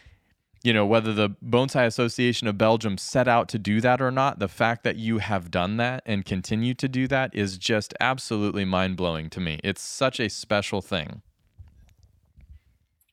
you 0.62 0.72
know 0.72 0.84
whether 0.84 1.12
the 1.12 1.30
bonsai 1.44 1.86
association 1.86 2.46
of 2.46 2.58
belgium 2.58 2.98
set 2.98 3.26
out 3.26 3.48
to 3.48 3.58
do 3.58 3.80
that 3.80 4.00
or 4.00 4.10
not 4.10 4.38
the 4.38 4.48
fact 4.48 4.84
that 4.84 4.96
you 4.96 5.18
have 5.18 5.50
done 5.50 5.76
that 5.76 6.02
and 6.04 6.24
continue 6.24 6.74
to 6.74 6.88
do 6.88 7.06
that 7.06 7.34
is 7.34 7.56
just 7.58 7.94
absolutely 8.00 8.64
mind-blowing 8.64 9.30
to 9.30 9.40
me 9.40 9.58
it's 9.64 9.80
such 9.82 10.20
a 10.20 10.28
special 10.28 10.80
thing 10.80 11.22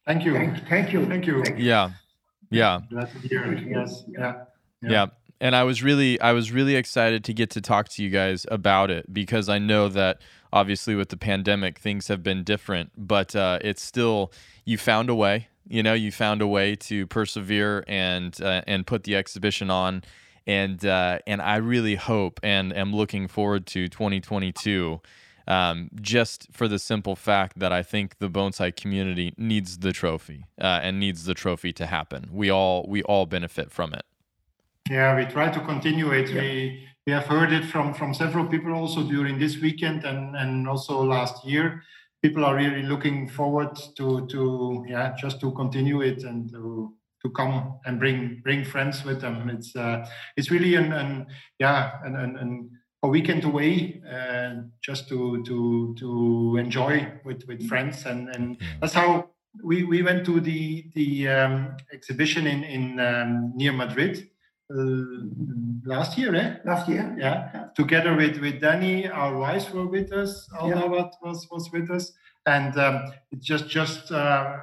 Thank 0.05 0.23
you. 0.23 0.33
Thank, 0.35 0.67
thank 0.69 0.93
you. 0.93 1.05
Thank 1.05 1.25
you. 1.27 1.43
yeah 1.57 1.91
yeah 2.49 2.79
Glad 2.89 3.11
to 3.11 3.27
hear 3.27 3.51
it. 3.51 3.67
Yes. 3.67 4.03
Yeah. 4.07 4.45
yeah. 4.81 5.07
and 5.41 5.55
i 5.55 5.63
was 5.63 5.83
really 5.83 6.19
i 6.21 6.31
was 6.31 6.51
really 6.51 6.75
excited 6.75 7.23
to 7.25 7.33
get 7.33 7.49
to 7.51 7.61
talk 7.61 7.89
to 7.89 8.03
you 8.03 8.09
guys 8.09 8.45
about 8.49 8.89
it 8.89 9.11
because 9.13 9.49
i 9.49 9.59
know 9.59 9.89
that 9.89 10.21
obviously 10.53 10.95
with 10.95 11.09
the 11.09 11.17
pandemic 11.17 11.77
things 11.79 12.07
have 12.07 12.23
been 12.23 12.43
different 12.43 12.91
but 12.95 13.35
uh, 13.35 13.59
it's 13.61 13.81
still 13.81 14.31
you 14.63 14.77
found 14.77 15.09
a 15.09 15.15
way 15.15 15.47
you 15.69 15.83
know 15.83 15.93
you 15.93 16.11
found 16.11 16.41
a 16.41 16.47
way 16.47 16.75
to 16.75 17.07
persevere 17.07 17.83
and 17.87 18.41
uh, 18.41 18.61
and 18.67 18.87
put 18.87 19.03
the 19.03 19.15
exhibition 19.15 19.69
on 19.69 20.03
and 20.45 20.85
uh, 20.85 21.19
and 21.27 21.41
i 21.41 21.55
really 21.57 21.95
hope 21.95 22.39
and 22.43 22.75
am 22.75 22.95
looking 22.95 23.27
forward 23.27 23.65
to 23.65 23.87
2022 23.87 25.01
um, 25.47 25.89
just 26.01 26.47
for 26.51 26.67
the 26.67 26.77
simple 26.77 27.15
fact 27.15 27.59
that 27.59 27.71
I 27.71 27.81
think 27.81 28.19
the 28.19 28.29
bonsai 28.29 28.75
community 28.75 29.33
needs 29.37 29.77
the 29.79 29.93
trophy 29.93 30.45
uh, 30.59 30.81
and 30.83 30.99
needs 30.99 31.23
the 31.23 31.33
trophy 31.33 31.71
to 31.73 31.85
happen. 31.85 32.29
We 32.31 32.49
all 32.49 32.85
we 32.87 33.01
all 33.03 33.25
benefit 33.25 33.71
from 33.71 33.93
it. 33.93 34.03
Yeah, 34.89 35.15
we 35.15 35.25
try 35.25 35.49
to 35.49 35.59
continue 35.61 36.11
it. 36.11 36.29
We 36.33 36.87
we 37.05 37.13
have 37.13 37.27
heard 37.27 37.53
it 37.53 37.63
from 37.63 37.93
from 37.93 38.13
several 38.13 38.45
people 38.45 38.73
also 38.73 39.03
during 39.03 39.39
this 39.39 39.57
weekend 39.57 40.03
and 40.03 40.35
and 40.35 40.67
also 40.67 41.01
last 41.01 41.45
year. 41.45 41.83
People 42.21 42.43
are 42.45 42.55
really 42.55 42.83
looking 42.83 43.29
forward 43.29 43.77
to 43.95 44.25
to 44.27 44.85
yeah 44.87 45.15
just 45.17 45.39
to 45.41 45.51
continue 45.51 46.01
it 46.01 46.23
and 46.23 46.49
to 46.51 46.93
to 47.21 47.29
come 47.31 47.79
and 47.85 47.99
bring 47.99 48.41
bring 48.43 48.63
friends 48.63 49.05
with 49.05 49.21
them. 49.21 49.49
It's 49.49 49.75
uh, 49.75 50.07
it's 50.35 50.51
really 50.51 50.75
an, 50.75 50.93
an 50.93 51.27
yeah 51.59 51.99
an, 52.03 52.15
an, 52.15 52.37
an 52.37 52.71
a 53.03 53.07
weekend 53.07 53.43
away 53.43 54.01
uh, 54.09 54.61
just 54.81 55.07
to 55.09 55.43
to 55.43 55.95
to 55.99 56.57
enjoy 56.57 57.11
with 57.23 57.43
with 57.47 57.67
friends. 57.67 58.05
And 58.05 58.29
and 58.35 58.57
that's 58.81 58.93
how 58.93 59.29
we 59.63 59.83
we 59.83 60.01
went 60.01 60.25
to 60.25 60.39
the 60.39 60.89
the 60.95 61.27
um, 61.27 61.77
exhibition 61.93 62.47
in 62.47 62.63
in 62.63 62.99
um, 62.99 63.53
near 63.55 63.73
Madrid 63.73 64.29
last 64.69 66.17
year, 66.17 66.35
eh? 66.35 66.57
Last 66.65 66.87
year. 66.89 67.15
Yeah, 67.17 67.67
together 67.75 68.15
with 68.15 68.37
with 68.39 68.59
Danny, 68.61 69.07
our 69.07 69.37
wives 69.37 69.71
were 69.71 69.87
with 69.87 70.11
us. 70.11 70.47
Alna 70.59 70.81
Yeah. 70.91 71.09
was 71.21 71.47
was 71.51 71.71
with 71.71 71.89
us, 71.89 72.13
and 72.45 72.77
um, 72.77 73.11
it's 73.31 73.45
just 73.45 73.69
just 73.69 74.11
uh, 74.11 74.57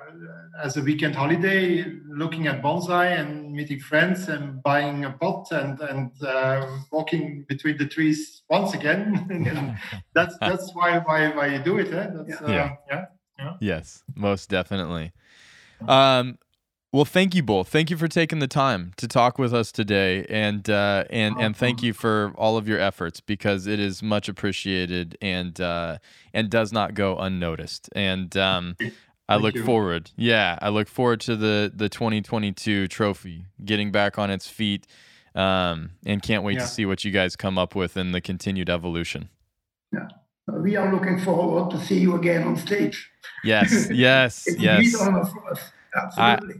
as 0.63 0.77
a 0.77 0.83
weekend 0.83 1.15
holiday, 1.17 1.85
looking 2.09 2.47
at 2.47 2.63
bonsai 2.63 3.19
and 3.19 3.53
meeting 3.53 3.81
friends 3.81 4.29
and 4.29 4.63
buying 4.63 5.05
a 5.05 5.11
pot 5.11 5.51
and 5.53 5.81
and 5.81 6.11
uh, 6.23 6.67
walking 6.93 7.45
between 7.49 7.77
the 7.79 7.87
trees 7.87 8.43
once 8.51 8.75
again. 8.75 9.27
and 9.31 9.77
that's 10.15 10.37
that's 10.39 10.73
why 10.75 10.99
why 10.99 11.29
why 11.37 11.47
you 11.47 11.59
do 11.59 11.79
it, 11.79 11.93
eh? 11.93 12.09
That's, 12.13 12.41
Yeah. 12.41 12.77
Uh, 12.93 13.05
yeah. 13.39 13.55
Yes, 13.61 14.05
most 14.15 14.49
definitely. 14.49 15.13
Um, 15.89 16.39
well, 16.95 17.05
thank 17.05 17.35
you 17.35 17.43
both. 17.43 17.69
Thank 17.71 17.91
you 17.91 17.97
for 17.97 18.07
taking 18.07 18.39
the 18.39 18.47
time 18.47 18.93
to 18.99 19.09
talk 19.09 19.37
with 19.37 19.53
us 19.53 19.73
today, 19.73 20.25
and 20.29 20.71
uh, 20.71 21.03
and 21.11 21.35
and 21.41 21.57
thank 21.57 21.83
you 21.83 21.93
for 21.93 22.33
all 22.37 22.57
of 22.57 22.69
your 22.69 22.79
efforts 22.79 23.21
because 23.21 23.66
it 23.66 23.81
is 23.81 24.01
much 24.01 24.29
appreciated 24.29 25.19
and 25.21 25.61
uh, 25.61 25.99
and 26.33 26.49
does 26.49 26.73
not 26.73 26.95
go 26.95 27.16
unnoticed. 27.19 27.89
And 27.97 28.37
um, 28.37 28.77
I 29.29 29.35
look 29.39 29.57
you. 29.57 29.65
forward. 29.65 30.12
Yeah, 30.15 30.57
I 30.62 30.69
look 30.69 30.87
forward 30.87 31.21
to 31.23 31.35
the 31.35 31.73
the 31.75 31.89
2022 31.89 32.87
trophy 32.87 33.47
getting 33.65 33.91
back 33.91 34.16
on 34.16 34.31
its 34.31 34.47
feet, 34.47 34.87
um, 35.35 35.91
and 36.07 36.23
can't 36.23 36.45
wait 36.45 36.59
Yeah. 36.59 36.61
to 36.61 36.69
see 36.69 36.87
what 36.87 37.05
you 37.05 37.11
guys 37.11 37.35
come 37.35 37.59
up 37.59 37.75
with 37.75 37.97
in 37.97 38.12
the 38.12 38.21
continued 38.21 38.71
evolution. 38.71 39.31
Yeah 39.93 40.07
we 40.47 40.77
are 40.77 40.93
looking 40.93 41.19
forward 41.19 41.71
to 41.71 41.83
see 41.83 41.99
you 41.99 42.16
again 42.16 42.43
on 42.43 42.55
stage. 42.55 43.11
Yes, 43.43 43.89
yes, 43.91 44.47
It's 44.47 44.61
yes. 44.61 44.95
great 44.95 45.09
honor 45.09 45.23
us. 45.51 45.61
Absolutely. 45.97 46.55
I 46.57 46.59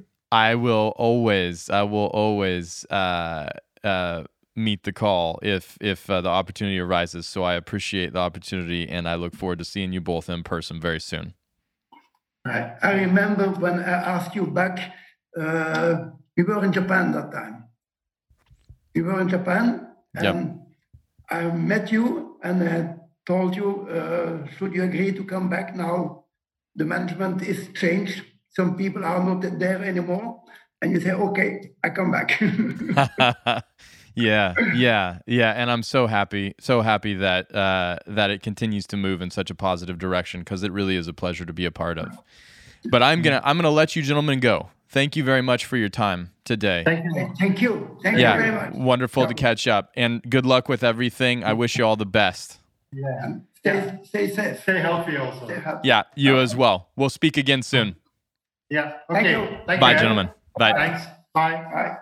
will 0.55 0.93
always, 0.97 1.71
I 1.71 1.83
will 1.83 2.07
always 2.07 2.85
uh, 2.91 3.51
uh, 3.83 4.25
meet 4.57 4.83
the 4.85 4.93
call 4.93 5.39
if 5.43 5.77
if 5.81 6.09
uh, 6.11 6.21
the 6.21 6.29
opportunity 6.29 6.79
arises. 6.79 7.27
So 7.27 7.43
I 7.45 7.55
appreciate 7.55 8.13
the 8.13 8.19
opportunity, 8.21 8.89
and 8.89 9.09
I 9.09 9.15
look 9.17 9.35
forward 9.35 9.59
to 9.61 9.65
seeing 9.65 9.93
you 9.93 10.01
both 10.01 10.29
in 10.29 10.43
person 10.43 10.81
very 10.81 11.01
soon. 11.01 11.35
I, 12.47 12.73
I 12.83 12.93
remember 12.95 13.49
when 13.51 13.81
I 13.81 13.93
asked 14.15 14.35
you 14.35 14.47
back, 14.47 14.95
uh, 15.39 16.11
we 16.37 16.43
were 16.43 16.65
in 16.65 16.73
Japan 16.73 17.13
that 17.13 17.33
time. 17.33 17.65
We 18.95 19.03
were 19.03 19.21
in 19.21 19.29
Japan, 19.29 19.89
Yep. 20.19 20.35
and 20.37 20.61
I 21.31 21.43
met 21.51 21.91
you 21.91 22.39
and 22.43 22.69
I 22.69 22.97
told 23.27 23.57
you, 23.57 23.89
uh, 23.89 24.47
should 24.57 24.75
you 24.75 24.83
agree 24.85 25.13
to 25.13 25.25
come 25.25 25.49
back 25.49 25.75
now? 25.75 26.25
The 26.77 26.85
management 26.85 27.43
is 27.43 27.69
changed. 27.75 28.23
Some 28.55 28.77
people 28.77 29.05
are 29.05 29.23
not 29.23 29.59
there 29.59 29.85
anymore. 29.85 30.41
and 30.85 30.93
you 30.93 31.01
say, 31.01 31.13
okay, 31.13 31.71
I 31.83 31.91
come 31.91 32.11
back. 32.11 32.41
yeah, 34.15 34.55
yeah, 34.75 35.19
yeah, 35.27 35.53
and 35.53 35.71
I'm 35.71 35.83
so 35.83 36.07
happy, 36.07 36.55
so 36.61 36.83
happy 36.83 37.15
that 37.15 37.55
uh, 37.55 37.99
that 38.07 38.31
it 38.31 38.43
continues 38.43 38.87
to 38.89 38.97
move 38.97 39.23
in 39.23 39.31
such 39.31 39.51
a 39.51 39.55
positive 39.55 39.99
direction 39.99 40.41
because 40.41 40.63
it 40.63 40.73
really 40.73 40.97
is 40.97 41.09
a 41.09 41.13
pleasure 41.13 41.47
to 41.47 41.53
be 41.53 41.65
a 41.65 41.71
part 41.71 41.99
of. 41.99 42.19
But 42.91 43.03
I'm 43.03 43.23
gonna 43.23 43.41
I'm 43.45 43.57
gonna 43.57 43.71
let 43.71 43.97
you 43.97 44.03
gentlemen 44.03 44.41
go. 44.41 44.69
Thank 44.89 45.17
you 45.17 45.25
very 45.25 45.43
much 45.43 45.65
for 45.65 45.77
your 45.77 45.89
time 45.89 46.31
today. 46.45 46.85
Thank 46.85 47.05
you. 47.05 47.35
Thank 47.39 47.63
you. 47.63 47.99
Thank 48.03 48.19
yeah, 48.19 48.35
you 48.37 48.43
very 48.43 48.55
much. 48.55 48.75
Wonderful 48.75 49.23
yeah. 49.25 49.29
to 49.29 49.35
catch 49.35 49.67
up, 49.67 49.91
and 49.97 50.23
good 50.29 50.47
luck 50.47 50.69
with 50.69 50.85
everything. 50.85 51.43
I 51.43 51.55
wish 51.55 51.77
you 51.77 51.85
all 51.85 51.97
the 51.97 52.07
best. 52.07 52.61
Yeah. 52.93 53.39
Stay, 53.57 53.99
stay 54.05 54.31
safe. 54.31 54.63
Stay 54.63 54.79
healthy 54.79 55.17
also. 55.17 55.47
Stay 55.47 55.59
healthy. 55.59 55.89
Yeah, 55.89 56.03
you 56.15 56.39
as 56.39 56.55
well. 56.55 56.91
We'll 56.95 57.09
speak 57.09 57.39
again 57.39 57.63
soon. 57.63 57.97
Yeah. 58.71 58.99
Okay. 59.11 59.23
Thank 59.23 59.29
you. 59.29 59.81
Bye, 59.81 59.95
gentlemen. 59.95 60.31
Bye. 60.59 60.73
Thanks. 60.73 61.07
Bye. 61.35 61.63
Bye. 61.73 61.97